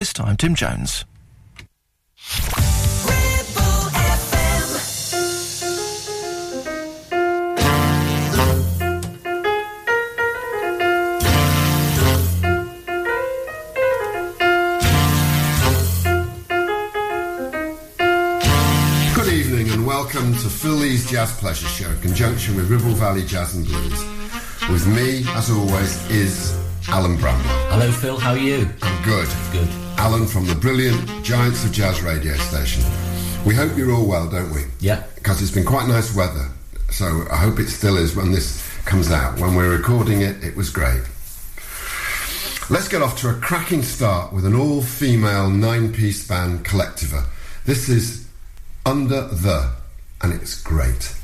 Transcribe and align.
This 0.00 0.14
time, 0.14 0.38
Tim 0.38 0.54
Jones. 0.54 1.04
Good 19.14 19.28
evening 19.28 19.68
and 19.68 19.86
welcome 19.86 20.32
to 20.32 20.48
Phil 20.48 20.72
Lee's 20.76 21.10
Jazz 21.10 21.30
Pleasure 21.38 21.66
Show 21.66 21.90
in 21.90 22.00
conjunction 22.00 22.56
with 22.56 22.70
Ribble 22.70 22.94
Valley 22.94 23.26
Jazz 23.26 23.54
and 23.54 23.66
Blues. 23.66 24.02
With 24.70 24.86
me, 24.86 25.24
as 25.34 25.50
always, 25.50 26.10
is 26.10 26.58
Alan 26.88 27.18
Bramwell. 27.18 27.68
Hello, 27.68 27.92
Phil. 27.92 28.18
How 28.18 28.30
are 28.30 28.38
you? 28.38 28.66
I'm 28.80 29.04
good. 29.04 29.28
Good. 29.52 29.89
Alan 30.00 30.26
from 30.26 30.46
the 30.46 30.54
brilliant 30.54 31.22
Giants 31.22 31.62
of 31.62 31.72
Jazz 31.72 32.00
radio 32.00 32.32
station. 32.32 32.82
We 33.44 33.54
hope 33.54 33.76
you're 33.76 33.92
all 33.92 34.06
well, 34.06 34.30
don't 34.30 34.50
we? 34.50 34.62
Yeah. 34.78 35.04
Because 35.14 35.42
it's 35.42 35.50
been 35.50 35.66
quite 35.66 35.88
nice 35.88 36.16
weather, 36.16 36.48
so 36.88 37.26
I 37.30 37.36
hope 37.36 37.60
it 37.60 37.68
still 37.68 37.98
is 37.98 38.16
when 38.16 38.32
this 38.32 38.66
comes 38.86 39.10
out. 39.10 39.38
When 39.38 39.54
we're 39.54 39.76
recording 39.76 40.22
it, 40.22 40.42
it 40.42 40.56
was 40.56 40.70
great. 40.70 41.02
Let's 42.70 42.88
get 42.88 43.02
off 43.02 43.20
to 43.20 43.28
a 43.28 43.34
cracking 43.34 43.82
start 43.82 44.32
with 44.32 44.46
an 44.46 44.54
all 44.54 44.80
female 44.80 45.50
nine 45.50 45.92
piece 45.92 46.26
band 46.26 46.64
Collectiva. 46.64 47.26
This 47.66 47.90
is 47.90 48.26
Under 48.86 49.26
the, 49.26 49.70
and 50.22 50.32
it's 50.32 50.62
great. 50.62 51.14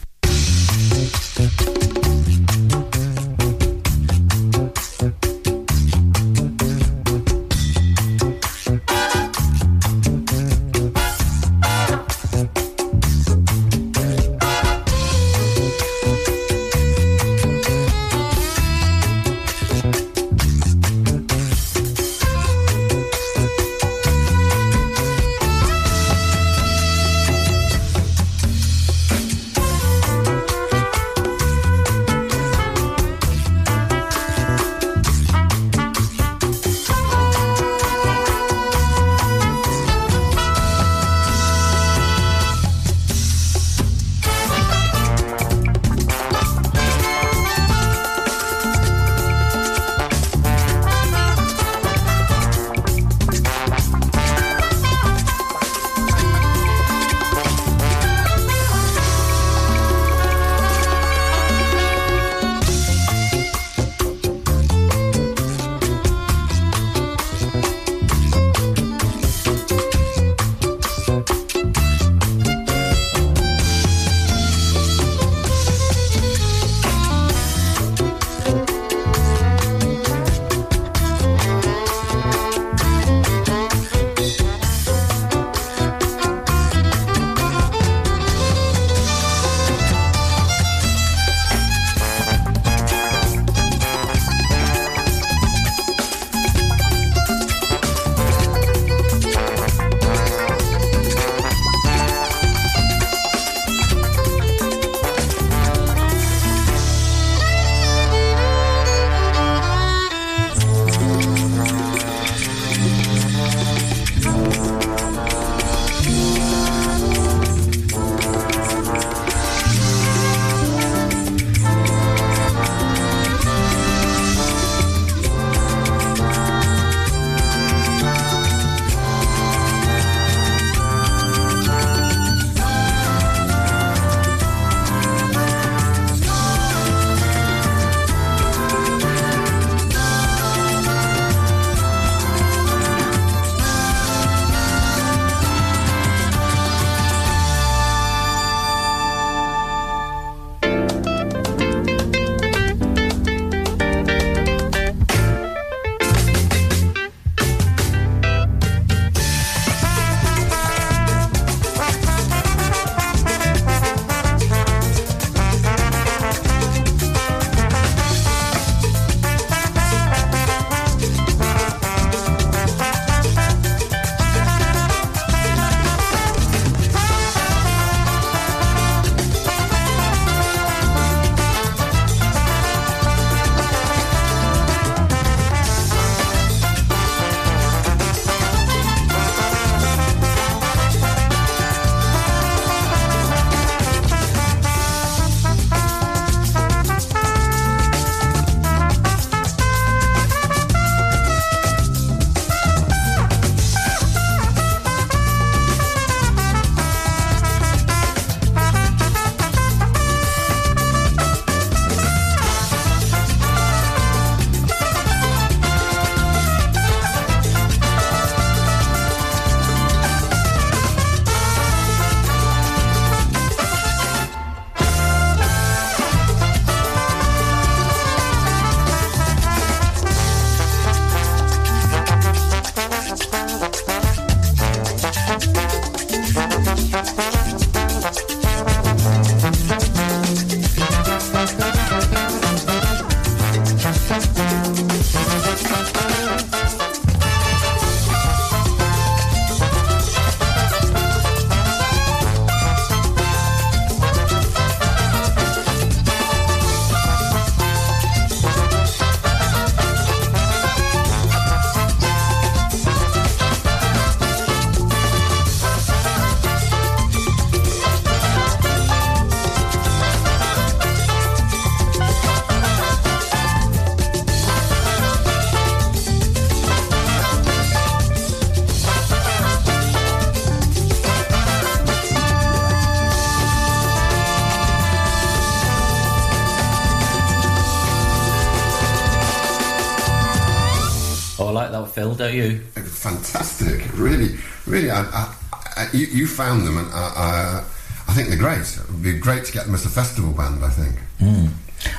You? 292.36 292.58
Fantastic, 292.58 293.92
really, 293.94 294.36
really. 294.66 294.90
I, 294.90 295.02
I, 295.02 295.34
I, 295.76 295.88
you, 295.92 296.06
you, 296.06 296.26
found 296.26 296.66
them, 296.66 296.78
and 296.78 296.88
I, 296.92 297.64
I, 298.08 298.12
think 298.12 298.28
they're 298.28 298.38
great. 298.38 298.60
It 298.60 298.90
would 298.90 299.02
be 299.02 299.18
great 299.18 299.44
to 299.46 299.52
get 299.52 299.66
them 299.66 299.74
as 299.74 299.84
a 299.84 299.90
festival 299.90 300.32
band. 300.32 300.64
I 300.64 300.70
think. 300.70 300.96
Mm. 301.18 301.50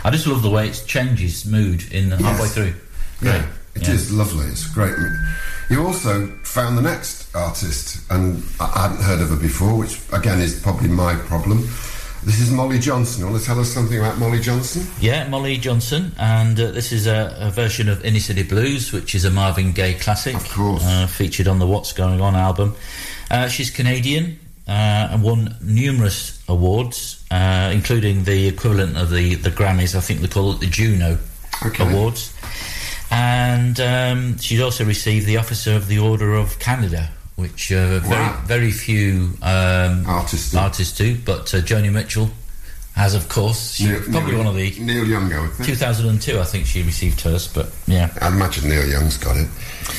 I 0.03 0.09
just 0.09 0.27
love 0.27 0.41
the 0.41 0.49
way 0.49 0.67
it 0.67 0.83
changes 0.87 1.45
mood 1.45 1.91
in 1.91 2.09
yes. 2.09 2.21
halfway 2.21 2.47
through. 2.47 2.73
Great. 3.19 3.31
Yeah, 3.31 3.47
it 3.75 3.87
yeah. 3.87 3.93
is 3.93 4.11
lovely. 4.11 4.45
It's 4.47 4.67
great. 4.67 4.95
You 5.69 5.85
also 5.85 6.27
found 6.43 6.77
the 6.77 6.81
next 6.81 7.35
artist, 7.35 8.09
and 8.09 8.43
I 8.59 8.87
hadn't 8.87 9.03
heard 9.03 9.21
of 9.21 9.29
her 9.29 9.35
before, 9.35 9.77
which 9.77 9.99
again 10.13 10.39
is 10.39 10.59
probably 10.61 10.89
my 10.89 11.15
problem. 11.15 11.67
This 12.27 12.41
is 12.41 12.51
Molly 12.51 12.77
Johnson. 12.77 13.21
You 13.21 13.31
want 13.31 13.39
to 13.39 13.47
tell 13.47 13.57
us 13.57 13.69
something 13.69 13.97
about 13.97 14.17
Molly 14.17 14.41
Johnson? 14.41 14.85
Yeah, 14.99 15.29
Molly 15.29 15.55
Johnson, 15.55 16.11
and 16.19 16.59
uh, 16.59 16.71
this 16.71 16.91
is 16.91 17.07
a, 17.07 17.33
a, 17.39 17.49
version 17.51 17.87
of 17.87 18.03
Inner 18.03 18.19
City 18.19 18.43
Blues, 18.43 18.91
which 18.91 19.15
is 19.15 19.23
a 19.23 19.31
Marvin 19.31 19.71
Gaye 19.71 19.93
classic. 19.93 20.35
Of 20.35 20.49
course. 20.49 20.83
Uh, 20.85 21.07
featured 21.07 21.47
on 21.47 21.59
the 21.59 21.65
What's 21.65 21.93
Going 21.93 22.19
On 22.19 22.35
album. 22.35 22.75
Uh, 23.31 23.47
she's 23.47 23.69
Canadian 23.69 24.39
uh, 24.67 25.07
and 25.11 25.23
won 25.23 25.55
numerous 25.61 26.43
awards, 26.49 27.23
uh, 27.31 27.71
including 27.73 28.25
the 28.25 28.49
equivalent 28.49 28.97
of 28.97 29.09
the, 29.09 29.35
the 29.35 29.49
Grammys. 29.49 29.95
I 29.95 30.01
think 30.01 30.19
they 30.19 30.27
call 30.27 30.51
it 30.51 30.59
the 30.59 30.67
Juno 30.67 31.19
okay. 31.65 31.89
Awards. 31.89 32.33
And 33.09 33.79
um, 33.79 34.37
she's 34.37 34.59
also 34.59 34.83
received 34.83 35.27
the 35.27 35.37
Officer 35.37 35.77
of 35.77 35.87
the 35.87 35.99
Order 35.99 36.33
of 36.33 36.59
Canada 36.59 37.09
which 37.37 37.71
uh, 37.71 37.99
very 37.99 38.09
wow. 38.09 38.41
very 38.45 38.71
few 38.71 39.29
um, 39.41 40.05
artists 40.07 40.51
do. 40.51 40.57
artists 40.57 40.97
do. 40.97 41.17
But 41.17 41.53
uh, 41.53 41.59
Joni 41.59 41.91
Mitchell 41.91 42.29
has, 42.95 43.13
of 43.13 43.29
course. 43.29 43.75
She's 43.75 43.87
Neil, 43.87 44.01
probably 44.11 44.31
Neil, 44.31 44.37
one 44.39 44.47
of 44.47 44.55
the 44.55 44.79
Neil 44.79 45.05
Young, 45.05 45.31
I 45.31 45.47
think. 45.47 45.69
2002, 45.69 46.39
I 46.39 46.43
think 46.43 46.65
she 46.65 46.81
received 46.81 47.21
hers. 47.21 47.47
But 47.47 47.69
yeah, 47.85 48.11
I 48.19 48.27
imagine 48.27 48.67
Neil 48.69 48.87
Young's 48.87 49.17
got 49.17 49.37
it. 49.37 49.47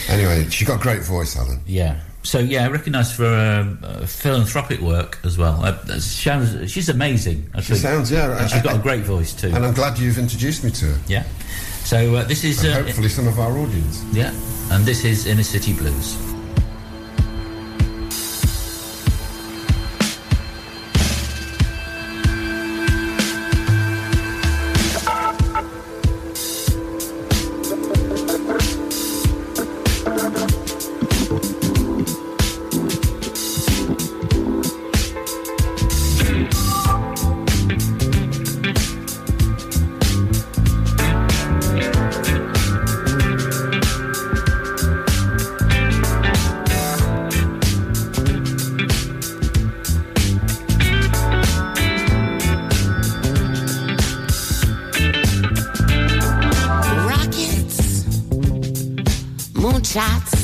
Anyway, 0.08 0.48
she 0.50 0.64
got 0.64 0.80
a 0.80 0.82
great 0.82 1.02
voice, 1.02 1.36
Alan. 1.36 1.60
Yeah. 1.64 2.00
So 2.24 2.40
yeah, 2.40 2.66
recognised 2.66 3.14
for 3.14 3.24
uh, 3.24 4.04
philanthropic 4.04 4.80
work 4.80 5.18
as 5.24 5.38
well. 5.38 5.64
Uh, 5.64 6.00
sounds, 6.00 6.70
she's 6.70 6.88
amazing. 6.88 7.48
I 7.54 7.60
she 7.60 7.68
think. 7.68 7.78
sounds 7.78 8.10
yeah. 8.10 8.36
And 8.36 8.50
she's 8.50 8.62
got 8.62 8.76
a 8.76 8.82
great 8.82 9.04
voice 9.04 9.32
too. 9.32 9.52
And 9.54 9.64
I'm 9.64 9.74
glad 9.74 9.96
you've 9.96 10.18
introduced 10.18 10.64
me 10.64 10.72
to 10.72 10.86
her. 10.86 11.00
Yeah. 11.06 11.22
So 11.84 12.16
uh, 12.16 12.24
this 12.24 12.42
is 12.42 12.64
uh, 12.64 12.82
hopefully 12.82 13.08
some 13.08 13.28
of 13.28 13.38
our 13.38 13.56
audience. 13.56 14.04
Yeah, 14.12 14.34
and 14.72 14.84
this 14.84 15.04
is 15.04 15.26
Inner 15.26 15.44
City 15.44 15.72
Blues. 15.72 16.18
shots. 59.88 60.37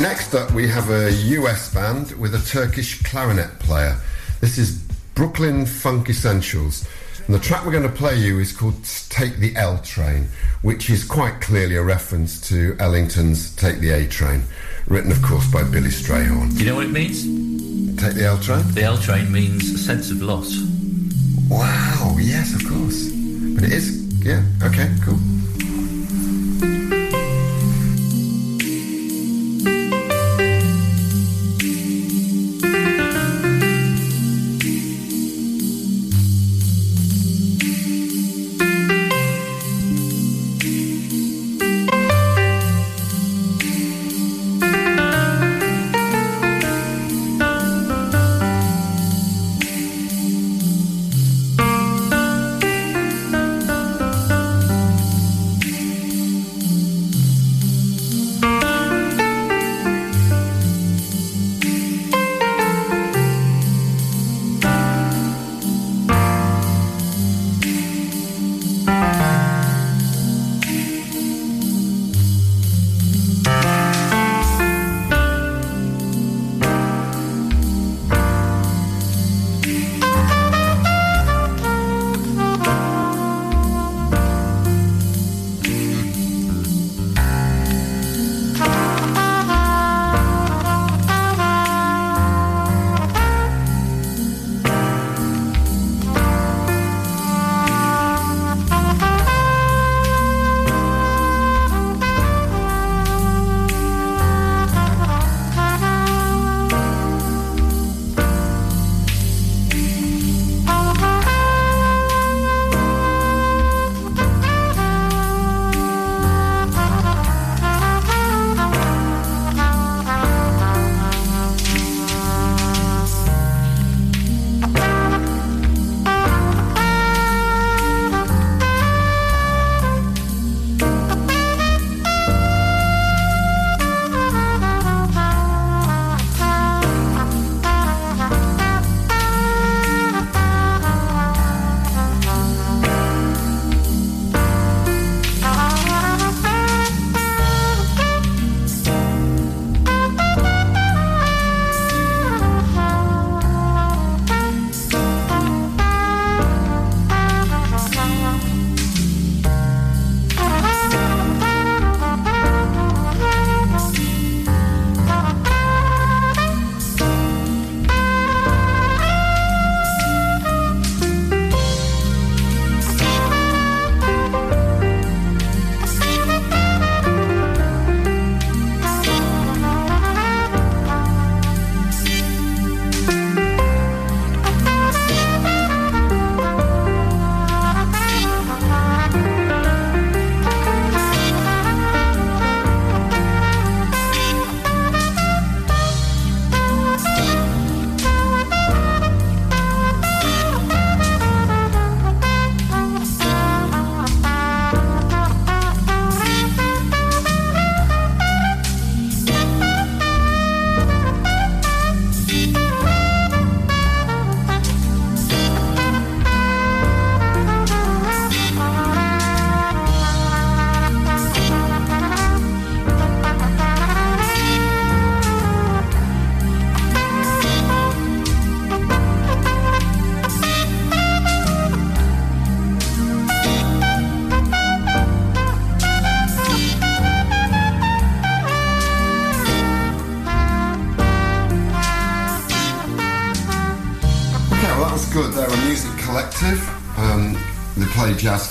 Next 0.00 0.34
up, 0.34 0.50
we 0.52 0.68
have 0.68 0.90
a 0.90 1.10
US 1.10 1.72
band 1.72 2.12
with 2.12 2.34
a 2.34 2.38
Turkish 2.38 3.02
clarinet 3.02 3.58
player. 3.58 3.96
This 4.42 4.58
is 4.58 4.72
Brooklyn 5.14 5.64
Funk 5.64 6.10
Essentials. 6.10 6.86
And 7.26 7.34
the 7.34 7.38
track 7.38 7.64
we're 7.64 7.72
going 7.72 7.82
to 7.82 7.88
play 7.88 8.14
you 8.14 8.38
is 8.38 8.52
called 8.52 8.74
Take 9.08 9.38
the 9.38 9.56
L 9.56 9.78
Train, 9.78 10.28
which 10.60 10.90
is 10.90 11.02
quite 11.02 11.40
clearly 11.40 11.76
a 11.76 11.82
reference 11.82 12.38
to 12.48 12.76
Ellington's 12.78 13.56
Take 13.56 13.78
the 13.78 13.88
A 13.88 14.06
Train, 14.06 14.42
written, 14.86 15.10
of 15.10 15.22
course, 15.22 15.50
by 15.50 15.62
Billy 15.62 15.88
Strayhorn. 15.88 16.52
Do 16.52 16.64
you 16.64 16.70
know 16.70 16.76
what 16.76 16.86
it 16.86 16.92
means? 16.92 17.22
Take 17.98 18.16
the 18.16 18.26
L 18.26 18.38
Train? 18.38 18.70
The 18.72 18.82
L 18.82 18.98
train 18.98 19.32
means 19.32 19.72
a 19.72 19.78
sense 19.78 20.10
of 20.10 20.20
loss. 20.20 20.58
Wow, 21.48 22.16
yes, 22.20 22.54
of 22.54 22.68
course. 22.68 23.08
But 23.54 23.64
it 23.64 23.72
is, 23.72 24.12
yeah, 24.22 24.44
okay, 24.62 24.94
cool. 25.02 25.18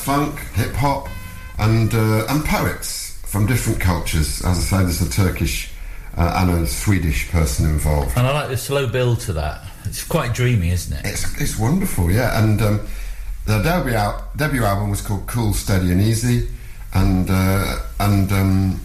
Funk, 0.05 0.37
hip 0.53 0.71
hop, 0.73 1.07
and 1.57 1.91
uh, 1.91 2.27
and 2.29 2.45
poets 2.45 3.19
from 3.25 3.47
different 3.47 3.79
cultures. 3.79 4.39
As 4.45 4.59
I 4.59 4.61
say, 4.61 4.77
there's 4.83 5.01
a 5.01 5.09
Turkish 5.09 5.71
uh, 6.15 6.43
and 6.47 6.63
a 6.63 6.67
Swedish 6.67 7.31
person 7.31 7.65
involved. 7.65 8.15
And 8.15 8.27
I 8.27 8.31
like 8.31 8.49
the 8.49 8.55
slow 8.55 8.85
build 8.85 9.21
to 9.21 9.33
that. 9.33 9.63
It's 9.83 10.03
quite 10.03 10.35
dreamy, 10.35 10.69
isn't 10.69 10.95
it? 10.95 11.09
It's 11.09 11.41
it's 11.41 11.57
wonderful, 11.57 12.11
yeah. 12.11 12.39
And 12.39 12.61
um, 12.61 12.87
their 13.47 13.63
debut 13.63 13.95
out, 13.95 14.37
debut 14.37 14.63
album 14.63 14.91
was 14.91 15.01
called 15.01 15.25
Cool, 15.25 15.55
Steady, 15.55 15.91
and 15.91 15.99
Easy, 15.99 16.49
and 16.93 17.27
uh, 17.27 17.79
and 17.99 18.31
um, 18.31 18.81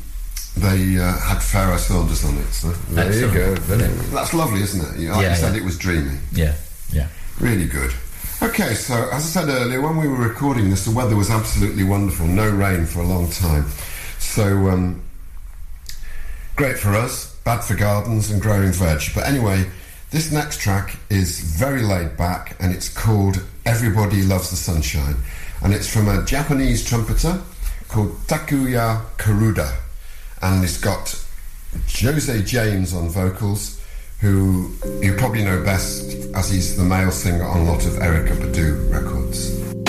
they 0.57 0.97
uh, 0.97 1.19
had 1.19 1.43
Pharoah 1.43 1.79
Sanders 1.79 2.25
on 2.25 2.39
it. 2.39 2.47
So 2.47 2.69
there 2.95 3.09
Excellent. 3.09 3.35
you 3.35 3.39
go. 3.39 3.55
That's 4.15 4.33
lovely, 4.33 4.63
isn't 4.63 4.81
it? 4.81 5.11
Like 5.11 5.23
yeah, 5.23 5.31
you 5.33 5.37
said, 5.37 5.53
yeah. 5.53 5.61
it 5.61 5.65
was 5.67 5.77
dreamy. 5.77 6.17
Yeah, 6.33 6.55
yeah. 6.91 7.09
Really 7.39 7.67
good. 7.67 7.93
Okay, 8.43 8.73
so 8.73 8.95
as 9.13 9.37
I 9.37 9.41
said 9.43 9.49
earlier, 9.51 9.83
when 9.83 9.99
we 9.99 10.09
were 10.09 10.17
recording 10.17 10.71
this, 10.71 10.87
the 10.87 10.91
weather 10.93 11.15
was 11.15 11.29
absolutely 11.29 11.85
wonderful. 11.85 12.27
No 12.27 12.49
rain 12.49 12.87
for 12.87 13.01
a 13.01 13.07
long 13.07 13.31
time. 13.31 13.67
So, 14.19 14.71
um, 14.71 15.03
great 16.57 16.79
for 16.79 16.95
us. 16.95 17.37
bad 17.45 17.61
for 17.61 17.75
gardens 17.75 18.31
and 18.31 18.41
growing 18.41 18.73
veg. 18.73 19.03
But 19.15 19.27
anyway, 19.27 19.69
this 20.11 20.33
next 20.33 20.59
track 20.59 20.97
is 21.11 21.41
very 21.41 21.83
laid 21.83 22.17
back 22.17 22.57
and 22.61 22.73
it's 22.73 22.89
called 22.89 23.45
Everybody 23.67 24.23
Loves 24.23 24.49
the 24.49 24.57
Sunshine. 24.57 25.17
And 25.63 25.75
it's 25.75 25.93
from 25.93 26.09
a 26.09 26.25
Japanese 26.25 26.83
trumpeter 26.83 27.43
called 27.89 28.13
Takuya 28.27 29.03
Kuroda. 29.19 29.77
And 30.41 30.65
it's 30.65 30.81
got 30.81 31.23
Jose 31.89 32.43
James 32.45 32.95
on 32.95 33.11
vocals, 33.11 33.80
who 34.21 34.71
you 35.01 35.15
probably 35.17 35.45
know 35.45 35.63
best 35.65 36.17
as 36.35 36.51
he's 36.51 36.77
the 36.77 36.85
male 36.85 37.11
singer 37.11 37.45
on 37.45 37.61
a 37.61 37.65
lot 37.65 37.87
of 37.87 37.95
Erykah 37.95 38.37
Badu 38.37 38.93
records. 38.93 39.80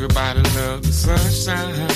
Everybody 0.00 0.42
loves 0.54 1.02
the 1.04 1.18
sunshine. 1.18 1.88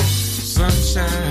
Sunshine. 0.00 1.25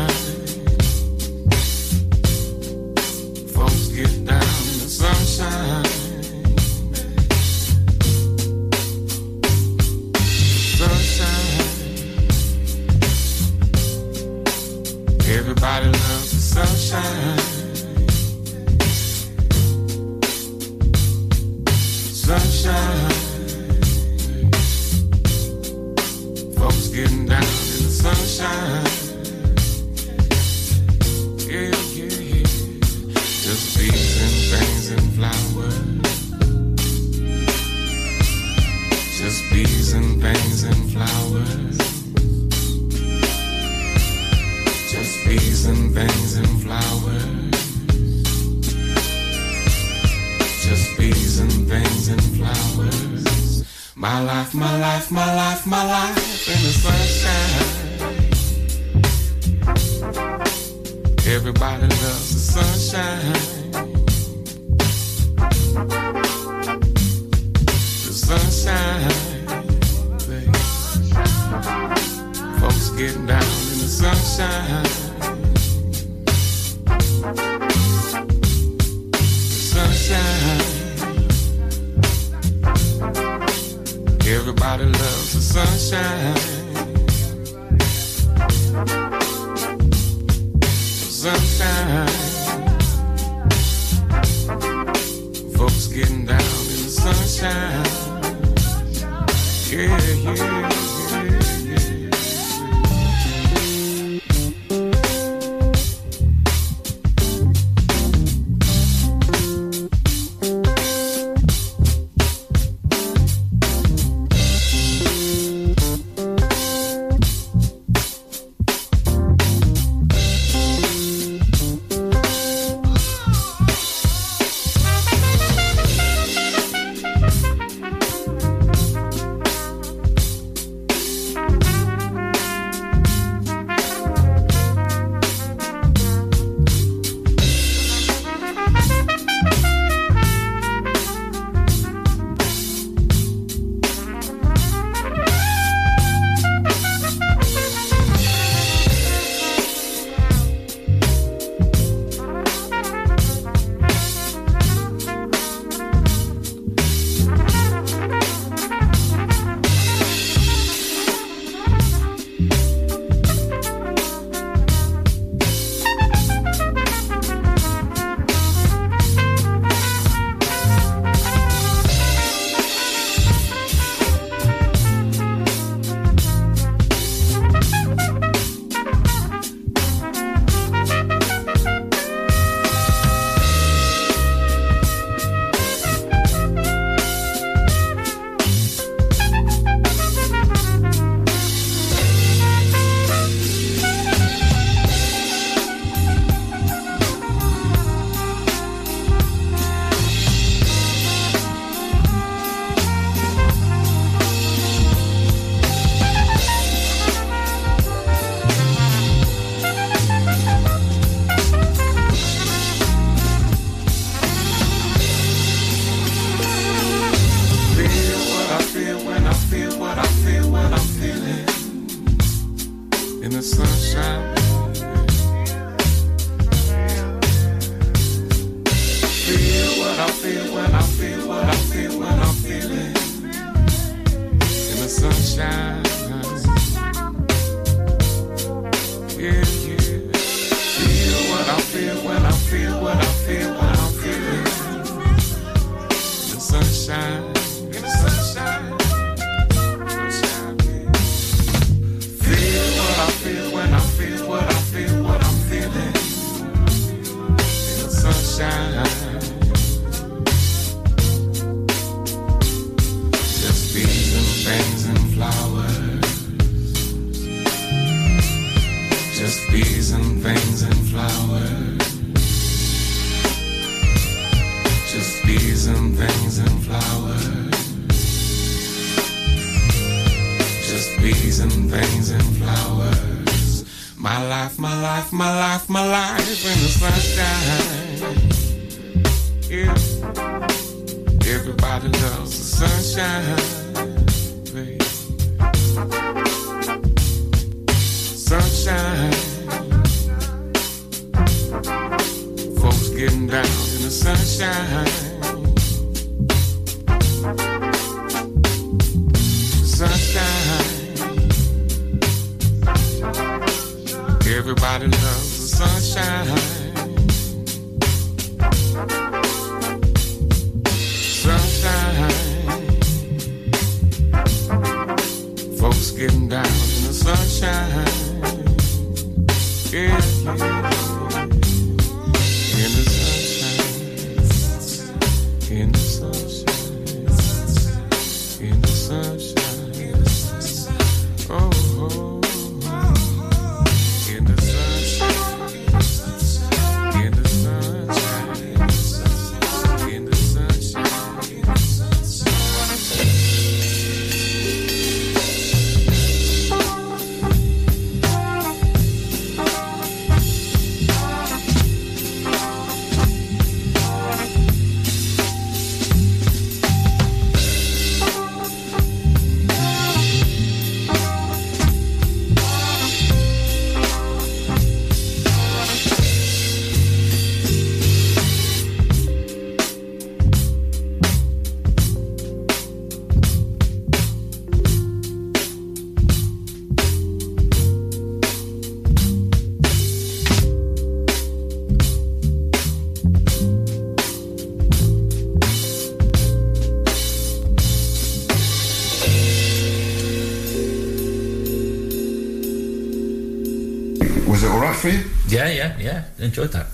Yeah, 405.36 405.50
yeah, 405.50 405.78
yeah. 405.80 406.04
Enjoyed 406.26 406.52
that. 406.54 406.68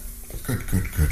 Good, 0.45 0.65
good, 0.69 0.91
good. 0.93 1.11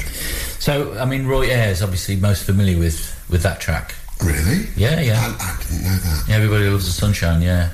So, 0.60 0.96
I 0.98 1.04
mean, 1.04 1.26
Roy 1.26 1.46
Ayers 1.50 1.82
obviously 1.82 2.16
most 2.16 2.44
familiar 2.44 2.78
with 2.78 2.98
with 3.28 3.42
that 3.42 3.60
track. 3.60 3.94
Really? 4.22 4.66
Yeah, 4.76 5.00
yeah. 5.00 5.18
I, 5.20 5.26
I 5.54 5.56
didn't 5.62 5.82
know 5.84 5.96
that. 5.96 6.24
Yeah, 6.28 6.36
everybody 6.36 6.68
loves 6.68 6.86
the 6.86 6.92
sunshine. 6.92 7.42
Yeah, 7.42 7.70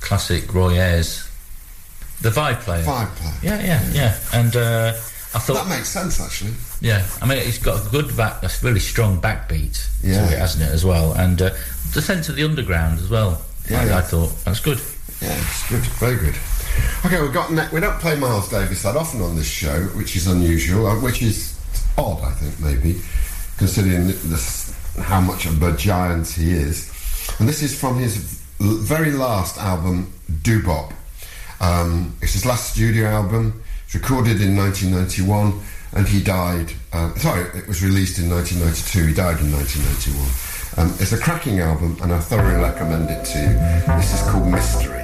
classic 0.00 0.52
Roy 0.54 0.74
Ayers, 0.78 1.28
the 2.22 2.30
vibe 2.30 2.60
player. 2.60 2.84
Vibe 2.84 3.14
player. 3.16 3.34
Yeah, 3.42 3.60
yeah, 3.64 3.90
yeah. 3.92 4.18
And 4.32 4.56
uh, 4.56 4.92
I 5.34 5.38
thought, 5.40 5.54
That 5.64 5.68
makes 5.68 5.88
sense, 5.88 6.20
actually. 6.20 6.52
yeah, 6.80 7.06
I 7.20 7.26
mean, 7.26 7.38
it's 7.38 7.58
got 7.58 7.84
a 7.86 7.90
good 7.90 8.16
back, 8.16 8.42
a 8.42 8.48
really 8.62 8.80
strong 8.80 9.20
backbeat 9.20 9.76
Yeah. 10.02 10.26
to 10.26 10.32
it, 10.34 10.38
hasn't 10.38 10.64
it, 10.64 10.72
as 10.72 10.84
well? 10.84 11.12
And 11.12 11.40
uh, 11.42 11.50
the 11.94 12.00
sense 12.02 12.28
of 12.30 12.36
the 12.36 12.44
underground 12.44 12.98
as 13.00 13.08
well. 13.10 13.42
Yeah, 13.68 13.82
I, 13.82 13.84
yeah. 13.86 13.98
I 13.98 14.00
thought 14.00 14.30
that's 14.44 14.60
good. 14.60 14.78
Yeah, 15.20 15.36
it's 15.36 15.68
good, 15.68 15.82
very 16.00 16.16
good. 16.16 16.34
Okay, 17.04 17.22
we've 17.22 17.32
got 17.32 17.52
ne- 17.52 17.68
we 17.72 17.80
don't 17.80 17.98
play 18.00 18.18
Miles 18.18 18.48
Davis 18.48 18.82
that 18.82 18.96
often 18.96 19.22
on 19.22 19.36
this 19.36 19.46
show, 19.48 19.82
which 19.96 20.16
is 20.16 20.26
unusual, 20.26 20.86
uh, 20.86 21.00
which 21.00 21.22
is 21.22 21.58
odd, 21.96 22.22
I 22.22 22.32
think, 22.32 22.58
maybe, 22.60 23.00
considering 23.56 24.06
this, 24.06 24.74
how 24.98 25.20
much 25.20 25.46
of 25.46 25.62
a 25.62 25.76
giant 25.76 26.28
he 26.28 26.52
is. 26.52 26.92
And 27.38 27.48
this 27.48 27.62
is 27.62 27.78
from 27.78 27.98
his 27.98 28.16
very 28.60 29.12
last 29.12 29.58
album, 29.58 30.12
Doo-Bop. 30.42 30.92
Um, 31.60 32.16
it's 32.20 32.32
his 32.32 32.46
last 32.46 32.74
studio 32.74 33.06
album. 33.08 33.62
It's 33.84 33.94
recorded 33.94 34.40
in 34.40 34.56
1991, 34.56 35.60
and 35.92 36.06
he 36.06 36.22
died. 36.22 36.72
Uh, 36.92 37.14
sorry, 37.14 37.42
it 37.58 37.66
was 37.66 37.82
released 37.82 38.18
in 38.18 38.28
1992. 38.28 39.06
He 39.08 39.14
died 39.14 39.40
in 39.40 39.52
1991. 39.52 40.48
Um, 40.78 40.94
it's 41.00 41.12
a 41.12 41.18
cracking 41.18 41.60
album, 41.60 41.96
and 42.02 42.12
I 42.12 42.20
thoroughly 42.20 42.60
recommend 42.62 43.10
it 43.10 43.24
to 43.24 43.38
you. 43.38 43.96
This 43.96 44.14
is 44.14 44.30
called 44.30 44.46
Mystery. 44.46 44.97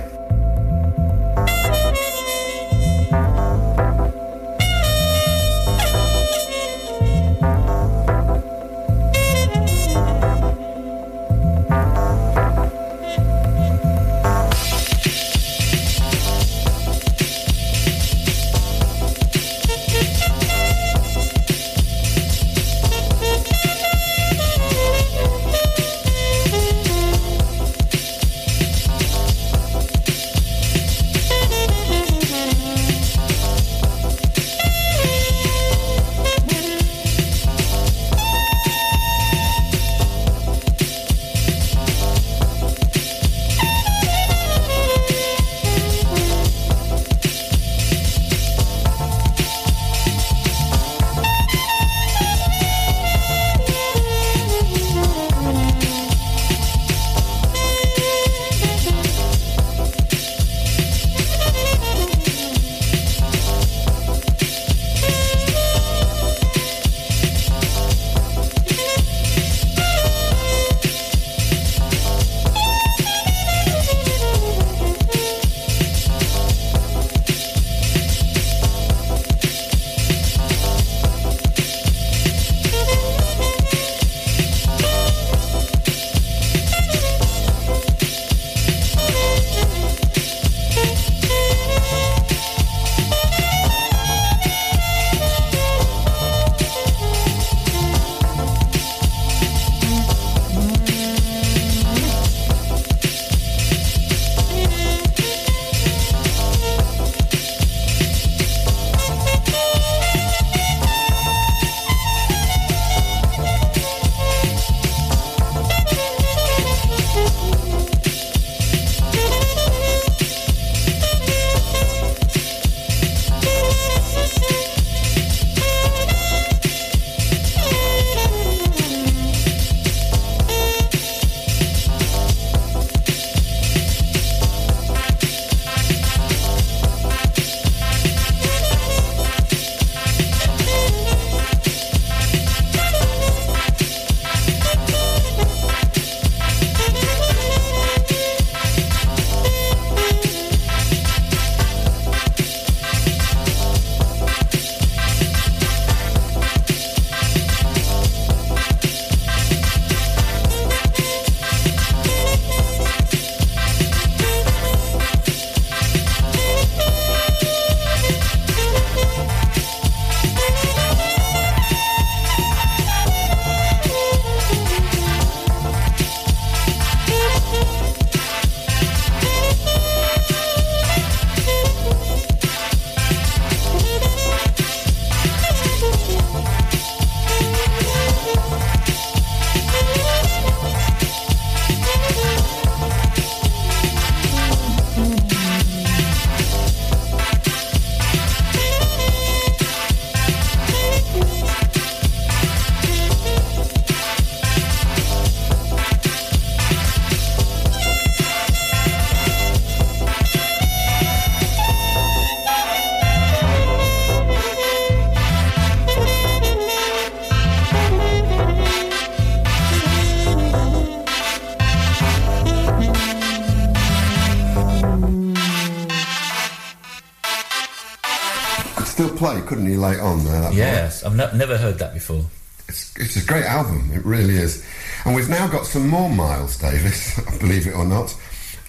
Couldn't 229.55 229.71
he, 229.71 229.77
late 229.77 230.01
on 230.01 230.25
there? 230.25 230.53
Yes, 230.53 231.05
I've 231.05 231.15
ne- 231.15 231.39
never 231.39 231.57
heard 231.57 231.79
that 231.79 231.95
before. 231.95 232.25
It's, 232.67 232.93
it's 232.97 233.17
a 233.17 233.25
great 233.25 233.45
album, 233.45 233.89
it 233.95 234.05
really 234.05 234.35
is. 234.35 234.67
And 235.05 235.15
we've 235.15 235.29
now 235.29 235.47
got 235.47 235.65
some 235.65 235.87
more 235.87 236.11
Miles 236.11 236.59
Davis, 236.59 237.21
believe 237.39 237.69
it 237.69 237.75
or 237.75 237.85
not, 237.85 238.17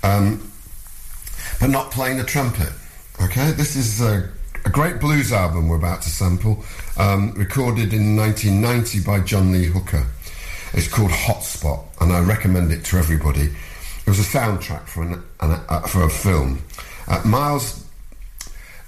um, 0.04 0.52
but 1.60 1.71
not 1.71 1.89
playing 1.89 2.17
the 2.17 2.24
trumpet. 2.24 2.69
Okay, 3.24 3.52
this 3.54 3.76
is 3.76 4.00
a, 4.00 4.30
a 4.65 4.69
great 4.69 5.00
blues 5.00 5.32
album 5.32 5.69
we're 5.69 5.78
about 5.78 6.04
to 6.04 6.10
sample, 6.10 6.63
um, 6.98 7.32
recorded 7.32 7.91
in 7.91 8.15
1990 8.15 9.00
by 9.02 9.21
John 9.21 9.52
Lee 9.52 9.65
Hooker. 9.65 10.06
It's 10.74 10.88
called 10.88 11.10
Hotspot, 11.10 11.84
and 12.00 12.13
I 12.13 12.19
recommend 12.19 12.71
it 12.71 12.86
to 12.86 12.98
everybody. 12.98 13.45
It 13.45 14.08
was 14.08 14.19
a 14.19 14.38
soundtrack 14.38 14.86
for, 14.86 15.02
an, 15.02 15.13
an, 15.39 15.60
uh, 15.67 15.82
for 15.82 16.04
a 16.04 16.10
film. 16.12 16.62
Uh, 17.08 17.24
Miles 17.26 17.85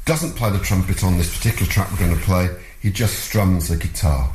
doesn't 0.07 0.35
play 0.35 0.49
the 0.49 0.59
trumpet 0.59 1.03
on 1.03 1.17
this 1.17 1.35
particular 1.37 1.69
track 1.71 1.91
we're 1.91 1.97
going 1.99 2.17
to 2.17 2.23
play. 2.23 2.49
He 2.81 2.89
just 2.91 3.25
strums 3.25 3.67
the 3.67 3.75
guitar. 3.77 4.33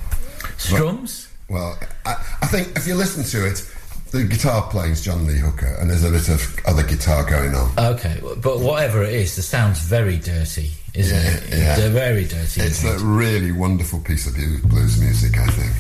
Strums? 0.59 1.29
Well, 1.49 1.79
I, 2.07 2.13
I 2.43 2.47
think 2.47 2.77
if 2.77 2.87
you 2.87 2.95
listen 2.95 3.25
to 3.25 3.47
it, 3.47 3.69
the 4.11 4.25
guitar 4.25 4.69
playing's 4.71 5.03
John 5.03 5.27
Lee 5.27 5.39
Hooker, 5.39 5.75
and 5.81 5.89
there's 5.91 6.05
a 6.05 6.11
bit 6.11 6.29
of 6.29 6.59
other 6.67 6.83
guitar 6.83 7.25
going 7.29 7.55
on. 7.55 7.73
Okay, 7.95 8.21
but 8.23 8.61
whatever 8.61 9.03
it 9.03 9.15
is, 9.15 9.35
the 9.37 9.43
sound's 9.43 9.81
very 9.81 10.19
dirty, 10.19 10.71
isn't 10.95 11.17
Yeah, 11.17 11.31
it? 11.31 11.59
yeah. 11.59 11.77
They're 11.77 11.91
very 11.91 12.25
dirty. 12.27 12.61
It's 12.61 12.85
a 12.85 12.99
really 12.99 13.53
wonderful 13.53 14.01
piece 14.01 14.27
of 14.27 14.35
blues 14.69 15.01
music, 15.01 15.39
I 15.39 15.47
think. 15.47 15.73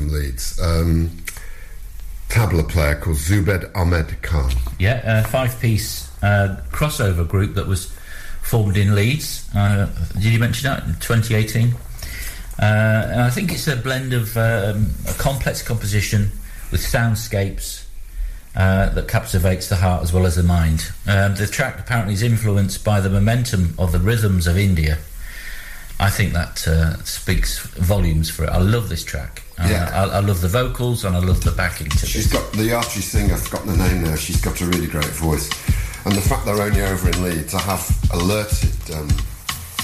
From 0.00 0.12
Leeds, 0.12 0.58
um, 0.62 1.10
tabla 2.30 2.66
player 2.66 2.94
called 2.94 3.16
Zubed 3.16 3.70
Ahmed 3.74 4.22
Khan. 4.22 4.50
Yeah, 4.78 5.20
a 5.20 5.24
five-piece 5.24 6.10
uh, 6.22 6.62
crossover 6.70 7.28
group 7.28 7.54
that 7.54 7.66
was 7.66 7.92
formed 8.40 8.78
in 8.78 8.94
Leeds. 8.94 9.48
Uh, 9.54 9.90
did 10.14 10.24
you 10.24 10.38
mention 10.38 10.70
that 10.70 10.84
in 10.84 10.94
2018? 10.94 11.74
Uh, 11.74 12.62
and 12.62 13.20
I 13.20 13.30
think 13.30 13.52
it's 13.52 13.68
a 13.68 13.76
blend 13.76 14.14
of 14.14 14.36
um, 14.38 14.90
a 15.06 15.12
complex 15.18 15.60
composition 15.60 16.30
with 16.70 16.80
soundscapes 16.80 17.84
uh, 18.56 18.88
that 18.90 19.06
captivates 19.06 19.68
the 19.68 19.76
heart 19.76 20.02
as 20.02 20.14
well 20.14 20.24
as 20.24 20.36
the 20.36 20.42
mind. 20.42 20.90
Um, 21.06 21.34
the 21.34 21.46
track 21.46 21.78
apparently 21.78 22.14
is 22.14 22.22
influenced 22.22 22.84
by 22.84 23.00
the 23.00 23.10
momentum 23.10 23.74
of 23.78 23.92
the 23.92 23.98
rhythms 23.98 24.46
of 24.46 24.56
India. 24.56 24.96
I 26.02 26.08
think 26.08 26.32
that 26.32 26.66
uh, 26.66 26.96
speaks 27.04 27.58
volumes 27.76 28.30
for 28.30 28.44
it. 28.44 28.50
I 28.50 28.58
love 28.58 28.88
this 28.88 29.04
track. 29.04 29.42
Uh, 29.58 29.68
Yeah. 29.70 29.90
I, 29.92 30.16
I 30.16 30.20
love 30.20 30.40
the 30.40 30.48
vocals 30.48 31.04
and 31.04 31.14
I 31.14 31.18
love 31.20 31.44
the 31.44 31.50
backing 31.52 31.88
to 31.90 32.06
She's 32.06 32.30
this. 32.30 32.32
got 32.32 32.52
the 32.52 32.70
Yartree 32.70 33.02
singer, 33.02 33.34
I've 33.34 33.42
forgotten 33.46 33.76
the 33.76 33.88
name 33.88 34.02
now, 34.04 34.16
she's 34.16 34.40
got 34.40 34.58
a 34.62 34.66
really 34.66 34.86
great 34.86 35.12
voice. 35.20 35.50
And 36.06 36.14
the 36.14 36.22
fact 36.22 36.46
they're 36.46 36.62
only 36.62 36.80
over 36.80 37.10
in 37.10 37.22
Leeds, 37.22 37.54
I 37.54 37.60
have 37.60 37.84
alerted 38.14 38.72
um, 38.96 39.08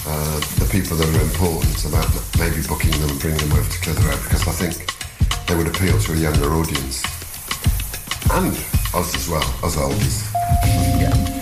uh, 0.09 0.41
the 0.57 0.69
people 0.73 0.97
that 0.97 1.07
are 1.15 1.21
important 1.23 1.85
about 1.85 2.09
maybe 2.39 2.63
booking 2.67 2.93
them 2.93 3.11
and 3.11 3.21
bringing 3.21 3.41
them 3.49 3.53
over 3.59 3.69
to 3.71 3.79
Clitheroe 3.85 4.17
because 4.25 4.49
I 4.49 4.53
think 4.57 4.89
they 5.47 5.55
would 5.55 5.69
appeal 5.69 5.99
to 6.01 6.13
a 6.13 6.17
younger 6.17 6.49
audience. 6.55 7.05
And 8.33 8.57
us 8.97 9.15
as 9.15 9.29
well, 9.29 9.45
us 9.63 9.77
oldies. 9.77 10.33
Yeah. 10.97 11.36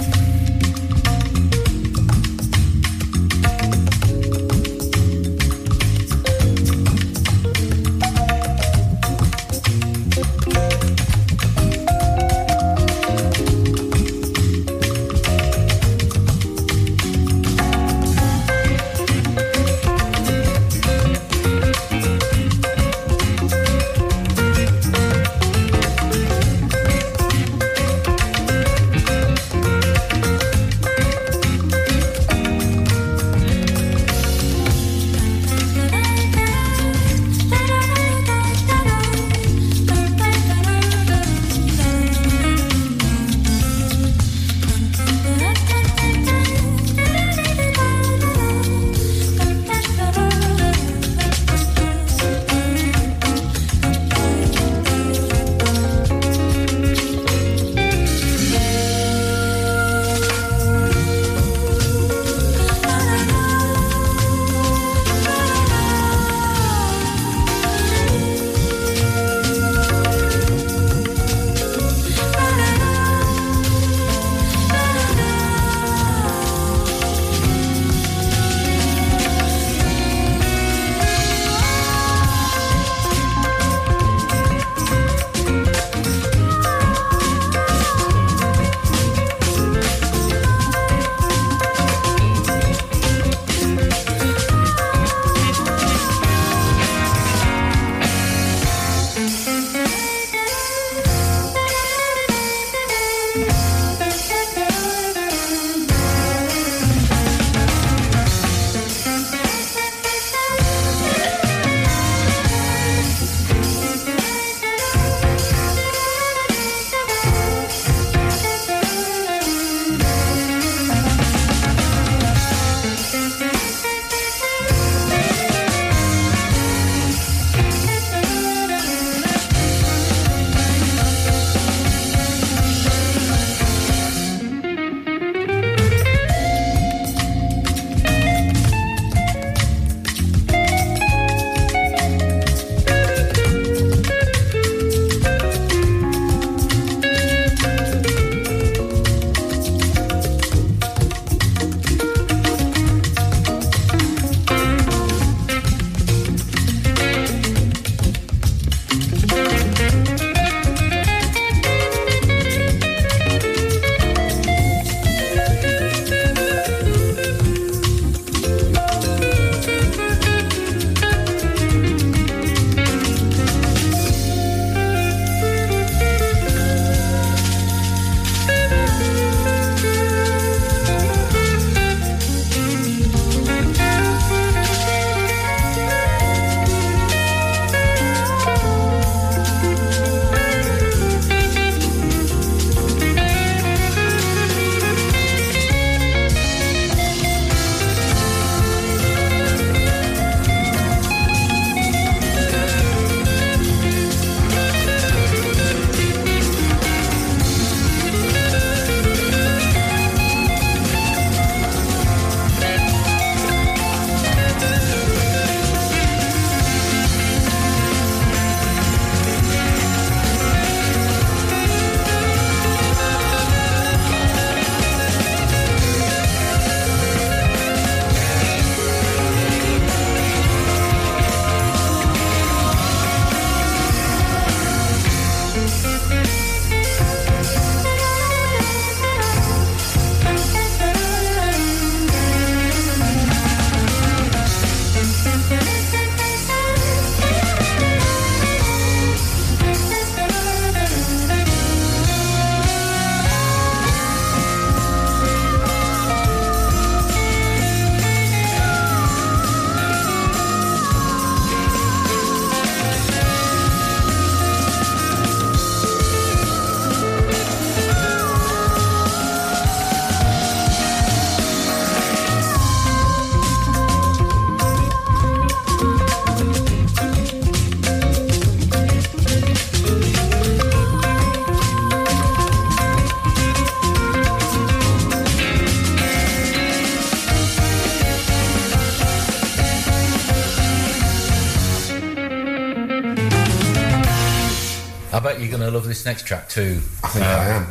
This 295.95 296.05
next 296.07 296.27
track 296.27 296.49
too. 296.49 296.81
I 297.05 297.09
think 297.11 297.25
Uh, 297.25 297.29
I 297.29 297.45
am. 297.51 297.67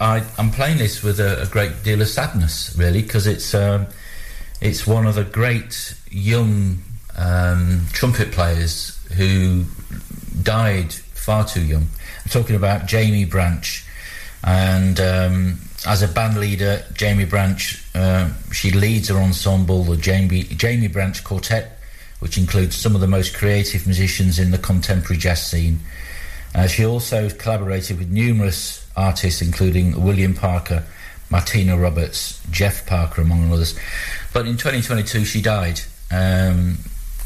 I, 0.00 0.24
I'm 0.38 0.50
playing 0.50 0.78
this 0.78 1.02
with 1.02 1.20
a, 1.20 1.42
a 1.42 1.46
great 1.46 1.84
deal 1.84 2.00
of 2.00 2.08
sadness, 2.08 2.74
really, 2.78 3.02
because 3.02 3.26
it's 3.26 3.52
um, 3.54 3.86
it's 4.62 4.86
one 4.86 5.06
of 5.06 5.14
the 5.14 5.24
great 5.24 5.94
young 6.10 6.78
um, 7.18 7.86
trumpet 7.92 8.32
players 8.32 8.98
who 9.12 9.64
died 10.42 10.90
far 10.94 11.44
too 11.46 11.60
young. 11.60 11.82
I'm 12.24 12.30
talking 12.30 12.56
about 12.56 12.86
Jaimie 12.86 13.28
Branch, 13.28 13.84
and 14.42 14.98
um, 14.98 15.60
as 15.86 16.00
a 16.00 16.08
band 16.08 16.40
leader, 16.40 16.82
Jaimie 16.94 17.28
Branch 17.28 17.84
uh, 17.94 18.30
she 18.52 18.70
leads 18.70 19.10
her 19.10 19.18
ensemble, 19.18 19.84
the 19.84 19.96
Jaimie 19.96 20.44
Jaimie 20.46 20.90
Branch 20.90 21.22
Quartet, 21.22 21.78
which 22.20 22.38
includes 22.38 22.74
some 22.74 22.94
of 22.94 23.02
the 23.02 23.06
most 23.06 23.36
creative 23.36 23.84
musicians 23.86 24.38
in 24.38 24.50
the 24.50 24.56
contemporary 24.56 25.18
jazz 25.18 25.46
scene. 25.46 25.80
Uh, 26.54 26.66
she 26.66 26.84
also 26.84 27.28
collaborated 27.30 27.98
with 27.98 28.10
numerous 28.10 28.86
artists, 28.96 29.40
including 29.40 30.02
William 30.02 30.34
Parker, 30.34 30.84
Matana 31.30 31.80
Roberts, 31.80 32.40
Jeff 32.50 32.86
Parker, 32.86 33.22
among 33.22 33.52
others. 33.52 33.78
But 34.32 34.46
in 34.46 34.56
2022, 34.56 35.24
she 35.24 35.40
died. 35.42 35.80
Um, 36.10 36.78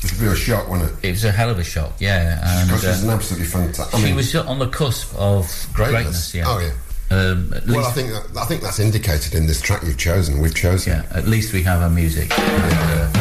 It's 0.02 0.12
a 0.12 0.18
bit 0.20 0.26
of 0.26 0.32
a 0.34 0.36
shock, 0.36 0.68
wasn't 0.68 0.92
it? 1.02 1.08
it 1.08 1.10
was 1.12 1.24
a 1.24 1.32
hell 1.32 1.48
of 1.48 1.58
a 1.58 1.64
shock, 1.64 1.94
yeah. 2.00 2.38
And 2.42 2.68
Because 2.68 2.82
she's 2.82 3.02
uh, 3.02 3.06
an 3.08 3.12
absolutely 3.14 3.46
fantastic. 3.48 3.94
I 3.98 4.06
she 4.06 4.12
was 4.12 4.34
on 4.34 4.58
the 4.58 4.68
cusp 4.68 5.14
of 5.16 5.66
greatness. 5.72 6.34
yeah. 6.34 6.44
Oh 6.46 6.58
yeah. 6.58 6.72
Um, 7.10 7.52
at 7.54 7.64
least, 7.66 7.76
Well, 7.78 7.86
I 7.86 7.90
think 7.92 8.08
that, 8.10 8.36
I 8.40 8.44
think 8.44 8.62
that's 8.62 8.78
indicated 8.80 9.34
in 9.34 9.46
this 9.46 9.60
track 9.62 9.82
you've 9.84 9.98
chosen. 9.98 10.38
We've 10.40 10.54
chosen. 10.54 10.92
yeah, 10.94 11.16
at 11.16 11.26
least 11.26 11.52
we 11.54 11.62
have 11.62 11.80
her 11.80 11.90
music. 11.90 12.36
And, 12.38 13.16
uh, 13.16 13.20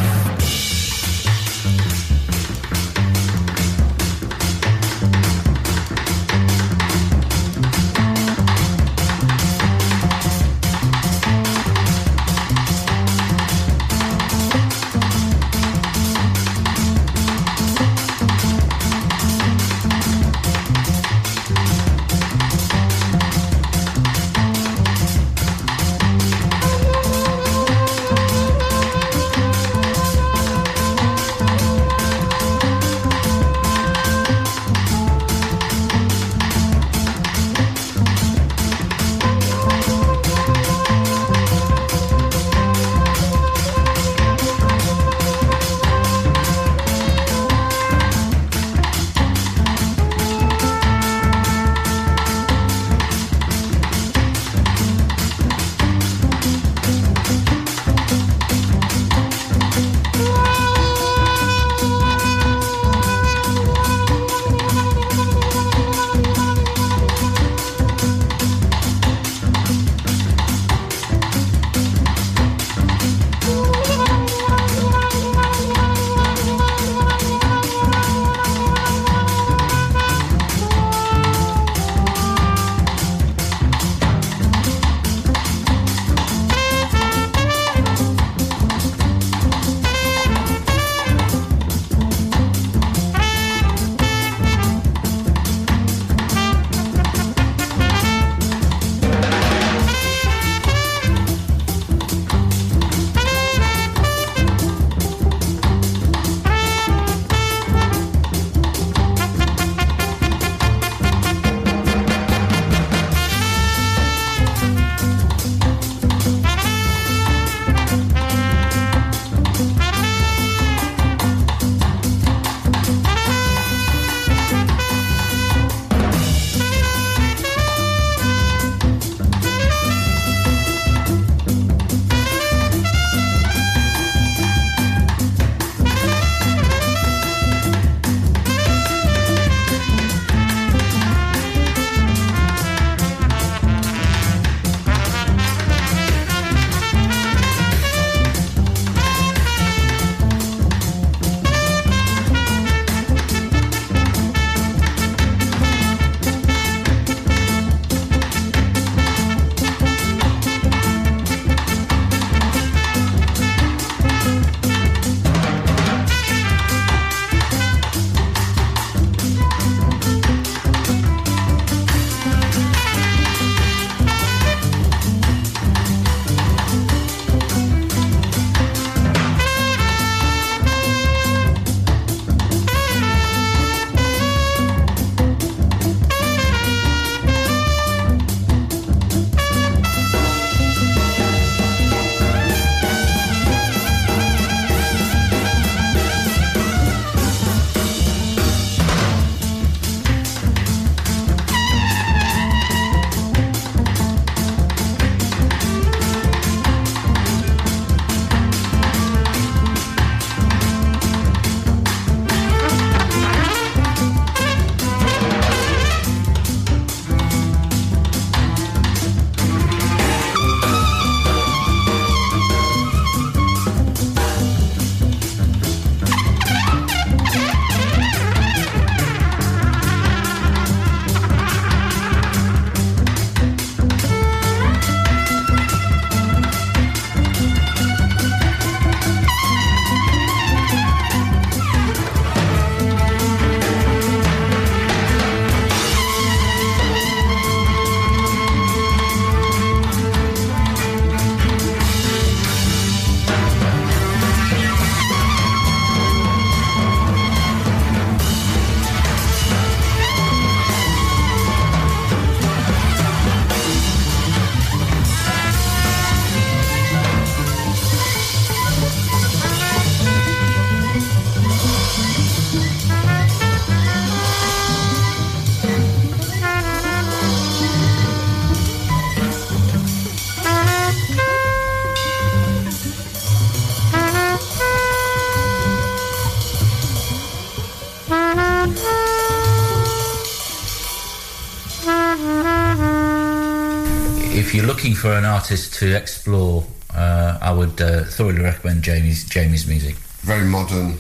for 295.04 295.12
an 295.12 295.26
artist 295.26 295.74
to 295.74 295.94
explore, 295.98 296.64
uh, 296.96 297.38
I 297.42 297.52
would 297.52 297.82
uh, 297.82 298.06
thoroughly 298.06 298.40
recommend 298.40 298.84
Jaimie's 298.84 299.26
Jaimie's 299.26 299.68
music. 299.68 299.96
Very 300.24 300.46
modern, 300.46 300.98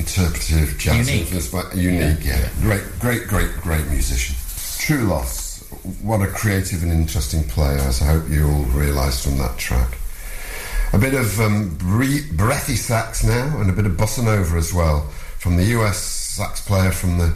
interpretive, 0.00 0.76
jazz 0.78 1.08
Unique. 1.08 1.20
influenced 1.20 1.52
by 1.52 1.62
unique. 1.76 2.24
Yeah, 2.24 2.40
Yeah, 2.40 2.48
great, 2.60 2.82
great, 2.98 3.28
great, 3.28 3.52
great 3.62 3.86
musician. 3.86 4.34
True 4.80 5.06
Loss. 5.06 5.62
What 6.02 6.22
a 6.22 6.26
creative 6.26 6.82
and 6.82 6.90
interesting 6.90 7.44
player, 7.44 7.78
as 7.78 8.02
I 8.02 8.06
hope 8.06 8.28
you 8.28 8.48
all 8.48 8.64
realised 8.74 9.22
from 9.22 9.38
that 9.38 9.58
track. 9.58 9.96
A 10.92 10.98
bit 10.98 11.14
of 11.14 11.38
um, 11.38 11.76
bre- 11.78 12.26
breathy 12.32 12.74
sax 12.74 13.22
now, 13.22 13.60
and 13.60 13.70
a 13.70 13.72
bit 13.72 13.86
of 13.86 13.92
bossa 13.92 14.24
nova 14.24 14.56
as 14.56 14.74
well, 14.74 15.02
from 15.38 15.56
the 15.56 15.66
US 15.78 15.98
sax 15.98 16.66
player 16.66 16.90
from 16.90 17.18
the 17.18 17.32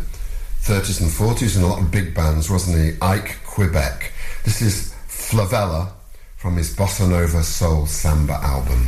30s 0.62 1.00
and 1.00 1.08
40s 1.08 1.54
and 1.54 1.64
a 1.64 1.68
lot 1.68 1.80
of 1.80 1.92
big 1.92 2.16
bands, 2.16 2.50
wasn't 2.50 2.76
he? 2.76 2.98
Ike 3.00 3.36
Quebec. 3.46 4.10
This 4.42 4.60
is 4.60 4.97
Favela 5.18 5.88
from 6.36 6.56
his 6.56 6.74
Bossa 6.74 7.08
Nova 7.08 7.42
Soul 7.42 7.86
Samba 7.86 8.34
album. 8.34 8.86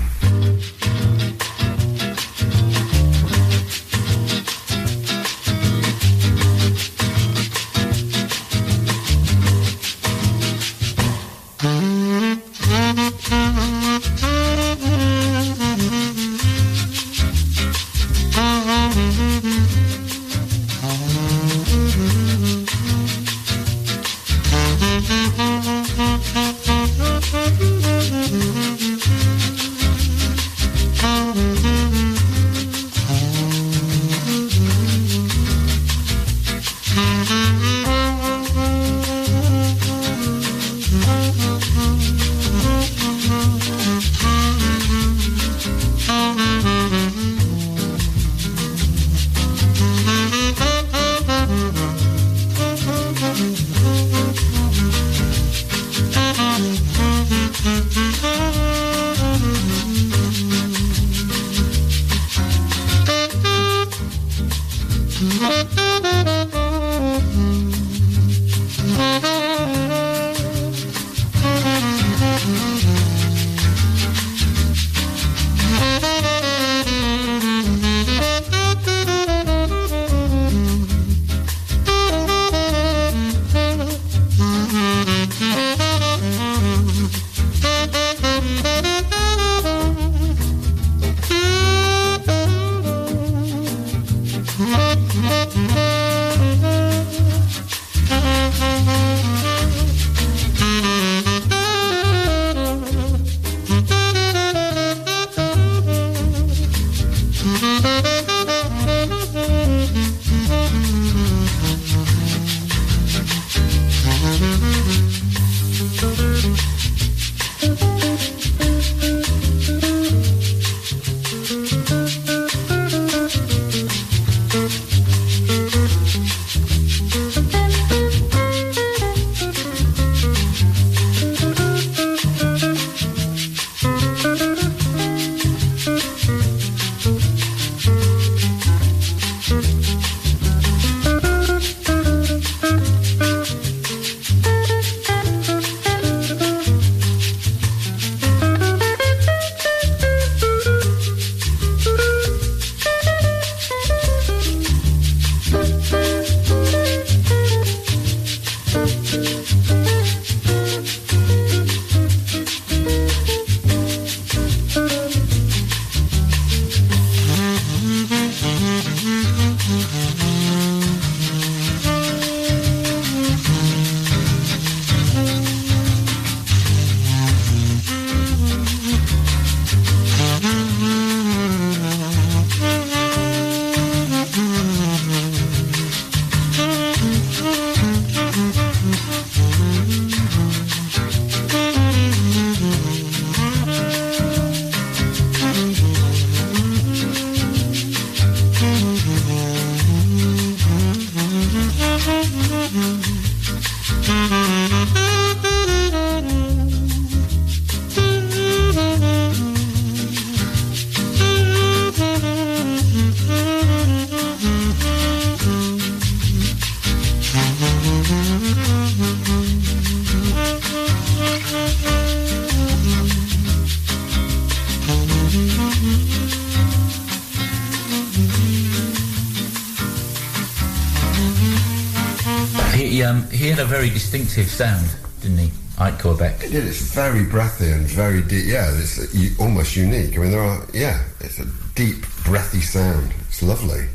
Very 233.80 233.92
distinctive 233.94 234.46
sound, 234.46 234.86
didn't 235.22 235.38
he? 235.38 235.50
Ike 235.78 236.00
Quebec. 236.00 236.42
Yeah, 236.42 236.60
it's 236.60 236.82
very 236.92 237.24
breathy 237.24 237.70
and 237.70 237.86
very 237.86 238.20
deep. 238.20 238.44
Yeah, 238.44 238.70
it's 238.74 239.40
almost 239.40 239.74
unique. 239.74 240.18
I 240.18 240.20
mean, 240.20 240.32
there 240.32 240.42
are. 240.42 240.66
Yeah, 240.74 241.02
it's 241.20 241.38
a 241.38 241.46
deep, 241.74 242.04
breathy 242.24 242.60
sound. 242.60 243.14
It's 243.28 243.42
lovely. 243.42 243.86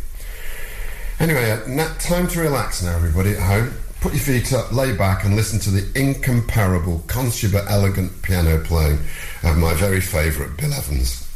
Anyway, 1.19 1.51
uh, 1.51 1.93
time 1.99 2.27
to 2.29 2.39
relax 2.39 2.81
now, 2.81 2.95
everybody 2.95 3.33
at 3.33 3.39
home. 3.43 3.75
Put 4.01 4.13
your 4.13 4.23
feet 4.23 4.53
up, 4.53 4.71
lay 4.71 4.97
back, 4.97 5.23
and 5.23 5.35
listen 5.35 5.59
to 5.59 5.69
the 5.69 5.87
incomparable, 5.99 7.03
consular, 7.05 7.63
elegant 7.69 8.23
piano 8.23 8.63
playing 8.63 8.97
of 9.43 9.55
my 9.55 9.75
very 9.75 10.01
favourite 10.01 10.57
Bill 10.57 10.73
Evans. 10.73 11.29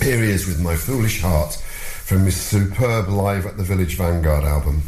Here 0.00 0.22
he 0.22 0.30
is 0.30 0.46
with 0.46 0.58
My 0.58 0.74
Foolish 0.74 1.20
Heart 1.20 1.52
from 1.52 2.24
his 2.24 2.36
superb 2.40 3.10
Live 3.10 3.44
at 3.44 3.58
the 3.58 3.62
Village 3.62 3.98
Vanguard 3.98 4.44
album, 4.44 4.84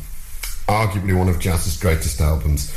arguably 0.67 1.17
one 1.17 1.29
of 1.29 1.39
jazz's 1.39 1.77
greatest 1.79 2.23
albums. 2.23 2.73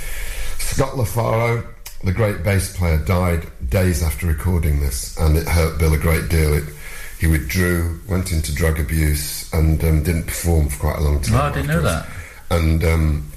Scott 0.80 0.94
LaFaro 0.94 1.68
the 2.06 2.14
great 2.14 2.42
bass 2.42 2.78
player, 2.78 2.98
died 3.00 3.46
days 3.70 4.02
after 4.02 4.28
recording 4.28 4.80
this, 4.80 5.18
and 5.18 5.36
it 5.36 5.46
hurt 5.46 5.78
Bill 5.78 5.94
a 5.94 5.98
great 5.98 6.30
deal. 6.30 6.54
It, 6.54 6.64
he 7.20 7.28
withdrew, 7.28 8.00
went 8.08 8.32
into 8.32 8.56
drug 8.56 8.80
abuse, 8.80 9.52
and 9.52 9.84
um, 9.84 10.04
didn't 10.04 10.28
perform 10.28 10.70
for 10.70 10.80
quite 10.80 11.00
a 11.00 11.02
long 11.02 11.20
time. 11.20 11.36
Oh, 11.36 11.42
I 11.42 11.52
didn't 11.52 11.68
know 11.68 11.82
that. 11.82 12.08
And 12.50 12.82
um, 12.86 13.32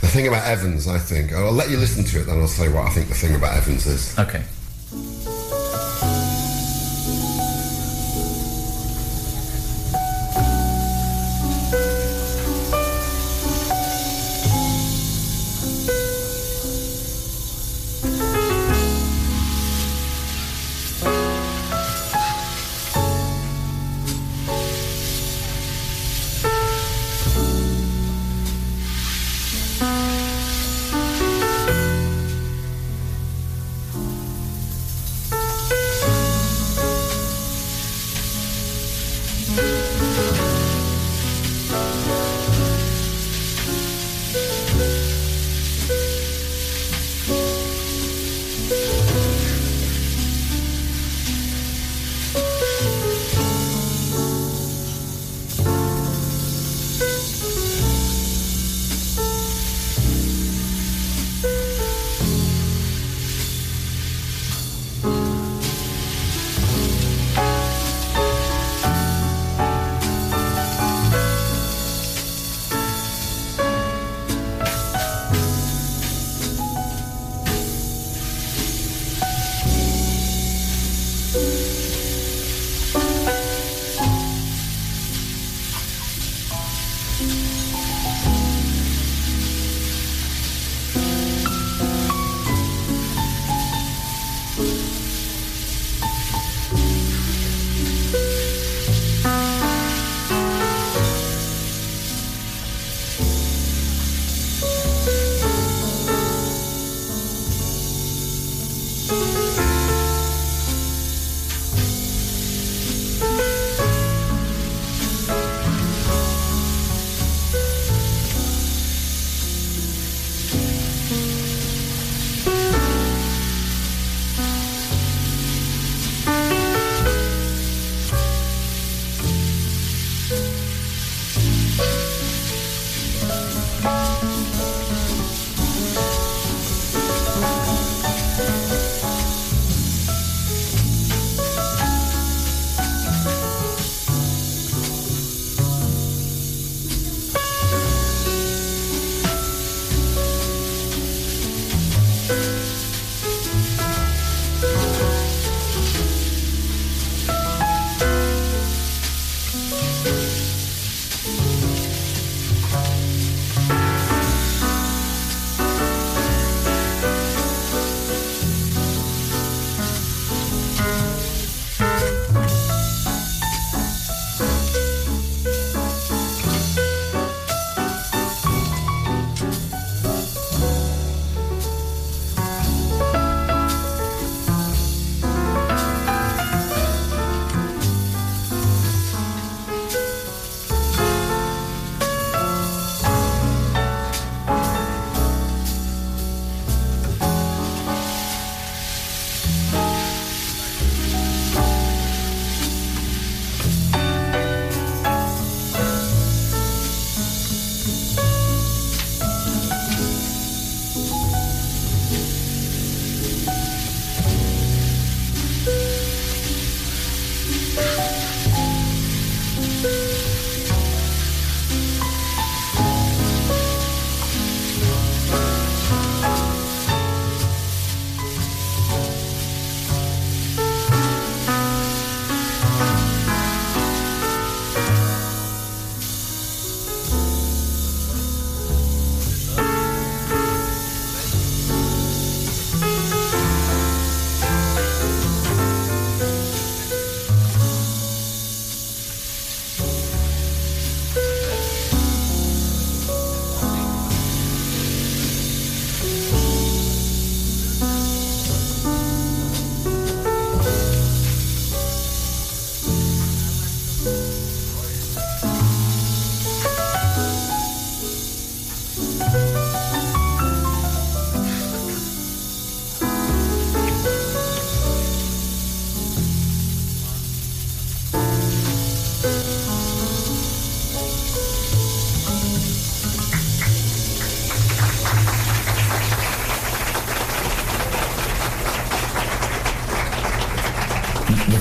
the 0.00 0.06
thing 0.06 0.26
about 0.26 0.46
Evans, 0.46 0.88
I 0.88 0.96
think, 0.96 1.34
I'll 1.34 1.52
let 1.52 1.68
you 1.68 1.76
listen 1.76 2.02
to 2.02 2.20
it, 2.22 2.24
then 2.24 2.40
I'll 2.40 2.48
say 2.48 2.70
what 2.72 2.86
I 2.86 2.88
think 2.88 3.08
the 3.08 3.14
thing 3.14 3.34
about 3.34 3.54
Evans 3.58 3.86
is. 3.86 4.18
Okay. 4.18 4.42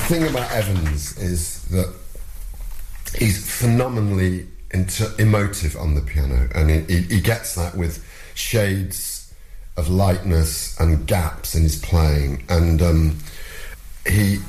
Thing 0.09 0.27
about 0.27 0.51
Evans 0.51 1.15
is 1.19 1.61
that 1.65 1.93
he's 3.15 3.59
phenomenally 3.59 4.47
emotive 5.19 5.75
on 5.77 5.93
the 5.93 6.01
piano, 6.01 6.49
and 6.55 6.89
he, 6.89 7.01
he, 7.01 7.21
gets 7.21 7.53
that 7.53 7.75
with 7.77 8.03
shades 8.33 9.31
of 9.77 9.87
lightness 9.87 10.79
and 10.79 11.05
gaps 11.05 11.53
in 11.53 11.61
his 11.61 11.79
playing. 11.79 12.43
And 12.49 12.81
um, 12.81 13.19
he, 14.07 14.39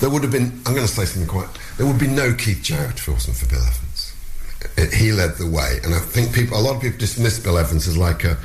there 0.00 0.10
would 0.10 0.24
have 0.24 0.32
been. 0.32 0.60
I'm 0.66 0.74
going 0.74 0.88
to 0.88 0.92
say 0.92 1.04
something 1.04 1.28
quite. 1.28 1.48
There 1.76 1.86
would 1.86 2.00
be 2.00 2.08
no 2.08 2.34
Keith 2.34 2.62
Jarrett 2.64 3.06
wasn't 3.06 3.36
for 3.36 3.46
Bill 3.46 3.62
Evans. 3.62 4.12
It, 4.76 4.92
he 4.92 5.12
led 5.12 5.36
the 5.36 5.48
way, 5.48 5.78
and 5.84 5.94
I 5.94 6.00
think 6.00 6.34
people, 6.34 6.58
a 6.58 6.62
lot 6.62 6.74
of 6.74 6.82
people 6.82 6.98
dismiss 6.98 7.38
Bill 7.38 7.58
Evans 7.58 7.86
as 7.86 7.96
like 7.96 8.24
a, 8.24 8.36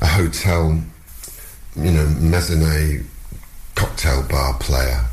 a 0.00 0.06
hotel, 0.06 0.82
you 1.76 1.92
know, 1.92 2.06
mezzanine 2.18 3.08
cocktail 3.76 4.24
bar 4.24 4.54
player, 4.58 5.04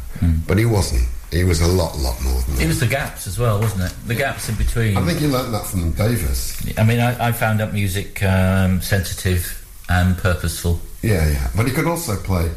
but 0.47 0.57
he 0.57 0.65
wasn't. 0.65 1.07
He 1.31 1.43
was 1.43 1.59
a 1.61 1.67
lot, 1.67 1.97
lot 1.97 2.21
more 2.23 2.39
than 2.41 2.55
that. 2.55 2.63
It 2.63 2.67
was 2.67 2.79
the 2.79 2.87
gaps 2.87 3.27
as 3.27 3.37
well, 3.37 3.59
wasn't 3.59 3.91
it? 3.91 3.95
The 4.07 4.15
gaps 4.15 4.47
in 4.47 4.55
between. 4.55 4.95
I 4.95 5.01
think 5.01 5.19
he 5.19 5.27
learned 5.27 5.53
that 5.53 5.65
from 5.65 5.91
Davis. 5.91 6.55
I 6.77 6.83
mean, 6.83 6.99
I, 6.99 7.27
I 7.27 7.31
found 7.31 7.61
up 7.61 7.73
music 7.73 8.21
um, 8.23 8.79
sensitive 8.81 9.65
and 9.89 10.17
purposeful. 10.17 10.79
Yeah, 11.01 11.27
yeah. 11.27 11.49
But 11.55 11.65
he 11.67 11.73
could 11.73 11.87
also 11.87 12.15
play. 12.15 12.49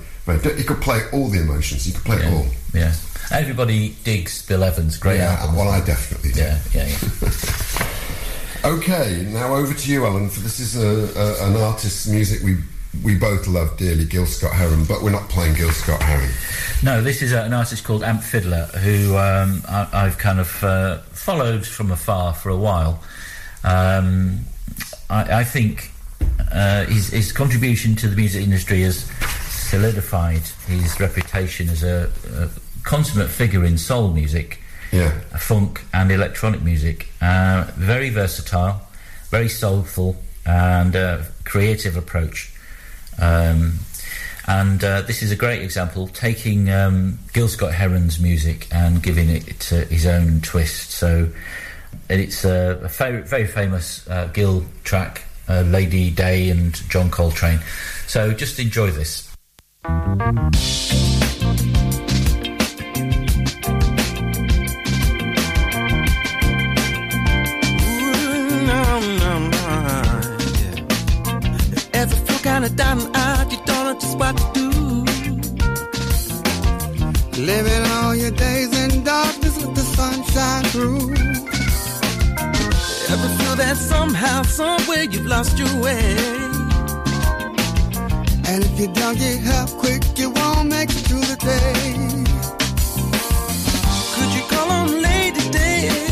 He 0.57 0.63
could 0.65 0.81
play 0.83 1.01
all 1.13 1.29
the 1.29 1.41
emotions. 1.41 1.85
He 1.87 1.93
could 1.93 2.05
play 2.05 2.21
Yeah. 2.21 2.35
all. 2.35 2.47
yeah. 2.75 2.95
Everybody 3.33 3.97
digs 4.05 4.47
Bill 4.47 4.63
Evans. 4.63 4.97
Great 4.99 5.17
yeah, 5.19 5.39
album. 5.41 5.57
well, 5.57 5.69
I 5.69 5.81
definitely 5.85 6.33
do. 6.33 6.41
yeah, 6.41 6.59
yeah, 6.73 6.87
yeah. 6.87 6.99
Okay, 8.65 9.25
now 9.29 9.55
over 9.55 9.73
to 9.73 9.91
you, 9.91 10.05
Alan. 10.05 10.29
For 10.29 10.41
this 10.41 10.59
is 10.59 10.77
a, 10.77 11.19
a, 11.19 11.49
an 11.49 11.57
artist's 11.57 12.09
music 12.09 12.43
we 12.43 12.57
we 13.05 13.17
both 13.17 13.47
love 13.47 13.77
dearly, 13.77 14.05
Gil 14.05 14.27
Scott 14.27 14.53
Heron, 14.53 14.85
but 14.85 15.03
we're 15.03 15.11
not 15.11 15.29
playing 15.29 15.55
Gil 15.55 15.71
Scott 15.71 16.03
Heron. 16.03 16.31
No, 16.83 17.03
this 17.03 17.23
is 17.23 17.33
an 17.33 17.53
artist 17.53 17.85
called 17.85 18.03
Amp 18.03 18.23
Fiddler 18.23 18.65
who 18.67 19.17
um, 19.17 19.63
I, 19.69 19.89
I've 19.93 20.19
kind 20.19 20.41
of 20.41 20.65
uh, 20.65 20.99
followed 21.13 21.67
from 21.67 21.91
afar 21.91 22.35
for 22.35 22.51
a 22.51 22.57
while. 22.57 23.03
Um, 23.65 24.41
I, 25.11 25.41
I 25.41 25.45
think 25.45 25.91
uh, 26.53 26.85
his, 26.87 27.09
his 27.09 27.33
contribution 27.33 27.95
to 27.97 28.09
the 28.09 28.17
music 28.17 28.43
industry 28.43 28.83
has 28.83 29.05
solidified 29.49 30.43
his 30.67 30.99
reputation 30.99 31.69
as 31.69 31.83
a, 31.83 32.11
a 32.35 32.49
consummate 32.85 33.29
figure 33.29 33.65
in 33.65 33.77
soul 33.77 34.13
music, 34.13 34.61
Yeah, 34.93 35.11
funk, 35.39 35.85
and 35.93 36.11
electronic 36.11 36.63
music. 36.63 37.09
Uh, 37.21 37.71
very 37.77 38.09
versatile, 38.11 38.81
very 39.31 39.49
soulful, 39.49 40.17
and 40.47 40.97
uh, 40.97 41.23
creative 41.45 41.97
approach. 41.97 42.53
Um, 43.21 43.79
and 44.47 44.83
uh, 44.83 45.03
this 45.03 45.23
is 45.23 45.31
a 45.31 45.37
great 45.37 45.63
example, 45.63 46.09
taking 46.09 46.71
um, 46.71 47.19
Gil 47.35 47.49
Scott 47.49 47.75
Heron's 47.75 48.19
music 48.19 48.67
and 48.73 49.03
giving 49.03 49.29
it 49.29 49.71
uh, 49.73 49.85
his 49.87 50.07
own 50.07 50.41
twist. 50.41 50.91
So 50.93 51.29
it's 52.09 52.45
a, 52.45 52.81
a 52.83 52.89
fa- 52.89 53.23
very 53.27 53.47
famous 53.47 54.09
uh, 54.09 54.31
Gil 54.33 54.65
track, 54.85 55.25
uh, 55.49 55.61
Lady 55.63 56.11
Day 56.11 56.49
and 56.49 56.75
John 56.89 57.11
Coltrane. 57.11 57.61
So 58.07 58.33
just 58.33 58.59
enjoy 58.59 58.91
this. 58.91 59.29
Feel 72.39 72.53
kinda 72.53 72.69
down 72.71 73.01
and 73.01 73.17
out, 73.17 73.51
you 73.51 73.59
don't 73.67 73.85
know 73.87 73.95
just 73.95 74.17
what 74.17 74.37
to 74.37 74.45
do. 74.55 74.71
Living 77.43 77.85
all 77.93 78.15
your 78.15 78.31
days 78.31 78.71
in 78.79 79.03
darkness 79.03 79.57
with 79.57 79.75
the 79.75 79.83
sunshine 79.97 80.65
through. 80.73 81.15
Ever 83.13 83.29
feel 83.39 83.57
that 83.57 83.77
somehow, 83.77 84.43
somewhere 84.43 85.05
you've 85.05 85.27
lost 85.27 85.59
your 85.59 85.75
way? 85.81 86.17
And 88.49 88.65
if 88.65 88.79
you 88.81 88.89
don't 88.89 89.19
get 89.19 89.41
help 89.41 89.71
quick, 89.71 90.03
you 90.17 90.31
won't 90.31 90.69
make 90.69 90.91
it 90.91 91.03
through 91.09 91.27
the 91.33 91.37
day. 91.37 91.93
Could 94.15 94.31
you 94.37 94.43
call 94.49 94.71
on 94.71 95.03
Lady 95.03 95.51
Day? 95.51 96.08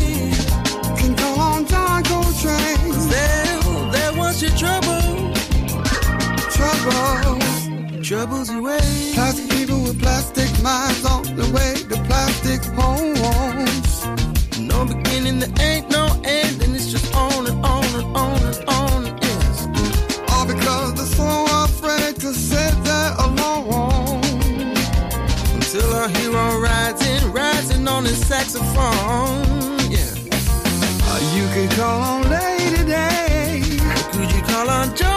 Troubles 8.07 8.49
away. 8.49 8.79
Plastic 9.15 9.49
people 9.49 9.81
with 9.83 9.99
plastic 9.99 10.47
minds 10.63 11.03
on 11.03 11.23
the 11.35 11.43
way 11.51 11.73
to 11.89 12.01
plastic 12.07 12.63
homes. 12.71 14.05
No 14.57 14.85
beginning, 14.85 15.39
there 15.39 15.51
ain't 15.59 15.89
no 15.89 16.05
end, 16.23 16.63
and 16.63 16.73
it's 16.73 16.89
just 16.89 17.13
on 17.13 17.47
and 17.47 17.65
on 17.65 17.83
and 17.83 18.15
on 18.15 18.41
and 18.45 18.69
on. 18.69 19.03
Yes. 19.21 19.67
All 20.31 20.45
because 20.47 20.93
they're 20.95 21.17
so 21.19 21.65
afraid 21.65 22.15
to 22.21 22.33
sit 22.33 22.71
there 22.85 23.11
alone. 23.19 24.23
Until 25.55 25.93
our 25.95 26.07
hero 26.07 26.61
rides 26.61 27.05
in, 27.05 27.33
rising 27.33 27.89
on 27.89 28.05
his 28.05 28.25
saxophone. 28.25 29.43
Yeah. 29.91 30.15
Uh, 31.11 31.19
you 31.35 31.43
can 31.53 31.67
call 31.75 31.99
on 31.99 32.29
Lady 32.29 32.85
Day. 32.85 33.63
Could 34.13 34.31
you 34.31 34.41
call 34.43 34.69
on 34.69 34.95
John 34.95 35.16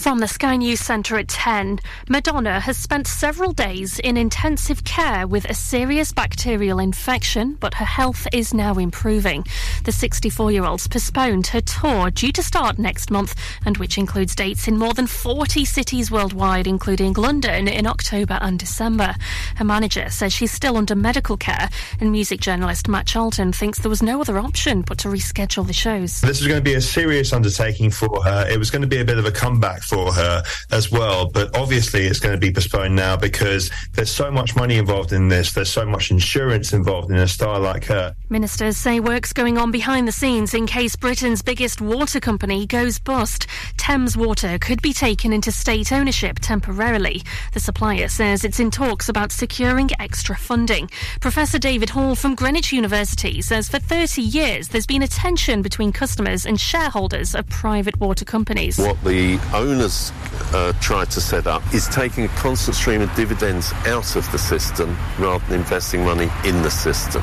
From 0.00 0.18
the 0.18 0.28
Sky 0.28 0.56
News 0.56 0.80
Centre 0.80 1.18
at 1.18 1.28
10, 1.28 1.78
Madonna 2.08 2.58
has 2.58 2.78
spent 2.78 3.06
several 3.06 3.52
days 3.52 3.98
in 3.98 4.16
intensive 4.16 4.82
care 4.82 5.26
with 5.26 5.44
a 5.44 5.52
serious 5.52 6.10
bacterial 6.10 6.78
infection, 6.78 7.58
but 7.60 7.74
her 7.74 7.84
health 7.84 8.26
is 8.32 8.54
now 8.54 8.72
improving. 8.76 9.44
The 9.84 9.92
64 9.92 10.52
year 10.52 10.64
old's 10.64 10.88
postponed 10.88 11.48
her 11.48 11.60
tour 11.60 12.10
due 12.10 12.32
to 12.32 12.42
start 12.42 12.78
next 12.78 13.10
month, 13.10 13.34
and 13.66 13.76
which 13.76 13.98
includes 13.98 14.34
dates 14.34 14.66
in 14.66 14.78
more 14.78 14.94
than 14.94 15.06
40 15.06 15.66
cities 15.66 16.10
worldwide, 16.10 16.66
including 16.66 17.12
London 17.12 17.68
in 17.68 17.86
October 17.86 18.38
and 18.40 18.58
December. 18.58 19.14
Her 19.56 19.64
manager 19.66 20.08
says 20.08 20.32
she's 20.32 20.50
still 20.50 20.78
under 20.78 20.96
medical 20.96 21.36
care, 21.36 21.68
and 22.00 22.10
music 22.10 22.40
journalist 22.40 22.88
Matt 22.88 23.06
Charlton 23.06 23.52
thinks 23.52 23.80
there 23.80 23.90
was 23.90 24.02
no 24.02 24.22
other 24.22 24.38
option 24.38 24.80
but 24.80 24.96
to 25.00 25.08
reschedule 25.08 25.66
the 25.66 25.74
shows. 25.74 26.22
This 26.22 26.40
was 26.40 26.48
going 26.48 26.58
to 26.58 26.64
be 26.64 26.74
a 26.74 26.80
serious 26.80 27.34
undertaking 27.34 27.90
for 27.90 28.24
her. 28.24 28.48
It 28.48 28.58
was 28.58 28.70
going 28.70 28.82
to 28.82 28.88
be 28.88 29.00
a 29.00 29.04
bit 29.04 29.18
of 29.18 29.26
a 29.26 29.30
comeback 29.30 29.82
for 29.90 30.12
her 30.12 30.42
as 30.70 30.90
well. 30.90 31.28
But 31.28 31.56
obviously, 31.56 32.06
it's 32.06 32.20
going 32.20 32.34
to 32.34 32.40
be 32.40 32.52
postponed 32.52 32.94
now 32.94 33.16
because 33.16 33.70
there's 33.94 34.10
so 34.10 34.30
much 34.30 34.54
money 34.54 34.76
involved 34.78 35.12
in 35.12 35.28
this. 35.28 35.52
There's 35.52 35.70
so 35.70 35.84
much 35.84 36.10
insurance 36.10 36.72
involved 36.72 37.10
in 37.10 37.16
a 37.16 37.28
star 37.28 37.58
like 37.58 37.84
her. 37.86 38.14
Ministers 38.28 38.76
say 38.76 39.00
work's 39.00 39.32
going 39.32 39.58
on 39.58 39.72
behind 39.72 40.06
the 40.06 40.12
scenes 40.12 40.54
in 40.54 40.66
case 40.66 40.94
Britain's 40.94 41.42
biggest 41.42 41.80
water 41.80 42.20
company 42.20 42.66
goes 42.66 43.00
bust. 43.00 43.48
Thames 43.76 44.16
Water 44.16 44.58
could 44.60 44.80
be 44.80 44.92
taken 44.92 45.32
into 45.32 45.50
state 45.50 45.90
ownership 45.90 46.38
temporarily. 46.40 47.22
The 47.52 47.60
supplier 47.60 48.08
says 48.08 48.44
it's 48.44 48.60
in 48.60 48.70
talks 48.70 49.08
about 49.08 49.32
securing 49.32 49.90
extra 49.98 50.36
funding. 50.36 50.88
Professor 51.20 51.58
David 51.58 51.90
Hall 51.90 52.14
from 52.14 52.36
Greenwich 52.36 52.72
University 52.72 53.42
says 53.42 53.68
for 53.68 53.80
30 53.80 54.22
years 54.22 54.68
there's 54.68 54.86
been 54.86 55.02
a 55.02 55.08
tension 55.08 55.62
between 55.62 55.90
customers 55.90 56.46
and 56.46 56.60
shareholders 56.60 57.34
of 57.34 57.48
private 57.48 57.98
water 57.98 58.24
companies. 58.24 58.78
What 58.78 59.02
the 59.02 59.40
owners 59.52 59.79
uh, 59.80 60.72
tried 60.80 61.10
to 61.10 61.20
set 61.22 61.46
up 61.46 61.62
is 61.72 61.88
taking 61.88 62.24
a 62.24 62.28
constant 62.28 62.76
stream 62.76 63.00
of 63.00 63.14
dividends 63.14 63.72
out 63.86 64.14
of 64.14 64.30
the 64.30 64.38
system 64.38 64.94
rather 65.18 65.44
than 65.46 65.60
investing 65.60 66.04
money 66.04 66.28
in 66.44 66.60
the 66.62 66.70
system. 66.70 67.22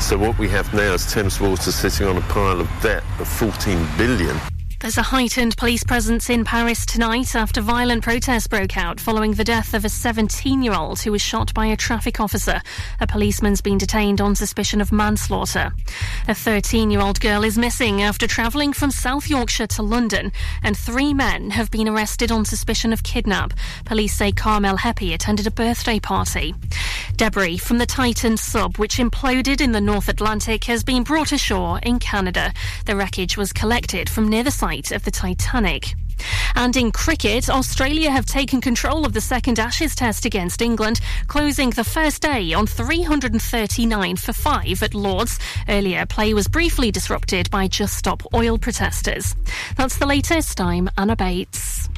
So 0.00 0.18
what 0.18 0.36
we 0.36 0.48
have 0.48 0.72
now 0.74 0.94
is 0.94 1.06
Thames 1.12 1.40
Water 1.40 1.70
sitting 1.70 2.06
on 2.08 2.16
a 2.16 2.22
pile 2.22 2.60
of 2.60 2.68
debt 2.82 3.04
of 3.20 3.28
14 3.28 3.86
billion. 3.96 4.51
There's 4.82 4.98
a 4.98 5.02
heightened 5.02 5.56
police 5.56 5.84
presence 5.84 6.28
in 6.28 6.44
Paris 6.44 6.84
tonight 6.84 7.36
after 7.36 7.60
violent 7.60 8.02
protests 8.02 8.48
broke 8.48 8.76
out 8.76 8.98
following 8.98 9.30
the 9.30 9.44
death 9.44 9.74
of 9.74 9.84
a 9.84 9.88
17 9.88 10.60
year 10.60 10.74
old 10.74 10.98
who 10.98 11.12
was 11.12 11.22
shot 11.22 11.54
by 11.54 11.66
a 11.66 11.76
traffic 11.76 12.18
officer. 12.18 12.60
A 12.98 13.06
policeman's 13.06 13.60
been 13.60 13.78
detained 13.78 14.20
on 14.20 14.34
suspicion 14.34 14.80
of 14.80 14.90
manslaughter. 14.90 15.72
A 16.26 16.34
13 16.34 16.90
year 16.90 17.00
old 17.00 17.20
girl 17.20 17.44
is 17.44 17.56
missing 17.56 18.02
after 18.02 18.26
travelling 18.26 18.72
from 18.72 18.90
South 18.90 19.30
Yorkshire 19.30 19.68
to 19.68 19.84
London, 19.84 20.32
and 20.64 20.76
three 20.76 21.14
men 21.14 21.50
have 21.50 21.70
been 21.70 21.88
arrested 21.88 22.32
on 22.32 22.44
suspicion 22.44 22.92
of 22.92 23.04
kidnap. 23.04 23.54
Police 23.84 24.16
say 24.16 24.32
Carmel 24.32 24.78
Heppy 24.78 25.14
attended 25.14 25.46
a 25.46 25.52
birthday 25.52 26.00
party. 26.00 26.56
Debris 27.14 27.58
from 27.58 27.78
the 27.78 27.86
Titan 27.86 28.36
sub, 28.36 28.78
which 28.78 28.96
imploded 28.96 29.60
in 29.60 29.70
the 29.70 29.80
North 29.80 30.08
Atlantic, 30.08 30.64
has 30.64 30.82
been 30.82 31.04
brought 31.04 31.30
ashore 31.30 31.78
in 31.84 32.00
Canada. 32.00 32.52
The 32.86 32.96
wreckage 32.96 33.36
was 33.36 33.52
collected 33.52 34.10
from 34.10 34.28
near 34.28 34.42
the 34.42 34.50
site 34.50 34.71
of 34.72 35.04
the 35.04 35.10
Titanic. 35.10 35.94
And 36.54 36.74
in 36.76 36.92
cricket, 36.92 37.50
Australia 37.50 38.10
have 38.10 38.24
taken 38.24 38.60
control 38.60 39.04
of 39.04 39.12
the 39.12 39.20
second 39.20 39.58
Ashes 39.58 39.94
test 39.94 40.24
against 40.24 40.62
England, 40.62 41.00
closing 41.26 41.70
the 41.70 41.84
first 41.84 42.22
day 42.22 42.54
on 42.54 42.66
339 42.66 44.16
for 44.16 44.32
5 44.32 44.82
at 44.82 44.94
Lords. 44.94 45.38
Earlier, 45.68 46.06
play 46.06 46.32
was 46.32 46.48
briefly 46.48 46.90
disrupted 46.90 47.50
by 47.50 47.68
Just 47.68 47.96
Stop 47.96 48.22
oil 48.34 48.56
protesters. 48.58 49.36
That's 49.76 49.98
the 49.98 50.06
latest. 50.06 50.60
I'm 50.60 50.88
Anna 50.96 51.16
Bates. 51.16 51.88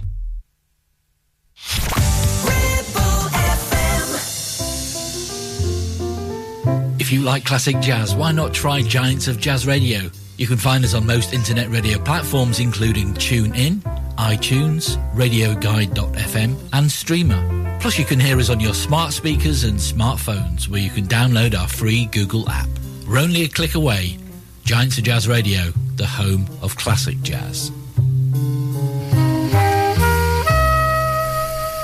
If 6.99 7.13
you 7.13 7.21
like 7.21 7.45
classic 7.45 7.79
jazz, 7.81 8.17
why 8.17 8.33
not 8.33 8.53
try 8.53 8.83
Giants 8.83 9.29
of 9.29 9.39
Jazz 9.39 9.67
Radio? 9.67 10.11
You 10.37 10.49
can 10.49 10.57
find 10.57 10.85
us 10.85 10.95
on 10.95 11.07
most 11.07 11.33
internet 11.33 11.71
radio 11.71 11.97
platforms, 11.99 12.59
including 12.59 13.15
TuneIn, 13.15 13.79
iTunes, 14.17 14.97
RadioGuide.fm, 15.15 16.59
and 16.73 16.87
Streema. 16.91 17.81
Plus, 17.81 17.99
you 17.99 18.05
can 18.05 18.19
hear 18.19 18.39
us 18.39 18.51
on 18.51 18.59
your 18.59 18.75
smart 18.75 19.13
speakers 19.13 19.63
and 19.63 19.79
smartphones, 19.79 20.69
where 20.69 20.81
you 20.81 20.91
can 20.91 21.07
download 21.07 21.57
our 21.57 21.69
free 21.69 22.07
Google 22.07 22.49
app. 22.51 22.69
We're 23.09 23.19
only 23.19 23.43
a 23.45 23.49
click 23.49 23.77
away. 23.77 24.19
Giants 24.65 24.99
of 24.99 25.05
Jazz 25.05 25.29
Radio, 25.29 25.71
the 25.95 26.07
home 26.07 26.49
of 26.63 26.75
classic 26.77 27.21
jazz. 27.23 27.71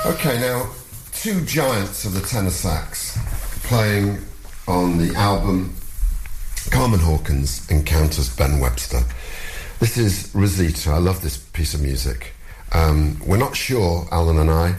Okay, 0.05 0.41
now, 0.41 0.69
two 1.13 1.39
giants 1.45 2.03
of 2.03 2.13
the 2.13 2.21
tenor 2.21 2.49
sax 2.49 3.17
playing 3.63 4.17
on 4.67 4.97
the 4.97 5.15
album 5.15 5.73
Coleman 6.69 6.99
Hawkins 6.99 7.69
Encounters 7.71 8.35
Ben 8.35 8.59
Webster. 8.59 9.01
This 9.79 9.97
is 9.97 10.29
Rosita. 10.33 10.91
I 10.91 10.99
love 10.99 11.21
this 11.21 11.37
piece 11.37 11.73
of 11.73 11.81
music. 11.81 12.33
Um, 12.71 13.19
we're 13.25 13.37
not 13.37 13.55
sure, 13.55 14.07
Alan 14.11 14.37
and 14.37 14.49
I, 14.49 14.75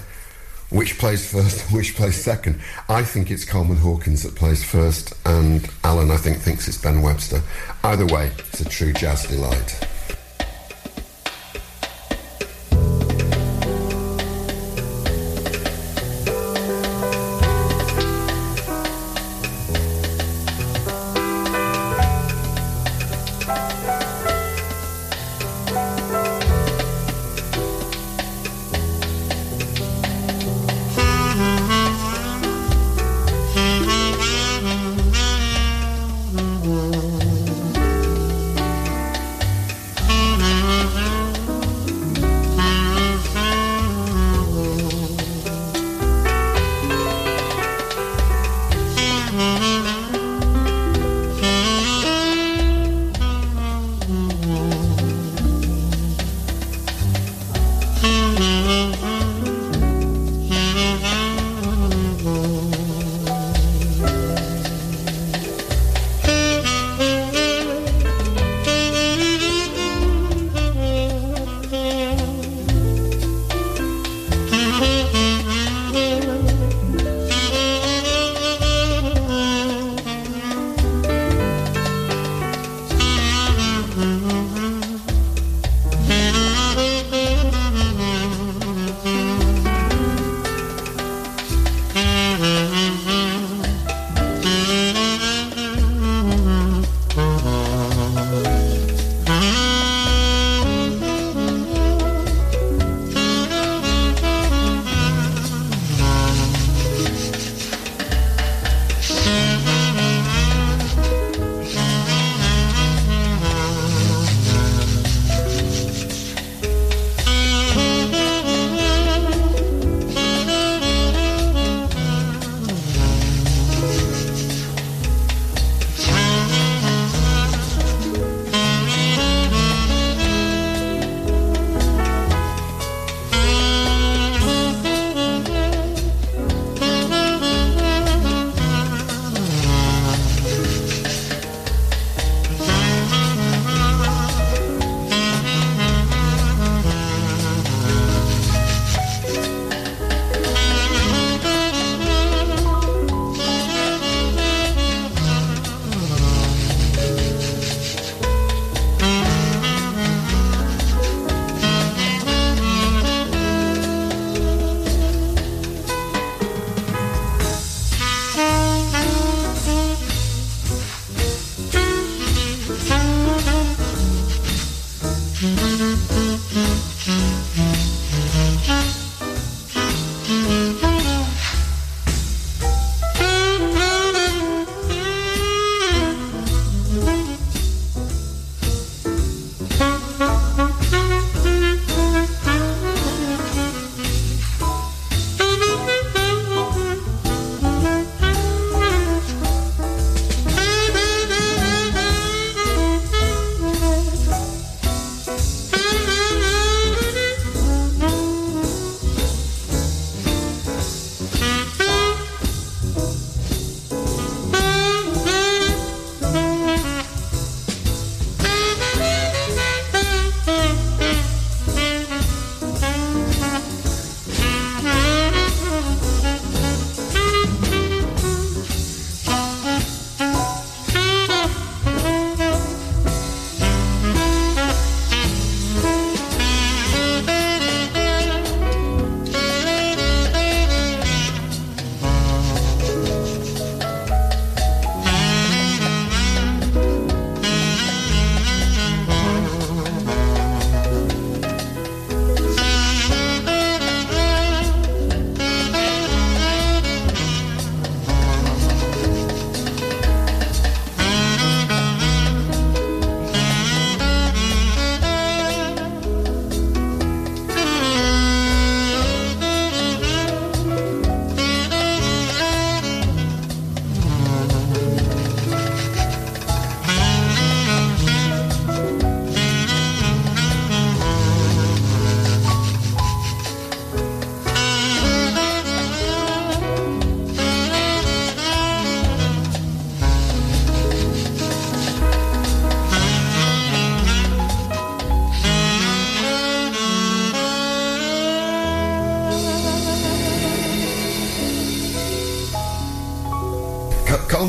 which 0.71 0.99
plays 0.99 1.31
first 1.31 1.67
and 1.67 1.77
which 1.77 1.97
plays 1.97 2.23
second. 2.23 2.61
I 2.89 3.03
think 3.03 3.31
it's 3.31 3.45
Coleman 3.45 3.79
Hawkins 3.79 4.23
that 4.23 4.35
plays 4.37 4.63
first, 4.65 5.13
and 5.27 5.69
Alan, 5.83 6.11
I 6.11 6.17
think, 6.17 6.39
thinks 6.39 6.69
it's 6.69 6.79
Ben 6.79 7.03
Webster. 7.03 7.43
Either 7.83 8.07
way, 8.07 8.31
it's 8.39 8.61
a 8.61 8.69
true 8.69 8.93
jazz 8.93 9.27
delight. 9.27 9.87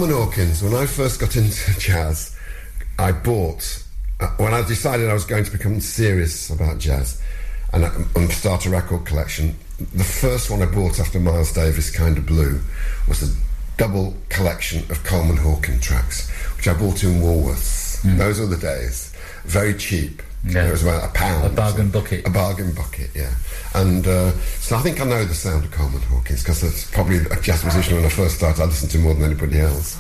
Coleman 0.04 0.26
Hawkins, 0.26 0.62
when 0.62 0.74
I 0.74 0.86
first 0.86 1.18
got 1.22 1.38
into 1.38 1.80
jazz, 1.80 2.36
I 3.00 3.14
bought, 3.14 3.86
uh, 4.20 4.28
when 4.36 4.54
I 4.54 4.62
decided 4.62 5.10
I 5.10 5.14
was 5.14 5.24
going 5.24 5.46
to 5.46 5.52
become 5.52 5.80
serious 5.80 6.50
about 6.50 6.78
jazz 6.78 7.22
and, 7.72 7.86
uh, 7.86 7.92
and 8.18 8.30
start 8.30 8.66
a 8.66 8.70
record 8.70 9.06
collection, 9.06 9.56
the 9.80 10.04
first 10.04 10.52
one 10.52 10.62
I 10.62 10.66
bought 10.66 11.00
after 11.00 11.22
Miles 11.22 11.54
Davis 11.54 11.90
Kind 11.90 12.18
of 12.18 12.26
Blue 12.26 12.60
was 13.08 13.24
a 13.24 13.34
double 13.78 14.14
collection 14.28 14.80
of 14.92 15.02
Coleman 15.06 15.38
Hawkins 15.38 15.82
tracks, 15.82 16.30
which 16.58 16.68
I 16.68 16.74
bought 16.74 17.02
in 17.02 17.22
Woolworths. 17.22 18.02
Those 18.18 18.42
were 18.42 18.48
the 18.48 18.58
days. 18.58 19.16
Very 19.46 19.74
cheap. 19.74 20.22
Yeah. 20.46 20.68
It 20.68 20.72
was 20.72 20.84
about 20.84 21.10
a 21.10 21.14
pound. 21.14 21.46
A 21.46 21.56
bargain 21.56 21.90
bucket. 21.90 22.28
A 22.28 22.30
bargain 22.30 22.74
bucket, 22.74 23.10
yeah. 23.16 23.34
And 23.74 24.06
uh, 24.06 24.32
so 24.60 24.76
I 24.76 24.82
think 24.82 25.00
I 25.00 25.06
know 25.06 25.24
the 25.24 25.34
sound 25.34 25.64
of 25.64 25.72
Coleman 25.72 26.02
because 26.44 26.62
that's 26.62 26.90
probably 26.92 27.18
a 27.18 27.42
jazz 27.42 27.64
musician 27.64 27.96
when 27.96 28.06
I 28.06 28.10
first 28.10 28.36
started. 28.36 28.62
I 28.62 28.66
listened 28.66 28.92
to 28.92 29.00
more 29.00 29.14
than 29.14 29.24
anybody 29.24 29.60
else. 29.60 29.98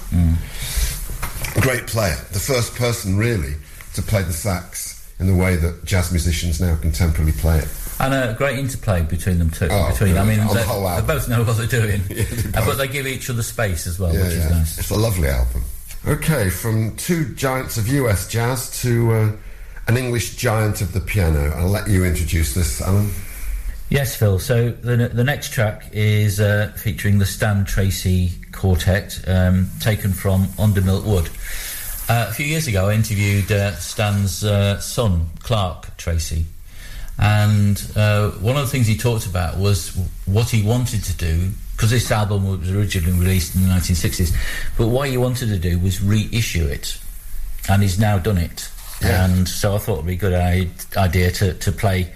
Great 1.62 1.88
player. 1.88 2.16
The 2.32 2.39
first 2.39 2.76
person, 2.76 3.18
really, 3.18 3.54
to 3.94 4.02
play 4.02 4.24
the 4.24 4.34
sax 4.34 4.94
in 5.20 5.28
the 5.28 5.36
way 5.36 5.56
that 5.56 5.86
jazz 5.86 6.12
musicians 6.12 6.60
now 6.60 6.76
contemporarily 6.76 7.38
play 7.38 7.60
it. 7.60 7.68
And 8.00 8.14
a 8.14 8.34
great 8.38 8.58
interplay 8.60 9.04
between 9.04 9.38
them 9.39 9.52
too. 9.52 9.68
Oh, 9.72 9.91
between, 9.91 10.18
I 10.18 10.26
mean. 10.26 10.39
They, 10.48 10.54
they 10.56 11.08
both 11.08 11.30
know 11.30 11.44
what 11.44 11.58
they're 11.58 11.68
doing, 11.68 12.02
Yeah, 12.10 12.24
they 12.24 12.60
Uh, 12.60 12.66
but 12.66 12.76
they 12.78 12.88
give 12.88 13.08
each 13.08 13.30
other 13.30 13.44
space 13.44 13.88
as 13.88 14.00
well, 14.00 14.14
Yeah, 14.14 14.24
which 14.24 14.34
is 14.34 14.50
nice. 14.50 14.80
It's 14.80 14.89
a 14.89 14.96
lovely 14.96 15.30
album. 15.30 15.64
Okay, 16.06 16.50
from 16.50 16.96
two 16.98 17.34
giants 17.36 17.78
of 17.78 17.88
US 17.88 18.28
jazz 18.28 18.82
to 18.82 19.12
uh, 19.14 19.32
an 19.88 19.96
English 19.98 20.36
giant 20.36 20.82
of 20.82 20.91
the 20.91 21.00
piano. 21.00 21.54
I'll 21.56 21.70
let 21.70 21.88
you 21.88 22.04
introduce 22.04 22.54
this, 22.54 22.82
Alan. 22.82 23.12
Yes, 23.94 24.16
Phil. 24.16 24.39
So 24.39 24.72
the 24.72 25.08
the 25.10 25.24
next 25.24 25.54
track 25.54 25.88
is 25.91 26.39
uh, 26.39 26.74
featuring 26.76 27.20
the 27.20 27.28
Stan 27.28 27.64
Tracey 27.64 28.32
Quartet, 28.52 29.24
um, 29.28 29.70
taken 29.80 30.14
from 30.14 30.48
Under 30.58 30.82
Milk 30.82 31.06
Wood. 31.06 31.30
Uh, 32.10 32.26
a 32.28 32.34
few 32.34 32.48
years 32.48 32.66
ago, 32.66 32.89
I 32.89 32.96
interviewed 32.96 33.52
uh, 33.52 33.76
Stan's 33.76 34.44
uh, 34.44 34.80
son, 34.80 35.28
Clark 35.41 35.96
Tracey, 35.96 36.46
and 37.20 37.80
uh, 37.96 38.32
one 38.32 38.58
of 38.58 38.64
the 38.64 38.68
things 38.68 38.88
he 38.88 38.98
talked 38.98 39.28
about 39.28 39.60
was 39.60 39.96
what 40.26 40.50
he 40.50 40.64
wanted 40.64 41.04
to 41.04 41.16
do. 41.16 41.52
Because 41.74 41.91
this 41.91 42.10
album 42.10 42.48
was 42.48 42.72
originally 42.72 43.20
released 43.20 43.54
in 43.54 43.62
the 43.62 43.68
1960s, 43.68 44.36
but 44.76 44.88
what 44.88 45.10
he 45.10 45.18
wanted 45.18 45.50
to 45.50 45.60
do 45.60 45.78
was 45.78 46.02
reissue 46.02 46.66
it, 46.66 47.00
and 47.70 47.84
he's 47.84 48.00
now 48.00 48.18
done 48.18 48.39
it. 48.39 48.72
Yeah. 49.04 49.26
And 49.26 49.48
so 49.48 49.76
I 49.76 49.78
thought 49.78 49.96
it'd 50.00 50.08
be 50.08 50.14
a 50.14 50.16
good 50.16 50.34
idea 50.98 51.30
to, 51.30 51.54
to 51.54 51.72
play 51.72 52.12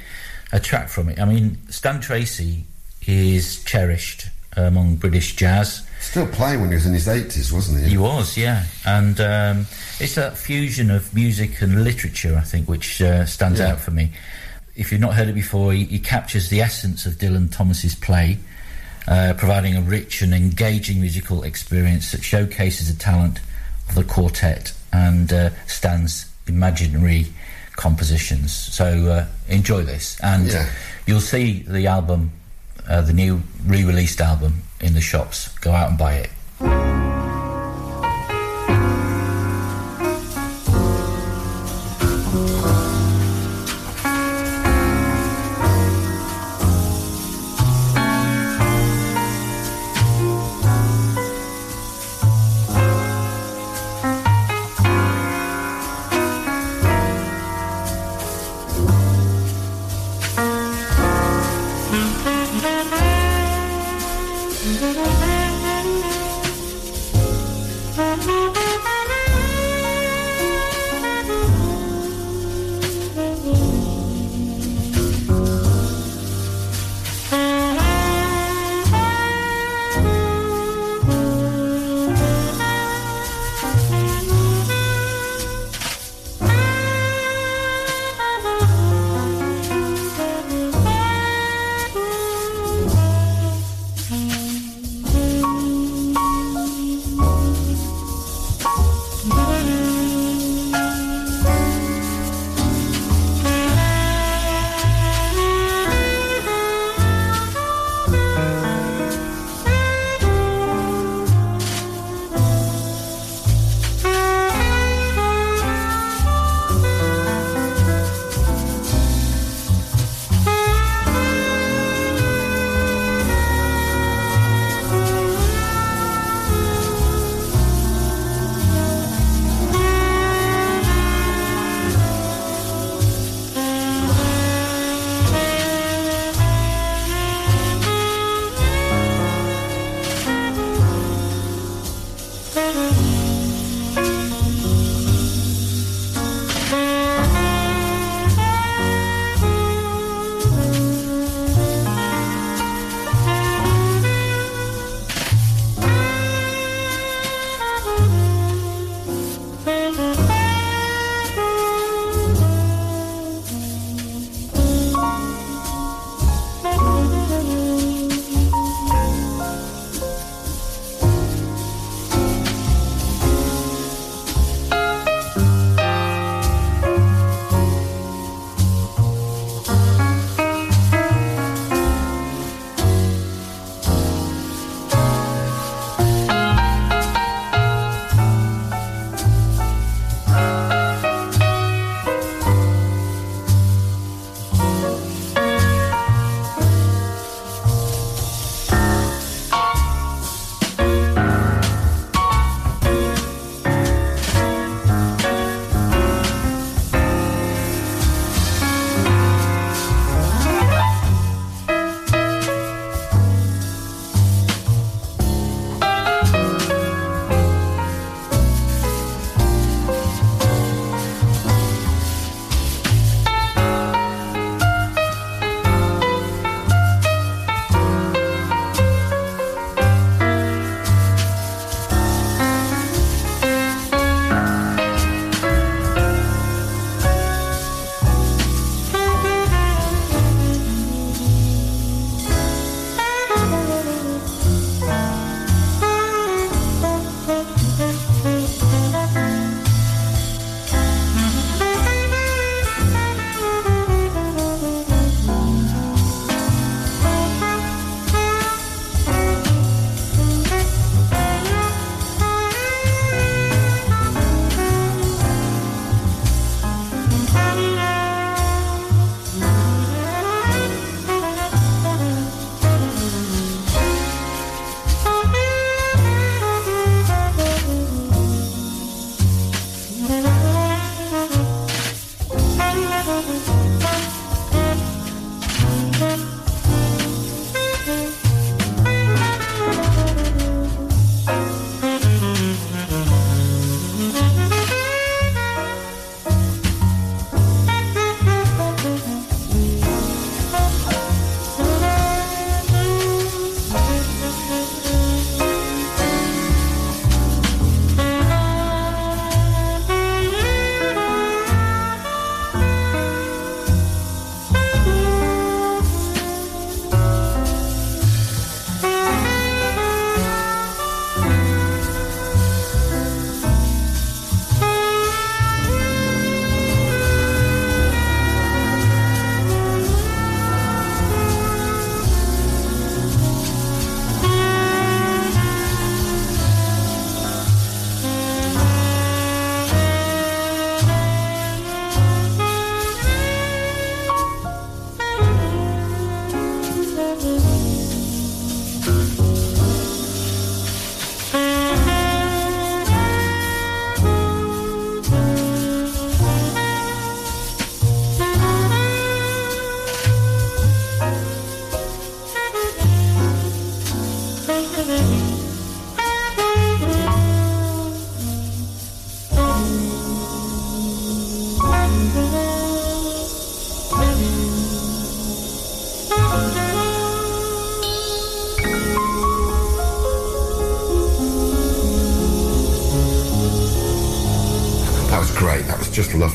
a 0.51 0.59
track 0.59 0.89
from 0.89 1.09
it. 1.09 1.19
I 1.19 1.25
mean, 1.25 1.57
Stan 1.69 1.99
Tracey 1.99 2.65
is 3.05 3.63
cherished 3.63 4.27
among 4.55 4.95
British 4.95 5.35
jazz. 5.35 5.85
Still 5.99 6.27
playing 6.27 6.61
when 6.61 6.69
he 6.69 6.75
was 6.75 6.85
in 6.85 6.93
his 6.93 7.07
80s, 7.07 7.51
wasn't 7.51 7.83
he? 7.83 7.91
He 7.91 7.97
was, 7.97 8.37
yeah, 8.37 8.63
and 8.85 9.19
um, 9.19 9.65
it's 9.99 10.15
that 10.15 10.37
fusion 10.37 10.89
of 10.91 11.13
music 11.13 11.61
and 11.61 11.83
literature, 11.83 12.35
I 12.37 12.41
think, 12.41 12.67
which 12.69 13.01
uh, 13.01 13.25
stands 13.25 13.59
Yeah. 13.59 13.73
out 13.73 13.79
for 13.81 13.91
me. 13.91 14.11
If 14.75 14.91
you've 14.91 15.01
not 15.01 15.15
heard 15.15 15.27
it 15.27 15.33
before, 15.35 15.73
he, 15.73 15.85
he 15.85 15.99
captures 15.99 16.49
the 16.49 16.61
essence 16.61 17.05
of 17.05 17.13
Dylan 17.13 17.51
Thomas's 17.51 17.95
play, 17.95 18.37
uh, 19.07 19.33
providing 19.37 19.75
a 19.75 19.81
rich 19.81 20.21
and 20.21 20.33
engaging 20.33 21.01
musical 21.01 21.43
experience 21.43 22.11
that 22.11 22.23
showcases 22.23 22.91
the 22.93 22.99
talent 23.01 23.39
of 23.89 23.95
the 23.95 24.03
quartet 24.03 24.73
and 24.93 25.31
uh, 25.33 25.49
Stan's 25.65 26.31
imaginary 26.47 27.27
compositions. 27.77 28.51
So 28.51 28.85
uh, 29.07 29.25
enjoy 29.47 29.83
this, 29.83 30.17
and 30.21 30.47
Yeah. 30.47 30.69
you'll 31.05 31.21
see 31.21 31.63
the 31.65 31.87
album, 31.87 32.31
uh, 32.89 33.01
the 33.01 33.13
new 33.13 33.41
re-released 33.65 34.19
album, 34.19 34.63
in 34.81 34.93
the 34.93 35.01
shops. 35.01 35.47
Go 35.61 35.71
out 35.71 35.89
and 35.89 35.97
buy 35.97 36.13
it. 36.25 37.06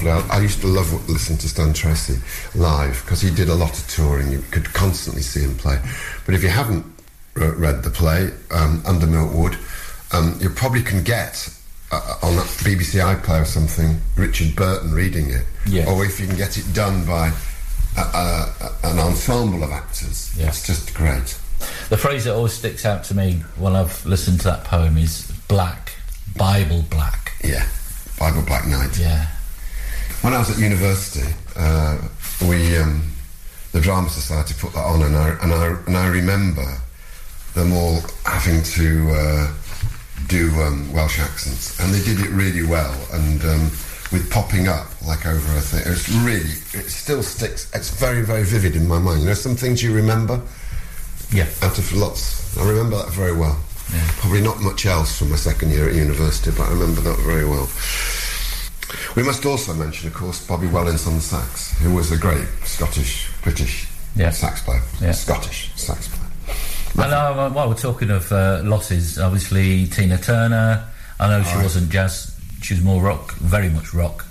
Lovely. 0.04 0.30
I, 0.30 0.36
I 0.38 0.40
used 0.40 0.60
to 0.60 0.66
love 0.66 0.92
listening 1.08 1.38
to 1.38 1.48
Stan 1.48 1.72
Tracey 1.72 2.18
live 2.54 3.00
because 3.04 3.20
he 3.20 3.30
did 3.30 3.48
a 3.48 3.54
lot 3.54 3.76
of 3.78 3.86
touring. 3.88 4.30
You 4.32 4.42
could 4.50 4.72
constantly 4.72 5.22
see 5.22 5.40
him 5.40 5.56
play. 5.56 5.78
But 6.26 6.34
if 6.34 6.42
you 6.42 6.48
haven't 6.48 6.84
re- 7.34 7.48
read 7.50 7.82
the 7.82 7.90
play, 7.90 8.30
um, 8.50 8.82
Under 8.86 9.06
Milkwood, 9.06 9.56
um, 10.14 10.36
you 10.40 10.50
probably 10.50 10.82
can 10.82 11.02
get 11.02 11.48
uh, 11.90 12.16
on 12.22 12.34
a 12.38 12.42
BBC 12.64 13.00
iPlayer 13.02 13.42
or 13.42 13.44
something 13.44 14.00
Richard 14.16 14.54
Burton 14.56 14.92
reading 14.92 15.30
it. 15.30 15.44
Yeah. 15.66 15.88
Or 15.90 16.04
if 16.04 16.18
you 16.20 16.26
can 16.26 16.36
get 16.36 16.56
it 16.58 16.64
done 16.74 17.04
by 17.06 17.32
a, 17.96 18.00
a, 18.00 18.54
a- 18.82 18.90
an 18.92 18.98
ensemble 18.98 19.62
of 19.64 19.70
actors. 19.70 20.32
Yeah. 20.36 20.48
It's 20.48 20.66
just 20.66 20.94
great. 20.94 21.38
The 21.90 21.96
phrase 21.96 22.24
that 22.24 22.34
always 22.34 22.54
sticks 22.54 22.84
out 22.84 23.04
to 23.04 23.14
me 23.14 23.34
when 23.56 23.76
I've 23.76 24.04
listened 24.04 24.38
to 24.40 24.44
that 24.48 24.64
poem 24.64 24.98
is 24.98 25.30
black, 25.48 25.92
Bible 26.36 26.84
black. 26.90 27.32
Yeah. 27.44 27.66
Bible 28.18 28.42
Black 28.42 28.66
night. 28.68 28.98
Yeah. 28.98 29.26
When 30.22 30.32
I 30.34 30.38
was 30.38 30.50
at 30.50 30.58
university, 30.58 31.28
uh, 31.56 31.98
we 32.48 32.76
um, 32.76 33.02
the 33.72 33.80
drama 33.80 34.08
society 34.08 34.54
put 34.58 34.72
that 34.74 34.84
on, 34.84 35.02
and 35.02 35.16
I 35.16 35.30
and 35.42 35.52
I 35.52 35.66
and 35.86 35.96
I 35.96 36.06
remember 36.06 36.64
them 37.54 37.72
all 37.72 38.00
having 38.24 38.62
to 38.62 39.10
uh, 39.10 39.52
do 40.28 40.50
um, 40.62 40.92
Welsh 40.92 41.18
accents, 41.18 41.78
and 41.80 41.92
they 41.92 42.02
did 42.04 42.20
it 42.24 42.30
really 42.30 42.62
well, 42.62 42.94
and 43.12 43.42
um, 43.44 43.62
with 44.12 44.30
popping 44.30 44.68
up 44.68 44.86
like 45.04 45.26
over 45.26 45.56
a 45.56 45.60
thing. 45.60 45.82
It's 45.92 46.08
really, 46.08 46.54
it 46.78 46.88
still 46.88 47.22
sticks. 47.24 47.68
It's 47.74 47.90
very 47.90 48.22
very 48.22 48.44
vivid 48.44 48.76
in 48.76 48.86
my 48.86 49.00
mind. 49.00 49.22
You 49.22 49.26
know, 49.26 49.34
some 49.34 49.56
things 49.56 49.82
you 49.82 49.92
remember 49.92 50.40
Yeah. 51.32 51.48
out 51.62 51.78
of 51.78 51.92
lots. 51.92 52.56
I 52.56 52.68
remember 52.68 52.96
that 52.96 53.10
very 53.10 53.34
well. 53.36 53.58
Yeah. 53.92 54.06
Probably 54.20 54.40
not 54.40 54.60
much 54.60 54.86
else 54.86 55.18
from 55.18 55.30
my 55.30 55.36
second 55.36 55.70
year 55.70 55.88
at 55.88 55.94
university, 55.96 56.52
but 56.56 56.68
I 56.68 56.70
remember 56.70 57.00
that 57.00 57.18
very 57.26 57.44
well. 57.44 57.68
We 59.16 59.22
must 59.22 59.44
also 59.46 59.74
mention, 59.74 60.08
of 60.08 60.14
course, 60.14 60.44
Bobby 60.46 60.66
Wellins 60.68 61.06
on 61.06 61.14
the 61.14 61.20
sax, 61.20 61.76
who 61.78 61.94
was 61.94 62.10
a 62.12 62.16
great 62.18 62.46
Scottish, 62.64 63.28
British 63.42 63.86
Yeah. 64.16 64.30
sax 64.30 64.62
player. 64.62 64.82
Yeah. 65.00 65.12
Scottish 65.12 65.70
sax 65.76 66.08
player. 66.08 67.06
And 67.06 67.12
uh, 67.14 67.50
while 67.50 67.68
we're 67.68 67.74
talking 67.74 68.10
of 68.10 68.30
uh, 68.32 68.60
losses, 68.64 69.18
obviously 69.18 69.86
Tina 69.86 70.18
Turner. 70.18 70.84
I 71.18 71.28
know 71.28 71.42
she 71.44 71.56
wasn't 71.56 71.88
jazz; 71.90 72.36
she 72.62 72.74
was 72.74 72.82
more 72.82 73.00
rock, 73.00 73.32
very 73.34 73.70
much 73.70 73.94
rock. 73.94 74.26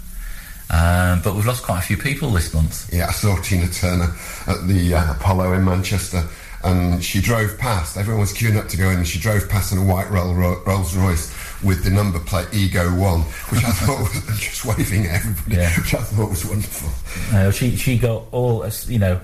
Um, 0.70 1.22
but 1.24 1.36
we've 1.36 1.46
lost 1.46 1.64
quite 1.64 1.80
a 1.80 1.82
few 1.82 1.98
people 1.98 2.30
this 2.30 2.54
month. 2.54 2.94
Yeah, 2.94 3.08
I 3.08 3.12
saw 3.12 3.36
Tina 3.42 3.68
Turner 3.68 4.14
at 4.48 4.68
the 4.68 4.94
uh, 4.94 5.14
Apollo 5.14 5.54
in 5.54 5.66
Manchester, 5.66 6.24
and 6.64 7.04
she 7.04 7.20
drove 7.20 7.58
past. 7.58 7.98
Everyone 7.98 8.22
was 8.22 8.34
queuing 8.34 8.58
up 8.58 8.68
to 8.70 8.78
go 8.78 8.90
in, 8.90 8.98
and 8.98 9.08
she 9.08 9.20
drove 9.20 9.50
past 9.50 9.72
in 9.74 9.80
a 9.80 9.84
white 9.84 10.10
Rolls 10.12 10.96
Royce 10.96 11.34
with 11.64 11.84
the 11.84 11.90
number 11.90 12.20
plate 12.20 12.48
Ego 12.54 12.90
One, 12.96 13.22
which 13.50 13.64
I 13.64 13.72
thought 13.72 14.00
was 14.00 14.40
just 14.40 14.66
waving 14.66 15.06
at 15.06 15.16
everybody, 15.26 15.56
Yeah. 15.58 15.70
which 15.78 15.94
I 15.94 16.02
thought 16.02 16.30
was 16.30 16.46
wonderful. 16.46 16.90
Uh, 17.38 17.52
she 17.52 17.76
she 17.76 17.98
got 17.98 18.26
all 18.32 18.68
you 18.88 19.00
know. 19.00 19.20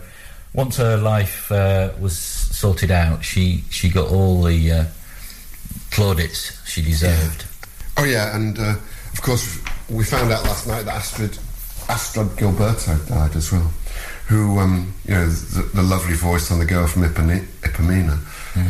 Once 0.54 0.78
her 0.78 0.98
life 0.98 1.52
uh, 1.52 1.92
was 2.00 2.18
sorted 2.18 2.90
out, 2.90 3.24
she 3.24 3.64
she 3.70 3.90
got 3.90 4.10
all 4.10 4.42
the 4.44 4.72
uh, 4.72 4.84
plaudits 5.92 6.66
she 6.68 6.82
deserved. 6.82 7.46
Oh 7.98 8.04
yeah, 8.04 8.36
and 8.36 8.58
uh, 8.58 8.76
of 9.14 9.22
course 9.22 9.60
we 9.90 10.04
found 10.04 10.32
out 10.32 10.44
last 10.46 10.68
night 10.68 10.86
that 10.86 10.96
Astrud 11.02 11.38
Astrud 11.88 12.30
Gilberto 12.38 13.08
died 13.08 13.36
as 13.36 13.52
well, 13.52 13.72
who 14.28 14.60
um, 14.60 14.94
you 15.06 15.14
know 15.14 15.28
the, 15.28 15.62
the 15.74 15.84
lovely 15.84 16.16
voice 16.16 16.52
on 16.52 16.60
the 16.60 16.66
girl 16.66 16.88
from 16.88 17.04
Ipone- 17.04 17.46
Ipanema, 17.62 18.18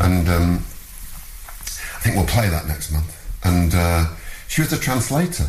and 0.03 0.27
um, 0.29 0.53
I 0.55 1.99
think 2.01 2.15
we'll 2.15 2.25
play 2.25 2.49
that 2.49 2.67
next 2.67 2.91
month. 2.91 3.13
And 3.47 3.73
uh, 3.73 4.05
she 4.47 4.61
was 4.61 4.73
a 4.73 4.77
translator 4.77 5.45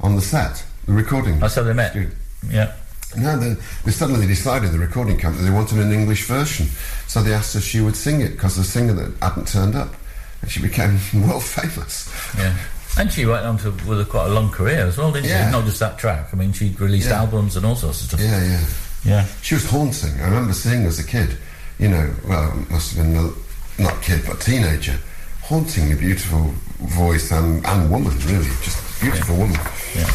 on 0.00 0.14
the 0.14 0.22
set, 0.22 0.64
the 0.86 0.92
recording. 0.92 1.38
That's 1.40 1.54
how 1.56 1.62
they 1.64 1.72
met. 1.72 1.90
studio. 1.90 2.10
Yeah. 2.48 2.72
No, 3.16 3.36
they, 3.38 3.54
they 3.84 3.90
suddenly 3.90 4.26
decided 4.26 4.70
the 4.72 4.78
recording 4.78 5.18
company 5.18 5.44
they 5.44 5.50
wanted 5.54 5.78
an 5.78 5.92
English 5.92 6.24
version, 6.26 6.66
so 7.08 7.22
they 7.22 7.34
asked 7.34 7.54
if 7.56 7.62
she 7.64 7.80
would 7.80 7.94
sing 7.96 8.20
it 8.22 8.30
because 8.32 8.56
the 8.56 8.64
singer 8.64 8.94
that 8.94 9.12
hadn't 9.20 9.48
turned 9.48 9.74
up, 9.74 9.92
and 10.40 10.50
she 10.50 10.62
became 10.62 10.98
world 11.26 11.42
famous. 11.42 12.08
Yeah. 12.38 12.56
And 12.98 13.10
she 13.12 13.26
went 13.26 13.44
on 13.46 13.58
to 13.58 13.70
with 13.88 14.00
a, 14.00 14.04
quite 14.04 14.26
a 14.26 14.34
long 14.34 14.50
career 14.50 14.86
as 14.86 14.96
well, 14.98 15.10
didn't 15.12 15.28
Yeah. 15.28 15.46
she? 15.46 15.52
Not 15.52 15.64
just 15.64 15.80
that 15.80 15.98
track. 15.98 16.28
I 16.32 16.36
mean, 16.36 16.52
she 16.52 16.70
released 16.78 17.08
Yeah. 17.08 17.20
albums 17.20 17.56
and 17.56 17.66
all 17.66 17.74
sorts 17.76 18.02
of 18.02 18.08
stuff. 18.08 18.20
Yeah, 18.20 18.42
yeah. 18.44 18.64
Yeah. 19.04 19.26
She 19.42 19.54
was 19.54 19.68
haunting. 19.68 20.12
I 20.20 20.24
remember 20.26 20.52
seeing 20.52 20.84
as 20.84 20.98
a 20.98 21.04
kid, 21.04 21.36
you 21.78 21.88
know, 21.88 22.10
well, 22.28 22.54
must 22.70 22.94
have 22.94 23.04
been 23.04 23.16
a, 23.16 23.82
not 23.82 24.00
kid, 24.02 24.22
but 24.26 24.40
teenager, 24.40 24.98
hauntingly 25.42 25.96
beautiful 25.96 26.54
voice 26.88 27.30
and, 27.32 27.64
and 27.66 27.90
woman, 27.90 28.16
really, 28.26 28.48
just 28.62 29.00
beautiful 29.00 29.36
woman. 29.36 29.58
Yeah. 29.94 30.10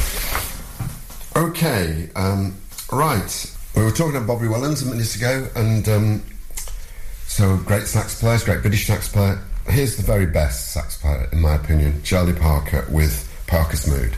Okay, 1.35 2.09
um, 2.15 2.55
right. 2.91 3.53
We 3.75 3.83
were 3.83 3.91
talking 3.91 4.15
about 4.15 4.27
Bobby 4.27 4.47
Wellins 4.47 4.83
a 4.83 4.89
minute 4.89 5.15
ago, 5.15 5.47
and 5.55 5.87
um, 5.89 6.23
so 7.27 7.57
great 7.57 7.87
sax 7.87 8.19
players, 8.19 8.43
great 8.43 8.61
British 8.61 8.87
sax 8.87 9.07
player. 9.07 9.39
Here's 9.67 9.97
the 9.97 10.03
very 10.03 10.25
best 10.25 10.71
sax 10.71 10.97
player, 10.97 11.29
in 11.31 11.41
my 11.41 11.55
opinion, 11.55 12.01
Charlie 12.03 12.33
Parker 12.33 12.87
with 12.89 13.31
Parker's 13.47 13.87
Mood. 13.87 14.15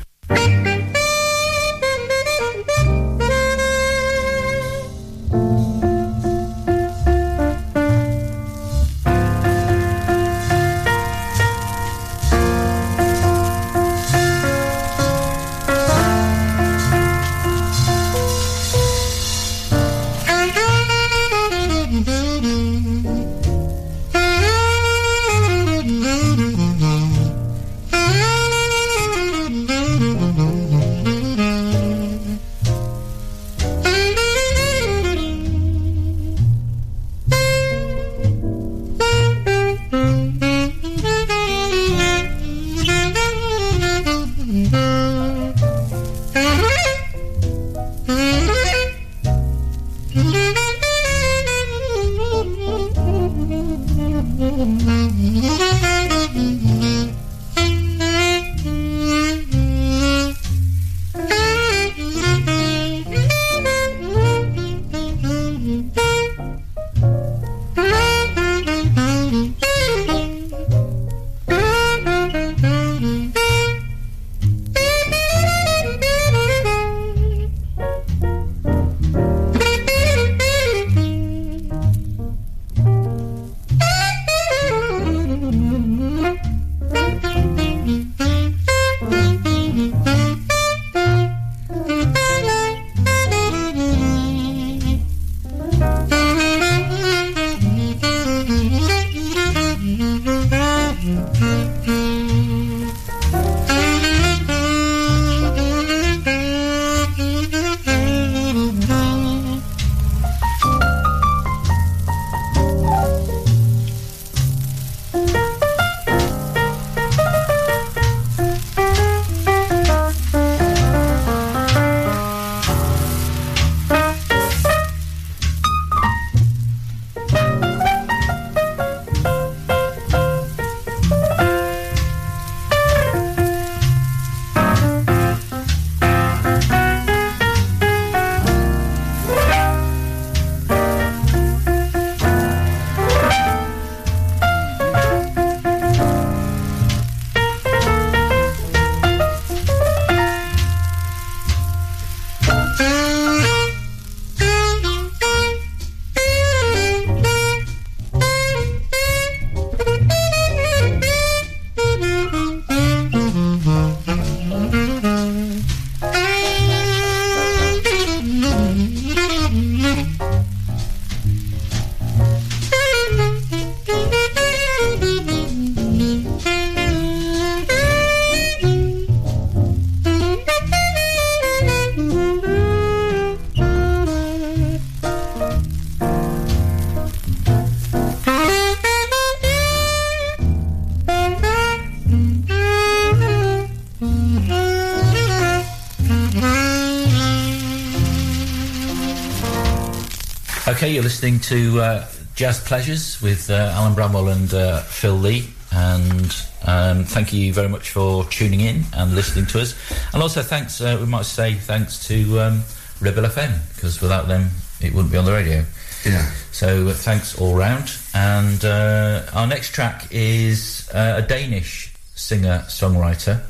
Listening 201.09 201.39
to 201.39 201.81
uh, 201.81 202.07
Jazz 202.35 202.59
Pleasures 202.59 203.19
with 203.19 203.49
uh, 203.49 203.73
Alan 203.73 203.95
Bramwell 203.95 204.27
and 204.27 204.53
uh, 204.53 204.81
Phil 204.81 205.15
Lee. 205.15 205.47
And 205.71 206.31
um, 206.67 207.03
thank 207.03 207.33
you 207.33 207.51
very 207.51 207.67
much 207.67 207.89
for 207.89 208.25
tuning 208.25 208.59
in 208.59 208.83
and 208.93 209.15
listening 209.15 209.47
to 209.47 209.61
us. 209.61 209.73
And 210.13 210.21
also, 210.21 210.43
thanks, 210.43 210.79
uh, 210.79 210.97
we 210.99 211.07
might 211.07 211.25
say 211.25 211.55
thanks 211.55 212.07
to 212.09 212.39
um, 212.39 212.63
Ribble 213.01 213.23
FM, 213.23 213.57
because 213.73 213.99
without 214.01 214.27
them, 214.27 214.51
it 214.81 214.93
wouldn't 214.93 215.11
be 215.11 215.17
on 215.17 215.25
the 215.25 215.31
radio. 215.31 215.65
Yeah. 216.05 216.29
So 216.51 216.89
uh, 216.89 216.93
thanks 216.93 217.41
all 217.41 217.55
round. 217.55 217.91
And 218.13 218.63
uh, 218.63 219.25
our 219.33 219.47
next 219.47 219.73
track 219.73 220.09
is 220.11 220.87
uh, 220.93 221.23
a 221.23 221.27
Danish 221.27 221.91
singer 222.13 222.65
songwriter. 222.67 223.41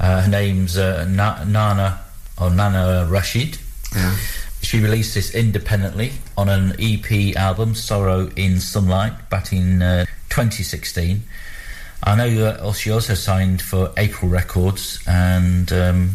Uh, 0.00 0.22
her 0.22 0.28
name's 0.28 0.76
uh, 0.76 1.06
Na- 1.08 1.44
Nana 1.44 2.00
or 2.40 2.50
Nana 2.50 3.06
Rashid. 3.08 3.56
Yeah. 3.94 4.16
She 4.62 4.80
released 4.80 5.14
this 5.14 5.36
independently 5.36 6.10
on 6.38 6.48
an 6.48 6.76
EP 6.78 7.36
album, 7.36 7.74
Sorrow 7.74 8.30
in 8.36 8.60
Sunlight, 8.60 9.28
back 9.28 9.52
in 9.52 9.82
uh, 9.82 10.04
2016. 10.30 11.20
I 12.04 12.14
know 12.14 12.46
uh, 12.46 12.72
she 12.72 12.92
also 12.92 13.14
signed 13.14 13.60
for 13.60 13.92
April 13.96 14.30
Records 14.30 15.00
and 15.08 15.70
um, 15.72 16.10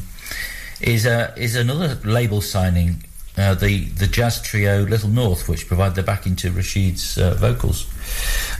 is 0.80 1.06
uh, 1.06 1.34
is 1.36 1.58
another 1.58 2.00
label 2.06 2.40
signing, 2.40 3.04
uh, 3.38 3.54
the 3.56 3.84
the 3.84 4.08
jazz 4.08 4.41
trio 4.41 4.84
Little 4.84 5.10
North, 5.10 5.50
which 5.50 5.68
provide 5.68 5.95
the 5.95 6.04
backing 6.04 6.38
to 6.38 6.52
Rashid's 6.52 7.18
uh, 7.18 7.34
vocals. 7.34 7.86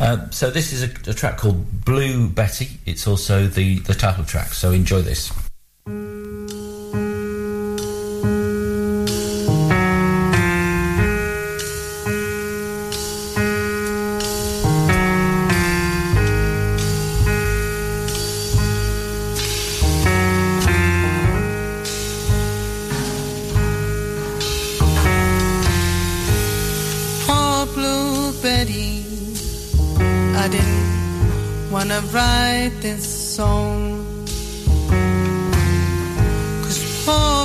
Uh, 0.02 0.30
so 0.32 0.52
this 0.52 0.74
is 0.74 0.84
a, 0.84 1.10
a 1.10 1.14
track 1.14 1.38
called 1.38 1.86
Blue 1.86 2.28
Betty. 2.28 2.72
It's 2.86 3.08
also 3.08 3.48
the 3.48 3.80
the 3.80 3.94
title 3.94 4.26
track. 4.26 4.48
So 4.48 4.72
enjoy 4.72 5.02
this. 5.02 5.32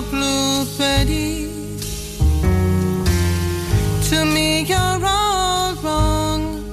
Blue 0.02 0.64
Betty, 0.78 1.50
to 4.08 4.24
me 4.24 4.62
you're 4.62 5.04
all 5.04 5.74
wrong. 5.82 6.64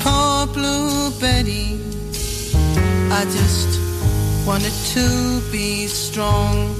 Poor 0.00 0.46
Blue 0.52 1.10
Betty, 1.18 1.80
I 3.10 3.24
just 3.24 3.80
wanted 4.46 4.74
to 4.94 5.40
be 5.50 5.86
strong. 5.86 6.75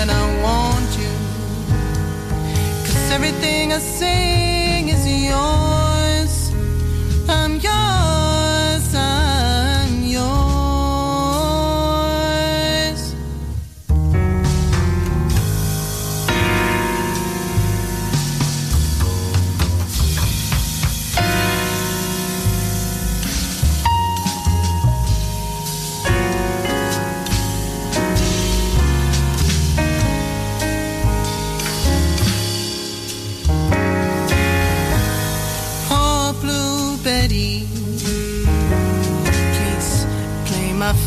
And 0.00 0.10
I 0.10 0.42
want 0.42 0.90
you. 0.98 1.12
'Cause 2.84 3.10
everything 3.16 3.72
I 3.72 3.80
sing 3.80 4.88
is 4.88 5.06
yours. 5.06 5.67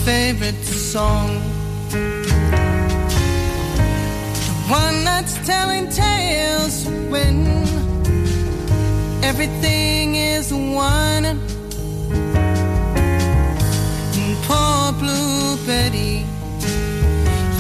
Favorite 0.05 0.63
song. 0.65 1.27
The 4.45 4.53
one 4.67 5.03
that's 5.03 5.35
telling 5.45 5.89
tales 5.89 6.85
when 7.09 7.45
everything 9.23 10.15
is 10.15 10.51
one. 10.51 11.25
And 14.15 14.37
poor 14.47 14.91
Blue 14.93 15.57
Betty, 15.67 16.25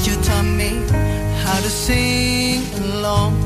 you 0.05 0.15
taught 0.23 0.45
me 0.45 0.71
how 1.43 1.57
to 1.59 1.69
sing 1.69 2.63
along. 2.81 3.40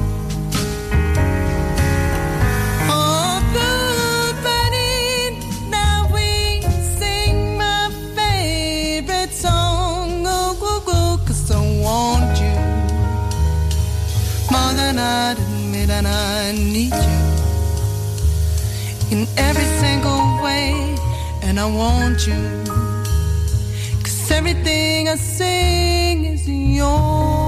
I 21.66 21.68
want 21.68 22.28
you. 22.28 22.44
'Cause 24.04 24.32
everything 24.38 25.10
I 25.10 25.16
sing 25.16 26.26
is 26.26 26.48
yours. 26.48 27.45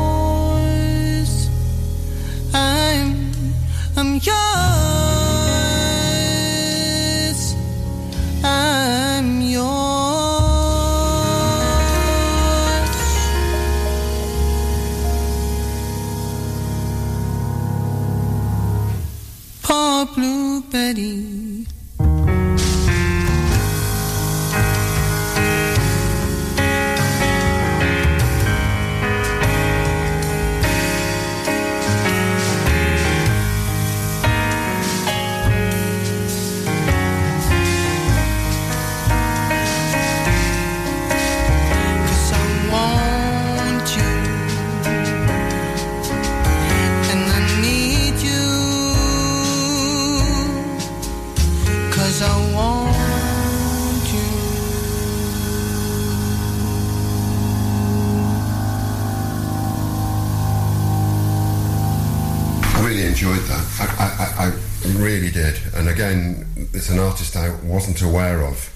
Again, 65.98 66.46
it's 66.76 66.92
an 66.92 67.00
artist 67.00 67.36
I 67.36 67.50
wasn't 67.64 68.04
aware 68.04 68.44
of 68.44 68.72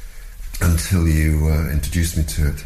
until 0.60 1.08
you 1.08 1.50
uh, 1.50 1.70
introduced 1.70 2.18
me 2.18 2.24
to 2.24 2.48
it. 2.48 2.66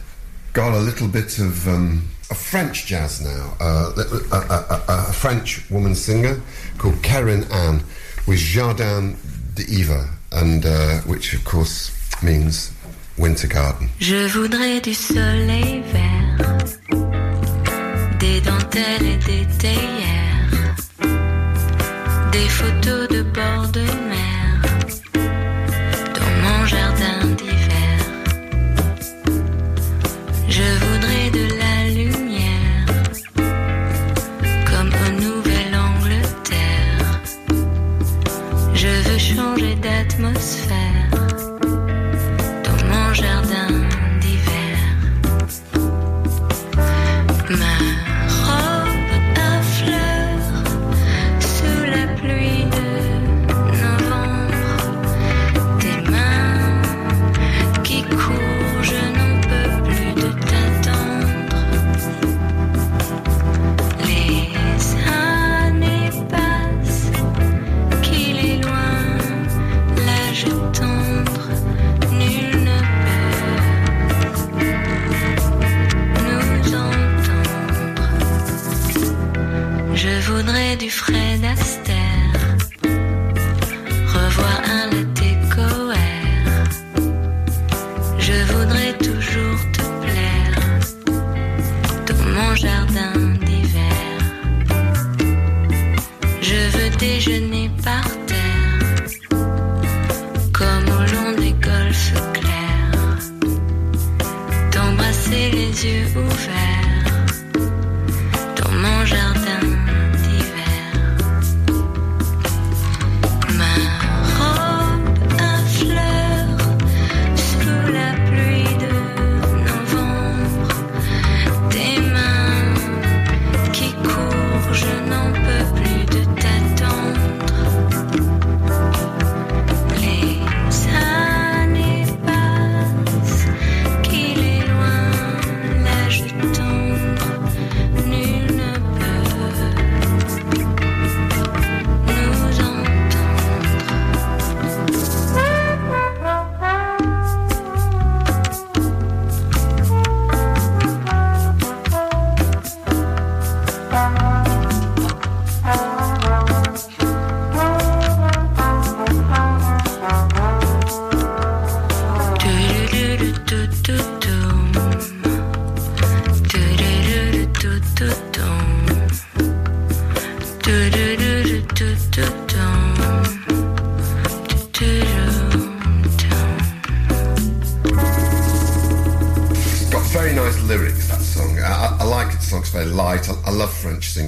Got 0.53 0.71
a 0.71 0.79
little 0.79 1.09
bit 1.09 1.39
of, 1.39 1.67
um, 1.67 2.07
of 2.31 2.37
French 2.37 2.85
jazz 2.85 3.19
now. 3.19 3.53
Uh, 3.59 3.91
a, 3.97 4.35
a, 4.37 4.83
a, 4.93 5.09
a 5.09 5.11
French 5.11 5.69
woman 5.69 5.93
singer 5.93 6.39
called 6.77 7.03
Keren 7.03 7.43
Ann 7.51 7.83
with 8.27 8.39
Jardin 8.39 9.17
d'hiver, 9.55 10.09
and 10.31 10.65
uh, 10.65 10.99
which 11.01 11.33
of 11.33 11.43
course 11.43 11.91
means 12.23 12.71
Winter 13.17 13.47
Garden. 13.47 13.89
Je 13.99 14.29
voudrais 14.29 14.79
du 14.79 14.93
soleil 14.93 15.83
vert, 15.91 16.57
des 18.19 18.39
dentelles 18.39 19.05
et 19.05 19.17
des 19.17 19.45
théières, 19.57 20.75
des 22.31 22.47
photos 22.47 23.04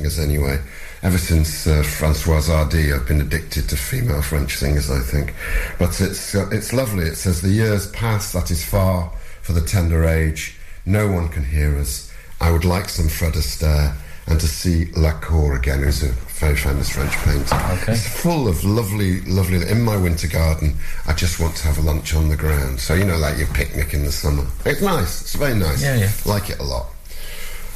singers 0.09 0.19
anyway. 0.19 0.59
Ever 1.03 1.17
since 1.17 1.67
uh, 1.67 1.83
Francoise 1.83 2.47
Hardy, 2.47 2.91
I've 2.91 3.07
been 3.07 3.21
addicted 3.21 3.69
to 3.69 3.77
female 3.77 4.21
French 4.21 4.57
singers, 4.57 4.89
I 4.89 4.99
think. 4.99 5.33
But 5.77 5.99
it's, 6.01 6.33
uh, 6.33 6.49
it's 6.51 6.73
lovely. 6.73 7.05
It 7.05 7.15
says, 7.15 7.41
The 7.41 7.49
years 7.49 7.91
pass, 7.91 8.31
that 8.33 8.49
is 8.51 8.63
far 8.65 9.11
for 9.41 9.53
the 9.53 9.61
tender 9.61 10.05
age. 10.05 10.57
No 10.85 11.11
one 11.11 11.29
can 11.29 11.43
hear 11.43 11.77
us. 11.77 12.11
I 12.39 12.51
would 12.51 12.65
like 12.65 12.89
some 12.89 13.09
Fred 13.09 13.33
Astaire 13.33 13.95
and 14.27 14.39
to 14.39 14.47
see 14.47 14.91
Lacour 14.95 15.55
again, 15.55 15.83
who's 15.83 16.03
a 16.03 16.11
very 16.39 16.55
famous 16.55 16.89
French 16.89 17.13
painter. 17.23 17.55
Okay. 17.55 17.93
It's 17.93 18.21
full 18.21 18.47
of 18.47 18.63
lovely, 18.63 19.21
lovely. 19.21 19.67
In 19.69 19.81
my 19.83 19.95
winter 19.97 20.27
garden, 20.27 20.75
I 21.07 21.13
just 21.13 21.39
want 21.39 21.55
to 21.57 21.67
have 21.67 21.77
a 21.77 21.81
lunch 21.81 22.13
on 22.13 22.27
the 22.29 22.35
ground. 22.35 22.79
So, 22.79 22.93
you 22.93 23.05
know, 23.05 23.17
like 23.17 23.37
your 23.37 23.47
picnic 23.47 23.93
in 23.93 24.03
the 24.03 24.11
summer. 24.11 24.45
It's 24.65 24.81
nice. 24.81 25.21
It's 25.21 25.35
very 25.35 25.55
nice. 25.55 25.81
Yeah, 25.81 25.95
yeah. 25.95 26.11
Like 26.25 26.49
it 26.49 26.59
a 26.59 26.63
lot. 26.63 26.87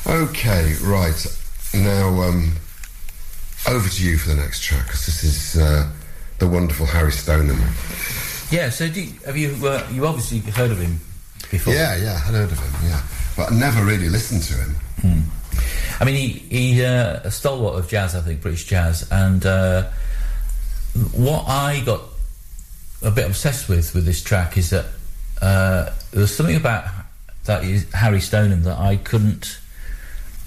Okay, 0.06 0.76
right. 0.82 1.41
Now, 1.74 2.22
um, 2.22 2.54
over 3.68 3.88
to 3.88 4.04
you 4.04 4.18
for 4.18 4.30
the 4.30 4.36
next 4.36 4.62
track, 4.62 4.86
because 4.86 5.06
this 5.06 5.24
is 5.24 5.62
uh, 5.62 5.90
the 6.40 6.48
wonderful 6.48 6.86
Harry 6.86 7.12
Stoneham. 7.12 7.60
Yeah. 8.52 8.70
So 8.70 8.90
do 8.90 9.02
you, 9.02 9.14
have 9.26 9.38
you? 9.38 9.56
Uh, 9.66 9.88
you 9.92 10.06
obviously 10.06 10.40
heard 10.40 10.72
of 10.72 10.80
him 10.80 11.00
before. 11.50 11.74
Yeah, 11.74 11.96
yeah, 11.96 12.14
I 12.14 12.20
had 12.20 12.34
heard 12.36 12.52
of 12.52 12.60
him, 12.60 12.90
yeah. 12.90 13.02
But 13.38 13.52
I 13.52 13.56
never 13.56 13.84
really 13.86 14.10
listened 14.10 14.44
to 14.44 14.54
him. 14.54 14.76
I 16.02 16.04
mean, 16.04 16.16
he 16.16 16.28
he 16.30 16.84
uh, 16.84 17.20
a 17.24 17.32
stalwart 17.32 17.78
of 17.78 17.88
jazz, 17.88 18.16
I 18.16 18.22
think, 18.22 18.42
British 18.42 18.66
jazz, 18.66 19.08
and 19.12 19.46
uh, 19.46 19.84
what 21.14 21.48
I 21.48 21.82
got 21.86 22.02
a 23.02 23.12
bit 23.12 23.28
obsessed 23.28 23.70
with 23.70 23.94
with 23.94 24.06
this 24.06 24.22
track 24.22 24.58
is 24.58 24.72
that 24.72 24.86
uh, 25.42 25.92
there 26.12 26.22
was 26.22 26.36
something 26.36 26.56
about 26.56 26.86
that 27.46 27.64
is 27.64 27.92
Harry 27.94 28.20
Stoneham 28.20 28.64
that 28.64 28.78
I 28.78 28.98
couldn't. 28.98 29.60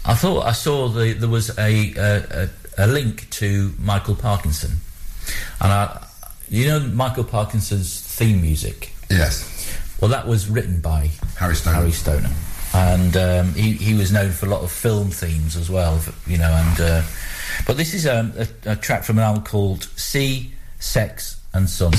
I 0.06 0.14
thought 0.14 0.44
I 0.44 0.52
saw 0.52 0.88
the 0.88 1.12
there 1.14 1.28
was 1.28 1.56
a 1.58 1.94
a, 1.96 2.48
a, 2.76 2.86
link 2.86 3.30
to 3.30 3.72
Michael 3.78 4.14
Parkinson, 4.14 4.72
and 5.60 5.72
I, 5.72 6.06
you 6.48 6.66
know, 6.66 6.80
Michael 6.80 7.24
Parkinson's 7.24 8.00
theme 8.00 8.42
music. 8.42 8.92
Yes. 9.08 9.50
Well, 10.00 10.10
that 10.10 10.26
was 10.26 10.48
written 10.48 10.80
by 10.80 11.10
Harry 11.36 11.54
Stoner. 11.56 11.76
Harry 11.76 11.92
Stoneham. 11.92 12.32
And 12.74 13.16
um, 13.16 13.54
he, 13.54 13.72
he 13.72 13.94
was 13.94 14.10
known 14.10 14.32
for 14.32 14.46
a 14.46 14.48
lot 14.48 14.62
of 14.62 14.72
film 14.72 15.10
themes 15.10 15.56
as 15.56 15.70
well, 15.70 16.00
you 16.26 16.36
know. 16.36 16.50
And 16.50 16.80
uh, 16.80 17.02
but 17.66 17.76
this 17.76 17.94
is 17.94 18.06
um, 18.06 18.32
a, 18.36 18.72
a 18.72 18.76
track 18.76 19.04
from 19.04 19.18
an 19.18 19.24
album 19.24 19.44
called 19.44 19.84
Sea, 19.96 20.52
Sex 20.80 21.40
and 21.52 21.70
Sun. 21.70 21.92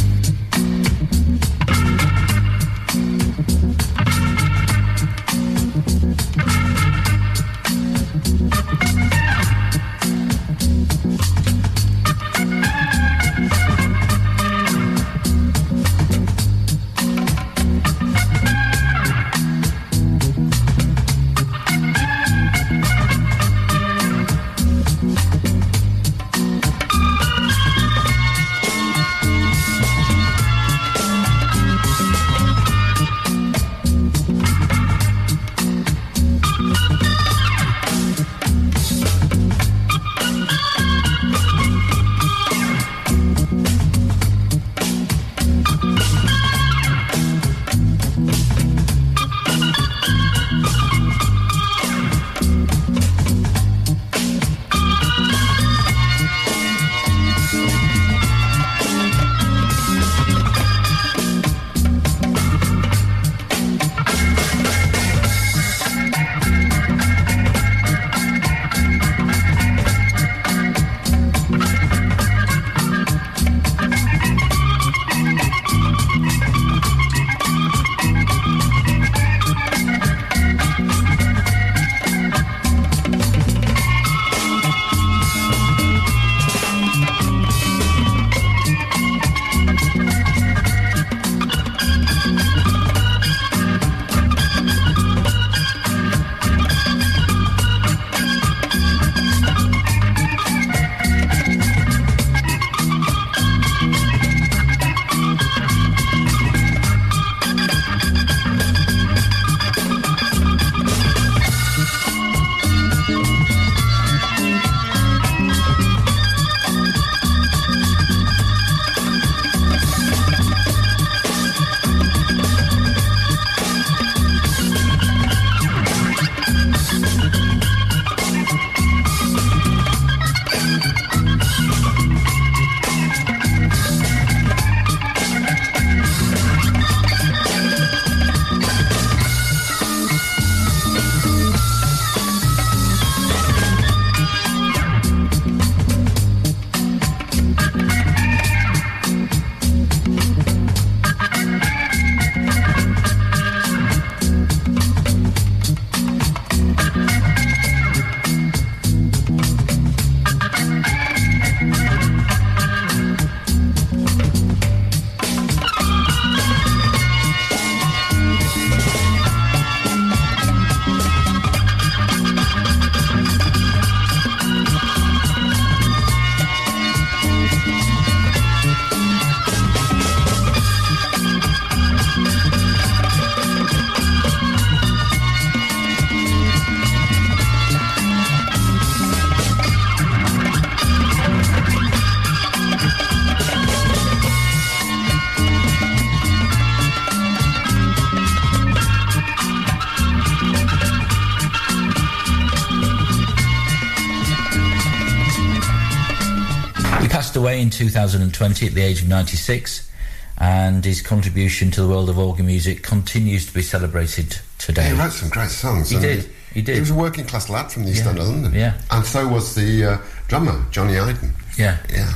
Passed 207.36 207.44
away 207.44 207.62
in 207.62 207.70
2020 207.70 208.66
at 208.68 208.74
the 208.74 208.82
age 208.82 209.02
of 209.02 209.10
96, 209.10 209.91
and 210.38 210.86
his 210.86 211.02
contribution 211.02 211.70
to 211.72 211.82
the 211.82 211.88
world 211.88 212.10
of 212.10 212.18
organ 212.18 212.45
music 212.45 212.82
continues 212.82 213.45
to 213.45 213.53
be 213.53 213.62
celebrated 213.62 214.38
today. 214.57 214.88
He 214.90 214.94
wrote 214.94 215.12
some 215.12 215.28
great 215.30 215.49
songs. 215.49 215.90
He 215.90 215.99
did, 215.99 216.30
he 216.53 216.62
did. 216.62 216.76
He 216.76 216.80
was 216.80 216.91
a 216.91 216.95
working 216.95 217.26
class 217.26 217.49
lad 217.49 217.70
from 217.72 217.84
the 217.84 217.91
East 217.91 218.03
Yeah. 218.03 218.10
End 218.12 218.20
of 218.20 218.28
London. 218.28 218.53
Yeah. 218.53 218.80
And 218.90 219.06
so 219.06 219.28
was 219.28 219.53
the 219.53 219.84
uh, 219.86 219.98
drummer, 220.30 220.66
Johnny 220.72 220.98
Iden. 220.98 221.34
Yeah. 221.57 221.78
Yeah. 221.90 222.14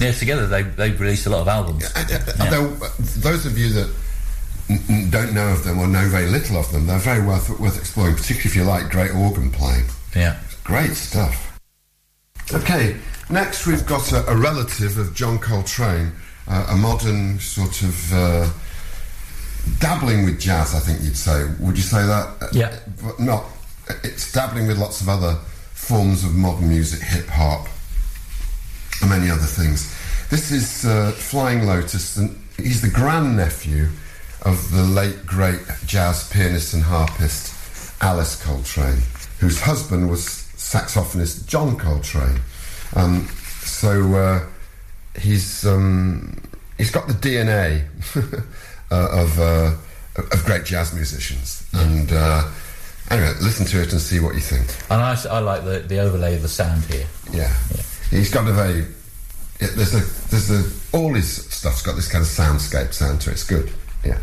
Yeah, 0.00 0.12
together 0.12 0.46
they 0.48 0.62
they 0.62 0.90
released 0.90 1.26
a 1.26 1.30
lot 1.30 1.40
of 1.42 1.48
albums. 1.48 1.84
Uh, 1.96 2.04
uh, 2.40 2.44
uh, 2.84 2.90
those 3.18 3.46
of 3.46 3.56
you 3.56 3.70
that 3.70 3.88
n- 4.68 4.82
n- 4.90 5.10
don't 5.10 5.32
know 5.32 5.48
of 5.52 5.62
them 5.64 5.78
or 5.78 5.86
know 5.86 6.06
very 6.08 6.26
little 6.26 6.58
of 6.58 6.70
them, 6.72 6.86
they're 6.86 6.98
very 6.98 7.24
worth, 7.24 7.48
worth 7.60 7.78
exploring, 7.78 8.14
particularly 8.16 8.50
if 8.50 8.56
you 8.56 8.64
like 8.64 8.90
great 8.90 9.14
organ 9.14 9.50
playing. 9.50 9.84
Yeah. 10.14 10.36
Great 10.64 10.92
stuff. 10.96 11.58
Okay, 12.52 12.96
next 13.30 13.66
we've 13.66 13.86
got 13.86 14.12
a, 14.12 14.28
a 14.30 14.36
relative 14.36 14.98
of 14.98 15.14
John 15.14 15.38
Coltrane, 15.38 16.12
uh, 16.48 16.68
a 16.70 16.76
modern 16.76 17.38
sort 17.40 17.82
of 17.82 18.12
uh, 18.12 18.50
dabbling 19.78 20.24
with 20.24 20.40
jazz, 20.40 20.74
I 20.74 20.80
think 20.80 21.02
you'd 21.02 21.16
say. 21.16 21.46
Would 21.60 21.76
you 21.76 21.82
say 21.82 22.04
that? 22.06 22.36
Uh, 22.40 22.48
Yeah. 22.52 22.78
But 23.02 23.20
not. 23.20 23.44
It's 24.02 24.32
dabbling 24.32 24.66
with 24.66 24.78
lots 24.78 25.00
of 25.00 25.08
other 25.08 25.34
forms 25.72 26.24
of 26.24 26.34
modern 26.34 26.68
music, 26.68 27.00
hip 27.00 27.28
hop, 27.28 27.68
and 29.00 29.10
many 29.10 29.30
other 29.30 29.42
things. 29.42 29.92
This 30.30 30.50
is 30.50 30.84
uh, 30.84 31.12
Flying 31.12 31.66
Lotus, 31.66 32.16
and 32.16 32.36
he's 32.56 32.82
the 32.82 32.88
grandnephew 32.90 33.88
of 34.42 34.70
the 34.72 34.82
late 34.82 35.24
great 35.26 35.60
jazz 35.86 36.28
pianist 36.30 36.74
and 36.74 36.82
harpist 36.82 37.54
Alice 38.02 38.42
Coltrane, 38.42 39.02
whose 39.38 39.60
husband 39.60 40.10
was 40.10 40.22
saxophonist 40.56 41.46
John 41.46 41.76
Coltrane. 41.76 42.40
Um, 42.96 43.28
so 43.60 44.14
uh, 44.14 44.46
he's 45.18 45.66
um, 45.66 46.42
he's 46.78 46.90
got 46.90 47.06
the 47.06 47.14
DNA 47.14 47.84
uh, 48.90 49.22
of 49.22 49.38
uh, 49.38 49.74
of 50.16 50.44
great 50.44 50.64
jazz 50.64 50.94
musicians, 50.94 51.68
and 51.74 52.10
uh, 52.12 52.48
anyway, 53.10 53.32
listen 53.42 53.66
to 53.66 53.82
it 53.82 53.92
and 53.92 54.00
see 54.00 54.18
what 54.18 54.34
you 54.34 54.40
think. 54.40 54.66
And 54.90 55.02
I, 55.02 55.16
I 55.30 55.38
like 55.40 55.64
the, 55.64 55.80
the 55.80 55.98
overlay 55.98 56.34
of 56.34 56.42
the 56.42 56.48
sound 56.48 56.84
here. 56.84 57.06
Yeah. 57.30 57.52
He's 58.10 58.32
got 58.32 58.48
a 58.48 58.52
very. 58.52 58.86
yeah, 59.60 59.68
there's 59.74 59.94
a. 59.94 60.28
There's 60.30 60.50
a. 60.50 60.96
All 60.96 61.12
his 61.12 61.44
stuff's 61.52 61.82
got 61.82 61.96
this 61.96 62.08
kind 62.10 62.22
of 62.22 62.28
soundscape 62.28 62.94
sound 62.94 63.20
to 63.22 63.30
it. 63.30 63.34
It's 63.34 63.44
good. 63.44 63.70
Yeah. 64.04 64.18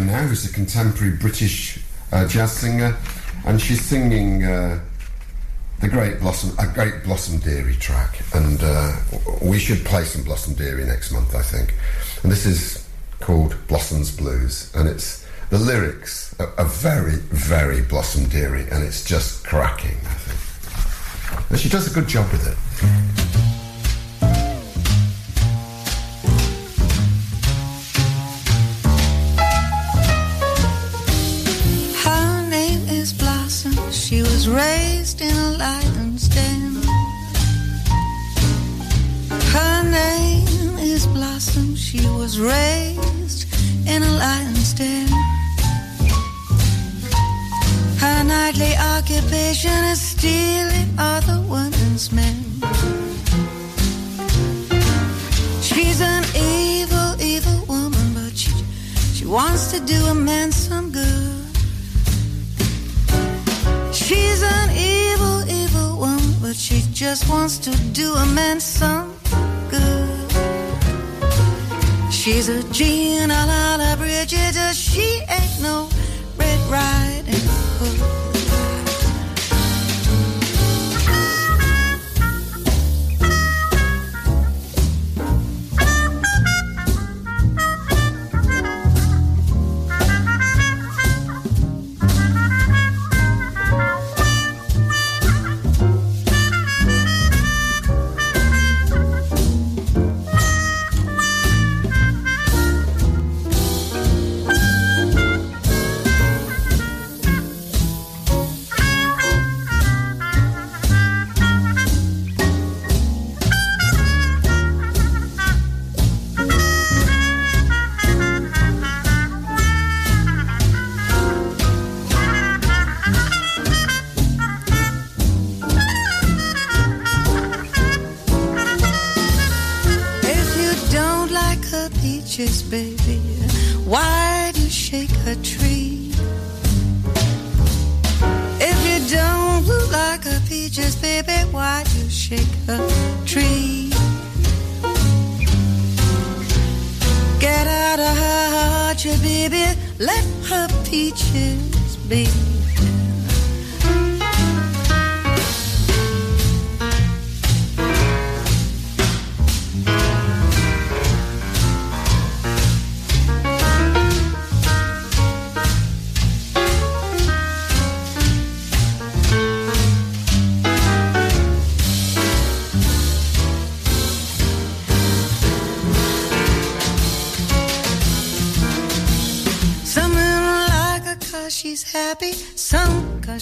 Now, 0.00 0.22
who's 0.22 0.48
a 0.48 0.52
contemporary 0.52 1.16
British 1.16 1.80
uh, 2.12 2.26
jazz 2.26 2.52
singer, 2.52 2.96
and 3.44 3.60
she's 3.60 3.84
singing 3.84 4.44
uh, 4.44 4.80
the 5.80 5.88
great 5.88 6.20
Blossom, 6.20 6.56
a 6.58 6.66
great 6.72 7.02
Blossom 7.04 7.38
Dearie 7.38 7.74
track, 7.74 8.20
and 8.34 8.60
uh, 8.62 8.96
we 9.42 9.58
should 9.58 9.84
play 9.84 10.04
some 10.04 10.22
Blossom 10.22 10.54
Dearie 10.54 10.84
next 10.84 11.12
month, 11.12 11.34
I 11.34 11.42
think. 11.42 11.74
And 12.22 12.30
this 12.30 12.46
is 12.46 12.88
called 13.20 13.56
Blossom's 13.66 14.16
Blues, 14.16 14.72
and 14.74 14.88
it's 14.88 15.26
the 15.50 15.58
lyrics 15.58 16.34
are, 16.40 16.52
are 16.56 16.64
very, 16.64 17.16
very 17.16 17.82
Blossom 17.82 18.28
Dearie, 18.28 18.68
and 18.70 18.82
it's 18.82 19.04
just 19.04 19.44
cracking, 19.44 19.98
I 20.06 20.14
think. 20.14 21.50
And 21.50 21.60
she 21.60 21.68
does 21.68 21.90
a 21.90 21.94
good 21.94 22.08
job 22.08 22.30
with 22.32 22.46
it. 22.46 22.56
Her 22.80 23.11
was 34.44 34.50
raised 34.50 35.20
in 35.20 35.36
a 35.36 35.50
lion's 35.56 36.28
den. 36.28 36.74
Her 39.54 39.82
name 39.84 40.78
is 40.78 41.06
Blossom. 41.06 41.76
She 41.76 42.00
was 42.08 42.40
raised 42.40 43.46
in 43.86 44.02
a 44.02 44.12
lion's 44.18 44.72
den. 44.72 45.06
Her 48.00 48.24
nightly 48.24 48.74
occupation 48.96 49.78
is 49.92 50.00
stealing 50.00 50.88
other 50.98 51.40
women's 51.48 52.10
men. 52.10 52.42
She's 55.62 56.00
an 56.00 56.24
evil, 56.34 57.10
evil 57.20 57.64
woman, 57.68 58.14
but 58.14 58.36
she, 58.36 58.50
she 59.14 59.24
wants 59.24 59.70
to 59.70 59.78
do 59.78 60.06
a 60.06 60.14
man 60.14 60.50
some 60.50 60.90
good. 60.90 61.21
She's 64.12 64.42
an 64.42 64.70
evil, 64.76 65.40
evil 65.48 65.98
one, 65.98 66.34
but 66.42 66.54
she 66.54 66.82
just 66.92 67.30
wants 67.30 67.56
to 67.60 67.70
do 67.94 68.12
a 68.12 68.26
man 68.26 68.60
some 68.60 69.16
good. 69.70 70.30
She's 72.12 72.50
a 72.50 72.62
Gina 72.74 73.32
Lollobrigida, 73.32 74.74
she 74.74 75.22
ain't 75.30 75.62
no 75.62 75.88
Red 76.36 76.60
Riding 76.70 77.48
Hood. 77.78 78.31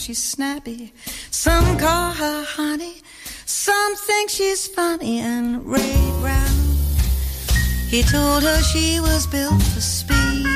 She's 0.01 0.22
snappy, 0.22 0.93
some 1.31 1.77
call 1.78 2.12
her 2.12 2.43
honey, 2.44 2.94
some 3.44 3.94
think 3.97 4.31
she's 4.31 4.66
funny 4.66 5.18
and 5.20 5.66
Ray 5.66 5.94
Brown. 6.20 6.56
He 7.89 8.02
told 8.02 8.43
her 8.43 8.62
she 8.62 8.98
was 9.01 9.27
built 9.27 9.62
for 9.62 9.81
speed. 9.81 10.47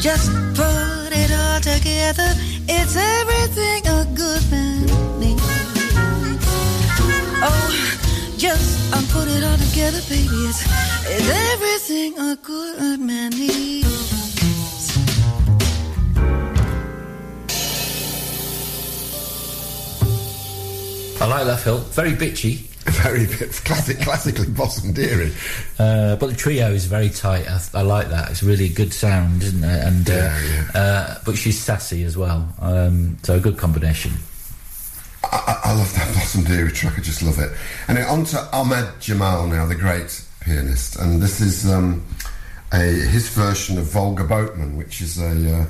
Just 0.00 0.32
put 0.58 1.10
it 1.12 1.30
all 1.30 1.60
together, 1.60 2.30
it's 2.68 2.96
everything 2.96 3.86
a 3.86 4.04
good 4.14 4.42
man 4.50 4.86
needs. 5.20 5.42
Oh, 7.46 7.70
just 8.36 8.92
um, 8.92 9.04
put 9.06 9.28
it 9.28 9.44
all 9.44 9.56
together, 9.56 10.00
baby. 10.08 10.34
It's, 10.50 10.62
it's 11.06 11.30
everything 11.52 12.18
a 12.18 12.36
good 12.42 12.98
man 12.98 13.30
needs. 13.30 14.13
I 21.24 21.26
like 21.26 21.46
that, 21.46 21.60
Phil. 21.60 21.78
Very 21.78 22.12
bitchy. 22.12 22.68
Very 23.02 23.24
bit 23.24 23.50
classic, 23.64 23.98
classically 24.00 24.46
Bosom 24.46 24.92
Dearie. 24.92 25.32
Uh, 25.78 26.16
but 26.16 26.26
the 26.26 26.36
trio 26.36 26.70
is 26.70 26.84
very 26.84 27.08
tight. 27.08 27.48
I, 27.48 27.58
I 27.72 27.80
like 27.80 28.10
that. 28.10 28.30
It's 28.30 28.42
really 28.42 28.66
a 28.66 28.74
good 28.74 28.92
sound, 28.92 29.42
isn't 29.42 29.64
it? 29.64 29.86
And 29.86 30.10
uh, 30.10 30.12
Yeah, 30.12 30.70
Uh, 30.74 31.18
but 31.24 31.38
she's 31.38 31.58
sassy 31.58 32.04
as 32.04 32.18
well. 32.18 32.46
Um, 32.60 33.16
so 33.22 33.36
a 33.36 33.40
good 33.40 33.56
combination. 33.56 34.12
I, 35.22 35.60
I 35.64 35.72
love 35.72 35.94
that 35.94 36.14
Bosom 36.14 36.44
Dearie 36.44 36.72
track. 36.72 36.98
I 36.98 37.00
just 37.00 37.22
love 37.22 37.38
it. 37.38 37.52
And 37.88 37.96
on 38.00 38.24
to 38.26 38.48
Ahmad 38.54 39.00
Jamal 39.00 39.46
now, 39.46 39.64
the 39.64 39.74
great 39.74 40.22
pianist, 40.40 40.96
and 40.96 41.22
this 41.22 41.40
is 41.40 41.72
um, 41.72 42.04
a 42.70 42.82
his 42.82 43.30
version 43.30 43.78
of 43.78 43.84
Volga 43.84 44.24
Boatman, 44.24 44.76
which 44.76 45.00
is 45.00 45.18
a 45.18 45.60
uh, 45.60 45.66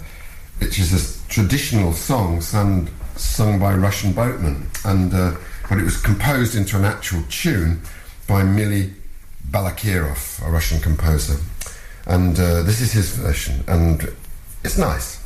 which 0.59 0.81
is 0.81 0.93
a 0.93 1.29
traditional 1.29 1.93
song 1.93 2.41
sung 2.41 2.89
sung 3.16 3.59
by 3.59 3.74
Russian 3.74 4.12
boatmen, 4.12 4.69
and 4.85 5.12
uh, 5.15 5.36
but 5.69 5.78
it 5.78 5.85
was 5.85 6.01
composed 6.01 6.55
into 6.55 6.77
an 6.77 6.85
actual 6.85 7.23
tune 7.28 7.81
by 8.27 8.43
Mily 8.43 8.93
Balakirev, 9.51 10.47
a 10.47 10.51
Russian 10.51 10.81
composer, 10.81 11.41
and 12.07 12.39
uh, 12.39 12.62
this 12.62 12.81
is 12.81 12.93
his 12.93 13.11
version, 13.16 13.65
and 13.66 14.12
it's 14.62 14.78
nice. 14.78 15.20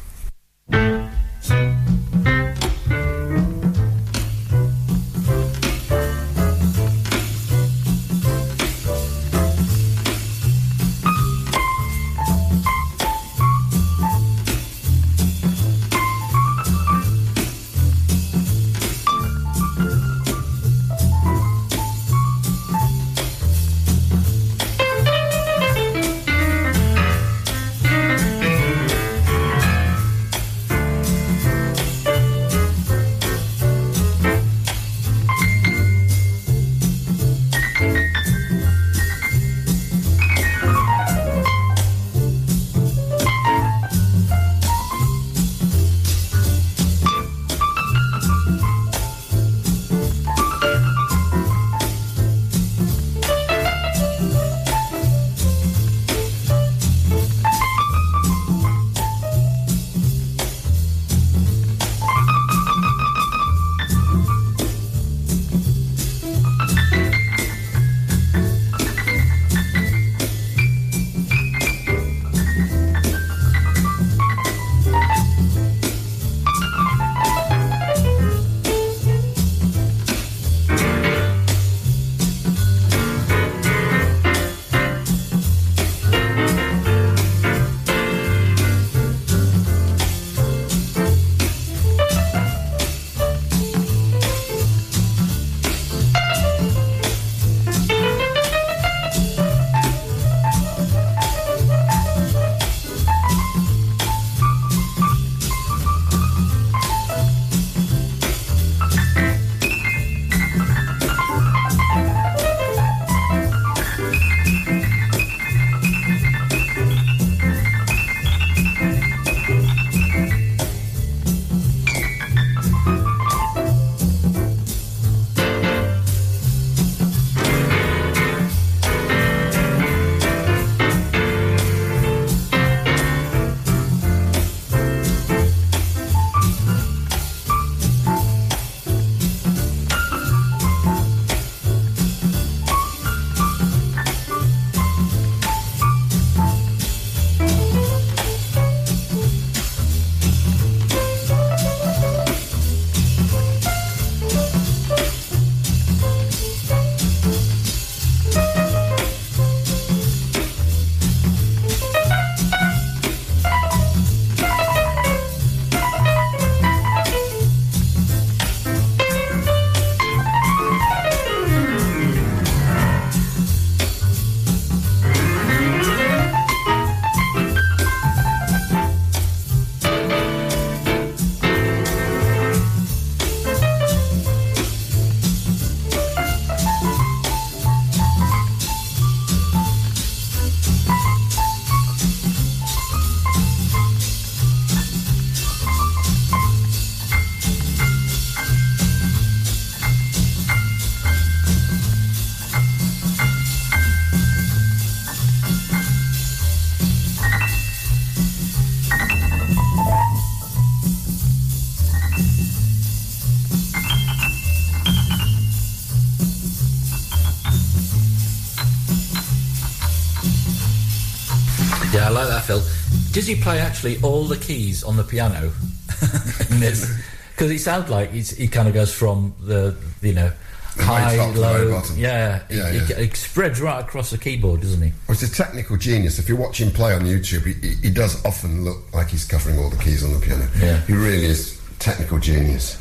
Does 223.18 223.26
he 223.26 223.34
play 223.34 223.58
actually 223.58 223.98
all 224.00 224.22
the 224.26 224.36
keys 224.36 224.84
on 224.84 224.96
the 224.96 225.02
piano 225.02 225.40
in 226.50 226.60
this? 226.60 226.88
Because 227.32 227.50
it 227.50 227.58
sounds 227.58 227.90
like 227.90 228.10
he 228.12 228.46
kind 228.46 228.68
of 228.68 228.74
goes 228.74 228.94
from 228.94 229.34
the 229.40 229.76
you 230.00 230.12
know 230.12 230.30
The 230.76 230.84
high 230.84 231.00
high, 231.00 231.16
top 231.16 231.34
the 231.34 231.40
low, 231.40 231.70
bottom. 231.72 231.98
yeah, 231.98 232.44
Yeah, 232.48 232.68
it, 232.68 232.74
yeah. 232.74 232.96
It, 232.96 233.10
it 233.10 233.16
spreads 233.16 233.60
right 233.60 233.80
across 233.80 234.10
the 234.10 234.18
keyboard, 234.18 234.60
doesn't 234.60 234.80
he? 234.80 234.92
Well, 235.08 235.18
he's 235.18 235.28
a 235.28 235.34
technical 235.34 235.76
genius. 235.76 236.20
If 236.20 236.28
you 236.28 236.36
watch 236.36 236.60
him 236.60 236.70
play 236.70 236.94
on 236.94 237.00
YouTube, 237.00 237.44
he, 237.44 237.74
he, 237.88 237.92
does 237.92 238.24
often 238.24 238.64
look 238.64 238.78
like 238.94 239.08
he's 239.08 239.24
covering 239.24 239.58
all 239.58 239.68
the 239.68 239.82
keys 239.82 240.04
on 240.04 240.12
the 240.12 240.20
piano. 240.24 240.46
Yeah. 240.60 240.80
He 240.82 240.92
really 240.92 241.24
is 241.24 241.60
technical 241.80 242.20
genius. 242.20 242.80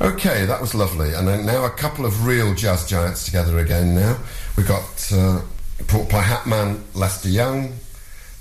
Okay, 0.00 0.44
that 0.44 0.60
was 0.60 0.74
lovely. 0.74 1.14
And 1.14 1.28
then 1.28 1.46
now 1.46 1.66
a 1.66 1.70
couple 1.70 2.04
of 2.04 2.26
real 2.26 2.52
jazz 2.52 2.88
giants 2.88 3.24
together 3.26 3.60
again 3.60 3.94
now. 3.94 4.18
We've 4.56 4.66
got 4.66 5.12
uh, 5.14 5.40
Pork 5.86 6.08
Pie 6.08 6.20
Hatman 6.20 6.80
Lester 6.94 7.28
Young, 7.28 7.74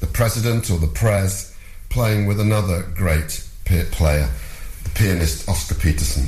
the 0.04 0.12
President 0.12 0.70
or 0.70 0.78
the 0.78 0.88
Prez, 0.88 1.56
playing 1.88 2.26
with 2.26 2.38
another 2.38 2.82
great 2.94 3.48
player, 3.64 4.30
the 4.84 4.90
pianist 4.90 5.48
Oscar 5.48 5.76
Peterson. 5.76 6.28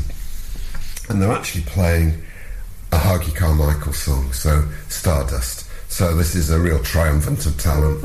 And 1.10 1.22
they're 1.22 1.34
actually 1.34 1.64
playing 1.64 2.23
a 2.93 2.97
Hoagy 2.97 3.35
Carmichael 3.35 3.91
song, 3.91 4.31
so 4.31 4.65
Stardust. 4.88 5.69
So 5.89 6.15
this 6.15 6.35
is 6.35 6.52
a 6.52 6.57
real 6.57 6.81
triumphant 6.84 7.45
of 7.45 7.57
talent. 7.57 8.02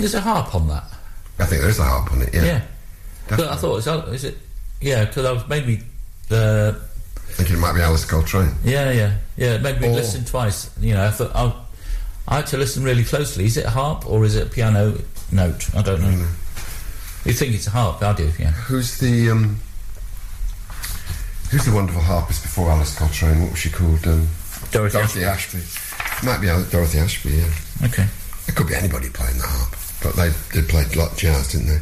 Think 0.00 0.12
there's 0.12 0.14
a 0.14 0.20
harp 0.20 0.54
on 0.54 0.68
that? 0.68 0.84
I 1.38 1.44
think 1.46 1.60
there 1.60 1.70
is 1.70 1.78
a 1.78 1.84
harp 1.84 2.12
on 2.12 2.22
it, 2.22 2.32
yeah. 2.32 2.44
Yeah. 2.44 2.62
But 3.28 3.40
I 3.40 3.56
thought, 3.56 3.76
is, 3.76 3.84
that, 3.84 4.08
is 4.08 4.24
it? 4.24 4.38
Yeah, 4.80 5.04
because 5.04 5.24
I 5.24 5.32
was 5.32 5.46
maybe. 5.48 5.80
Uh, 6.30 6.72
thinking 7.30 7.56
it 7.56 7.58
might 7.58 7.74
be 7.74 7.80
Alice 7.80 8.04
Coltrane. 8.04 8.54
Yeah, 8.64 8.90
yeah, 8.90 9.16
yeah. 9.36 9.54
It 9.54 9.62
made 9.62 9.80
me 9.80 9.88
Or- 9.88 9.94
listen 9.94 10.24
twice. 10.24 10.70
You 10.80 10.94
know, 10.94 11.06
I 11.06 11.10
thought 11.10 11.34
I, 11.34 11.52
I 12.28 12.36
had 12.36 12.46
to 12.48 12.56
listen 12.56 12.84
really 12.84 13.04
closely. 13.04 13.44
Is 13.44 13.56
it 13.56 13.64
a 13.64 13.70
harp 13.70 14.08
or 14.08 14.24
is 14.24 14.36
it 14.36 14.46
a 14.46 14.50
piano 14.50 14.98
note? 15.32 15.74
I 15.74 15.82
don't 15.82 16.00
know. 16.00 16.26
You 17.24 17.32
think 17.32 17.54
it's 17.54 17.66
a 17.66 17.70
harp? 17.70 18.02
I 18.02 18.12
do. 18.14 18.30
Yeah. 18.38 18.50
Who's 18.52 18.98
the 18.98 19.30
um, 19.30 19.58
Who's 21.50 21.64
the 21.64 21.74
wonderful 21.74 22.02
harpist 22.02 22.42
before 22.42 22.70
Alice 22.70 22.96
Coltrane? 22.96 23.40
What 23.42 23.50
was 23.52 23.58
she 23.58 23.70
called? 23.70 24.06
Um, 24.06 24.28
Dorothy, 24.70 25.24
Ashby. 25.24 25.60
Might 26.24 26.40
be 26.40 26.46
Dorothy 26.70 26.98
Ashby. 26.98 27.30
Yeah. 27.30 27.86
Okay. 27.88 28.06
It 28.46 28.54
could 28.54 28.66
be 28.66 28.74
anybody 28.74 29.08
playing 29.08 29.38
the 29.38 29.44
harp, 29.46 29.57
but 30.02 30.14
they 30.14 30.30
did 30.52 30.68
play 30.68 30.82
a 30.82 30.98
lot 30.98 31.12
of 31.12 31.18
jazz, 31.18 31.52
didn't 31.52 31.68
they? 31.68 31.80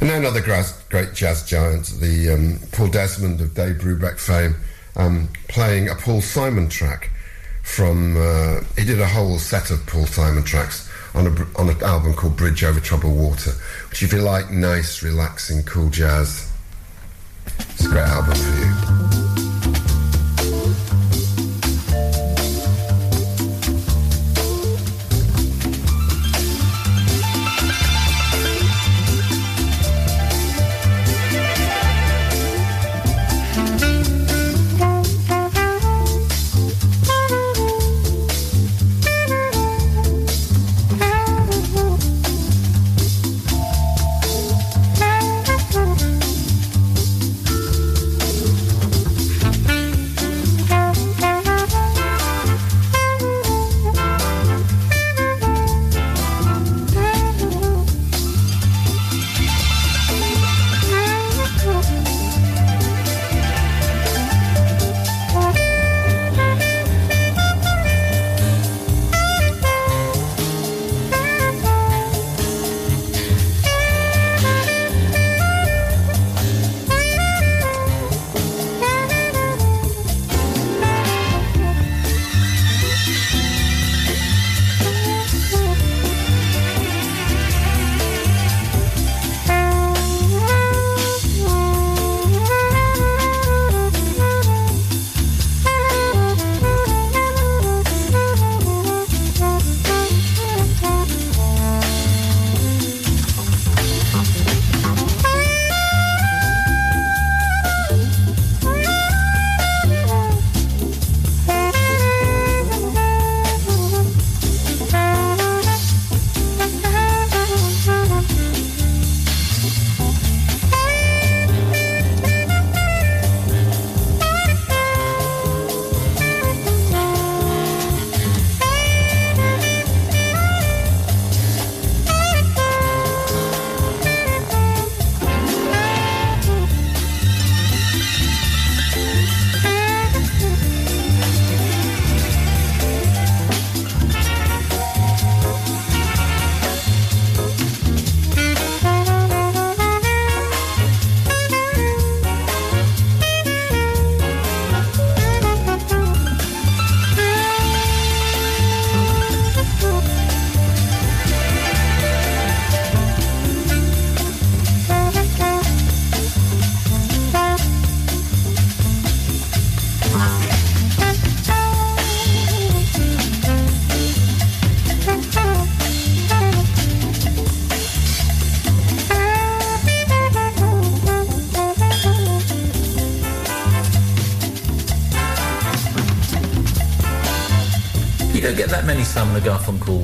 And 0.00 0.10
then 0.10 0.24
another 0.24 0.40
great 0.90 1.14
jazz 1.14 1.44
giant, 1.44 1.86
the 2.00 2.30
um, 2.34 2.58
Paul 2.72 2.88
Desmond 2.88 3.40
of 3.40 3.54
Dave 3.54 3.76
Brubeck 3.76 4.18
fame, 4.18 4.56
um, 4.96 5.28
playing 5.48 5.88
a 5.88 5.94
Paul 5.94 6.20
Simon 6.20 6.68
track 6.68 7.10
from. 7.62 8.16
Uh, 8.16 8.60
he 8.76 8.84
did 8.84 9.00
a 9.00 9.06
whole 9.06 9.38
set 9.38 9.70
of 9.70 9.86
Paul 9.86 10.06
Simon 10.06 10.44
tracks 10.44 10.90
on 11.14 11.26
a 11.26 11.58
on 11.58 11.70
an 11.70 11.82
album 11.82 12.12
called 12.14 12.36
Bridge 12.36 12.64
Over 12.64 12.80
Troubled 12.80 13.16
Water, 13.16 13.52
which 13.88 14.02
if 14.02 14.12
you 14.12 14.20
like 14.20 14.50
nice, 14.50 15.02
relaxing, 15.02 15.62
cool 15.62 15.88
jazz, 15.88 16.52
it's 17.46 17.86
a 17.86 17.88
great 17.88 18.04
album 18.04 18.34
for 18.34 19.13
you. 19.13 19.13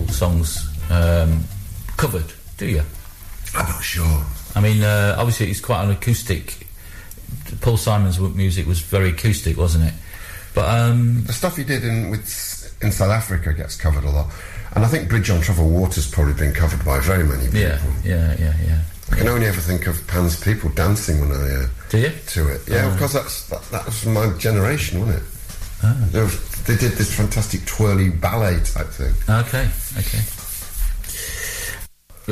Songs 0.08 0.68
um, 0.90 1.44
covered, 1.96 2.32
do 2.58 2.66
you? 2.66 2.82
I'm 3.54 3.68
not 3.68 3.82
sure. 3.82 4.24
I 4.54 4.60
mean, 4.60 4.82
uh, 4.82 5.16
obviously 5.18 5.50
it's 5.50 5.60
quite 5.60 5.84
an 5.84 5.90
acoustic. 5.90 6.66
Paul 7.60 7.76
Simon's 7.76 8.18
music 8.18 8.66
was 8.66 8.80
very 8.80 9.10
acoustic, 9.10 9.56
wasn't 9.56 9.84
it? 9.84 9.94
But 10.54 10.68
um, 10.68 11.22
The 11.24 11.32
stuff 11.32 11.56
he 11.56 11.64
did 11.64 11.84
in 11.84 12.10
with 12.10 12.76
in 12.82 12.90
South 12.92 13.10
Africa 13.10 13.52
gets 13.52 13.76
covered 13.76 14.04
a 14.04 14.10
lot, 14.10 14.32
and 14.74 14.84
I 14.84 14.88
think 14.88 15.08
Bridge 15.08 15.30
on 15.30 15.40
Troubled 15.40 15.70
Water's 15.72 16.10
probably 16.10 16.34
been 16.34 16.52
covered 16.54 16.84
by 16.84 16.98
very 17.00 17.24
many 17.24 17.44
people. 17.44 17.60
yeah, 17.60 17.78
yeah, 18.04 18.34
yeah, 18.38 18.54
yeah. 18.66 18.80
I 19.12 19.16
can 19.16 19.28
only 19.28 19.46
ever 19.46 19.60
think 19.60 19.86
of 19.86 20.04
Pan's 20.06 20.40
people 20.40 20.70
dancing 20.70 21.20
when 21.20 21.30
I 21.32 21.64
uh, 21.64 21.66
Do 21.90 21.98
you? 21.98 22.10
to 22.28 22.48
it. 22.48 22.62
Yeah, 22.68 22.86
Oh. 22.88 22.92
because 22.94 23.12
that's 23.12 23.48
that, 23.48 23.62
that 23.70 23.84
was 23.86 24.06
my 24.06 24.32
generation, 24.38 25.00
wasn't 25.00 25.18
it? 25.22 25.28
Ah. 25.82 25.96
They, 26.70 26.76
did 26.76 26.92
this 26.92 27.12
fantastic 27.12 27.64
twirly 27.66 28.10
ballet 28.10 28.60
type 28.60 28.86
thing. 28.86 29.12
Okay, 29.28 29.68
okay. 29.98 30.22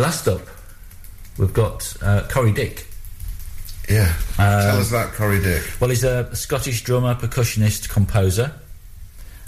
Last 0.01 0.29
up, 0.29 0.43
we've 1.39 1.53
got 1.53 1.93
uh, 2.01 2.23
Dick. 2.53 2.87
Yeah. 3.89 4.15
Uh, 4.39 4.71
Tell 4.71 4.81
us 4.81 4.91
about 4.91 5.13
Corrie 5.15 5.43
Dick. 5.43 5.69
Well, 5.81 5.91
he's 5.91 6.05
a 6.05 6.33
Scottish 6.37 6.85
drummer, 6.85 7.17
percussionist, 7.17 7.89
composer. 7.89 8.53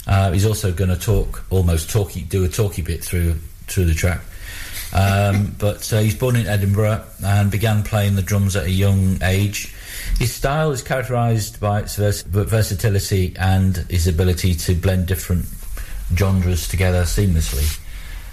Uh, 0.05 0.33
he's 0.33 0.45
also 0.45 0.73
going 0.73 0.89
to 0.89 0.99
talk, 0.99 1.45
almost 1.49 1.89
talky, 1.89 2.23
do 2.23 2.43
a 2.43 2.49
talky 2.49 2.81
bit 2.81 3.01
through 3.01 3.35
through 3.67 3.85
the 3.85 3.93
track. 3.93 4.19
Um, 4.93 5.55
but 5.57 5.91
uh, 5.93 5.99
he's 5.99 6.15
born 6.15 6.35
in 6.35 6.47
Edinburgh 6.47 7.03
and 7.23 7.49
began 7.49 7.83
playing 7.83 8.15
the 8.15 8.21
drums 8.21 8.55
at 8.55 8.65
a 8.65 8.69
young 8.71 9.17
age. 9.23 9.73
His 10.19 10.33
style 10.33 10.71
is 10.71 10.81
characterised 10.81 11.59
by 11.59 11.79
its 11.81 11.95
vers- 11.95 12.23
versatility 12.23 13.33
and 13.39 13.77
his 13.89 14.07
ability 14.07 14.55
to 14.55 14.75
blend 14.75 15.07
different 15.07 15.45
genres 16.15 16.67
together 16.67 17.03
seamlessly. 17.03 17.79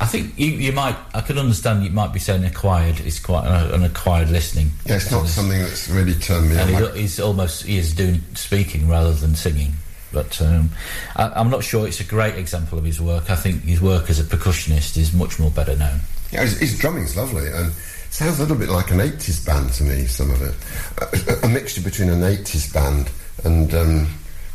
I 0.00 0.06
think 0.06 0.38
you, 0.38 0.46
you 0.46 0.72
might, 0.72 0.96
I 1.12 1.20
could 1.22 1.38
understand 1.38 1.84
you 1.84 1.90
might 1.90 2.12
be 2.12 2.20
saying 2.20 2.44
acquired. 2.44 3.00
It's 3.00 3.18
quite 3.18 3.46
an, 3.46 3.74
an 3.74 3.82
acquired 3.84 4.30
listening. 4.30 4.70
Yeah, 4.86 4.96
it's 4.96 5.10
not 5.10 5.26
something 5.26 5.58
that's 5.60 5.88
really 5.88 6.14
turned 6.14 6.50
me 6.50 6.56
And 6.56 6.74
on. 6.74 6.94
he, 6.94 7.00
he's 7.02 7.18
almost 7.18 7.64
he 7.64 7.78
is 7.78 7.94
doing 7.94 8.20
speaking 8.34 8.88
rather 8.88 9.12
than 9.12 9.34
singing. 9.34 9.72
But 10.12 10.40
um, 10.40 10.70
I, 11.16 11.28
I'm 11.30 11.50
not 11.50 11.64
sure 11.64 11.86
it's 11.86 12.00
a 12.00 12.04
great 12.04 12.36
example 12.36 12.78
of 12.78 12.84
his 12.84 13.00
work. 13.00 13.28
I 13.30 13.34
think 13.36 13.62
his 13.62 13.80
work 13.80 14.08
as 14.08 14.20
a 14.20 14.24
percussionist 14.24 14.96
is 14.96 15.12
much 15.12 15.38
more 15.40 15.50
better 15.50 15.76
known. 15.76 16.00
Yeah, 16.32 16.42
his, 16.42 16.58
his 16.58 16.78
drumming's 16.78 17.16
lovely 17.16 17.46
and 17.48 17.72
sounds 18.10 18.38
a 18.38 18.42
little 18.42 18.56
bit 18.56 18.68
like 18.68 18.90
an 18.90 18.98
80s 18.98 19.44
band 19.46 19.72
to 19.74 19.84
me, 19.84 20.06
some 20.06 20.30
of 20.30 20.40
it. 20.42 20.54
A, 21.42 21.46
a 21.46 21.48
mixture 21.48 21.80
between 21.82 22.08
an 22.10 22.20
80s 22.20 22.72
band 22.72 23.10
and 23.44 23.72
um, 23.74 24.08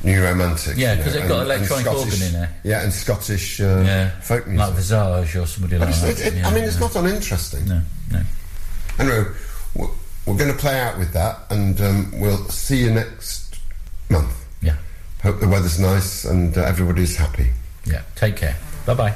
New 0.04 0.22
Romantic. 0.24 0.76
Yeah, 0.78 0.94
you 0.94 0.98
know, 0.98 1.04
'cause 1.04 1.14
they've 1.14 1.28
got 1.28 1.41
and- 1.44 1.52
and 1.52 1.60
electronic 1.62 1.86
Scottish- 1.86 2.14
organ 2.14 2.22
in 2.28 2.34
there. 2.34 2.56
Yeah, 2.64 2.84
and 2.84 2.91
Scottish 2.94 3.62
uh, 3.62 3.84
yeah, 3.86 4.20
folk 4.22 4.48
music. 4.48 4.60
like 4.68 4.76
Visage 4.76 5.36
or 5.36 5.45
somebody 5.48 5.78
like 5.78 5.90
it's- 5.90 6.02
that. 6.02 6.10
it- 6.28 6.34
it- 6.34 6.38
Yeah, 6.40 6.48
I 6.50 6.54
mean, 6.54 6.64
it's 6.64 6.76
yeah. 6.76 6.80
not 6.82 6.95
uninteresting. 6.95 7.66
No, 7.68 7.82
no. 8.12 8.22
Anyway, 9.00 9.24
we're, 9.76 9.88
we're 10.26 10.38
going 10.38 10.52
to 10.52 10.58
play 10.58 10.80
out 10.80 10.98
with 11.00 11.14
that, 11.14 11.40
and 11.50 11.80
um, 11.82 12.12
we'll 12.20 12.48
see 12.50 12.78
you 12.84 12.91
next 12.91 13.56
month. 14.10 14.34
Yeah. 14.62 14.76
Hope 15.22 15.40
the 15.40 15.48
weather's 15.48 15.80
nice 15.80 16.26
and 16.26 16.58
uh, 16.58 16.62
everybody's 16.64 17.16
happy. 17.16 17.52
Yeah. 17.86 18.02
Take 18.16 18.36
care. 18.38 18.56
Bye 18.86 18.94
bye. 18.95 19.16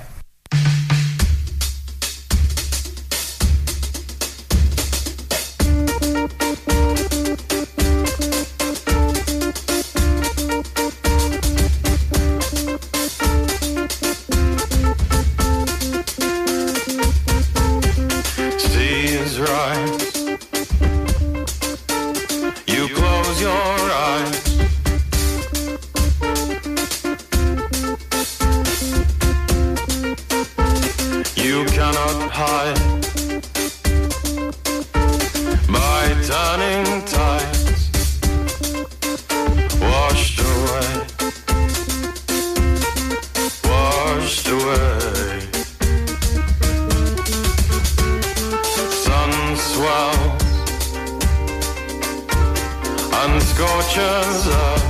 And 53.30 53.44
scorches 53.44 54.48
earth 54.48 54.86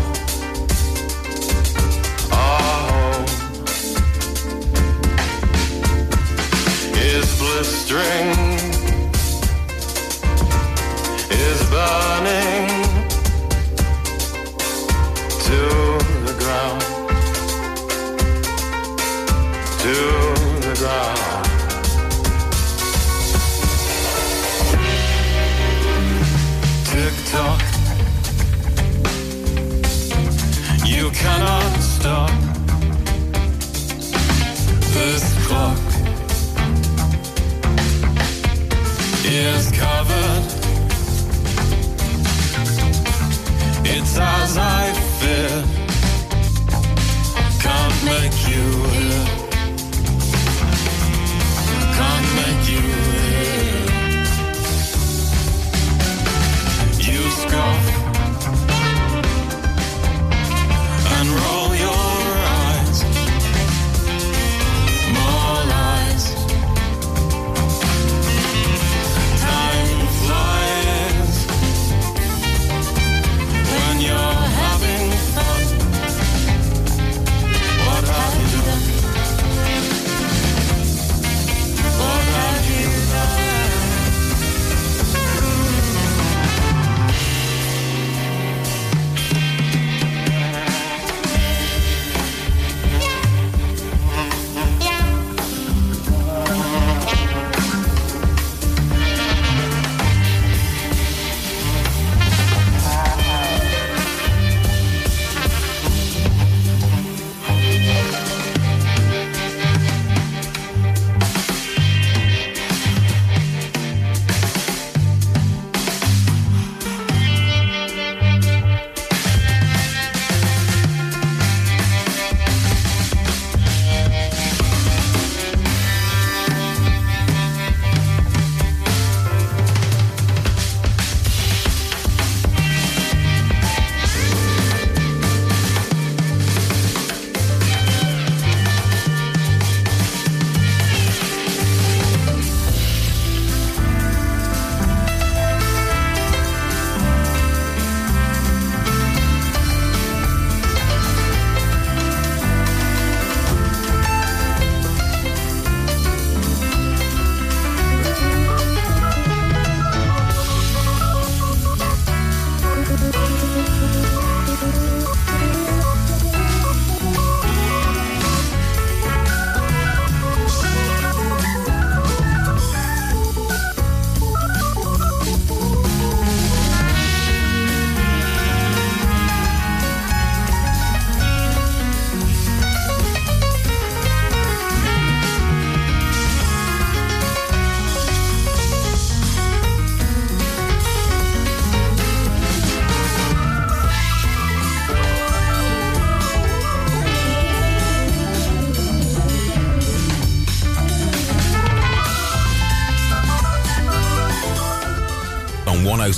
our 2.31 2.59
home 2.91 3.25
is 6.97 7.27
blistering, 7.39 8.29
is 11.31 11.59
burning 11.69 12.67
to 15.47 15.59
the 16.27 16.35
ground, 16.41 16.81
to 19.83 19.95
the 20.67 20.73
ground. 20.79 21.17
Tick 26.85 27.15
tock, 27.31 27.61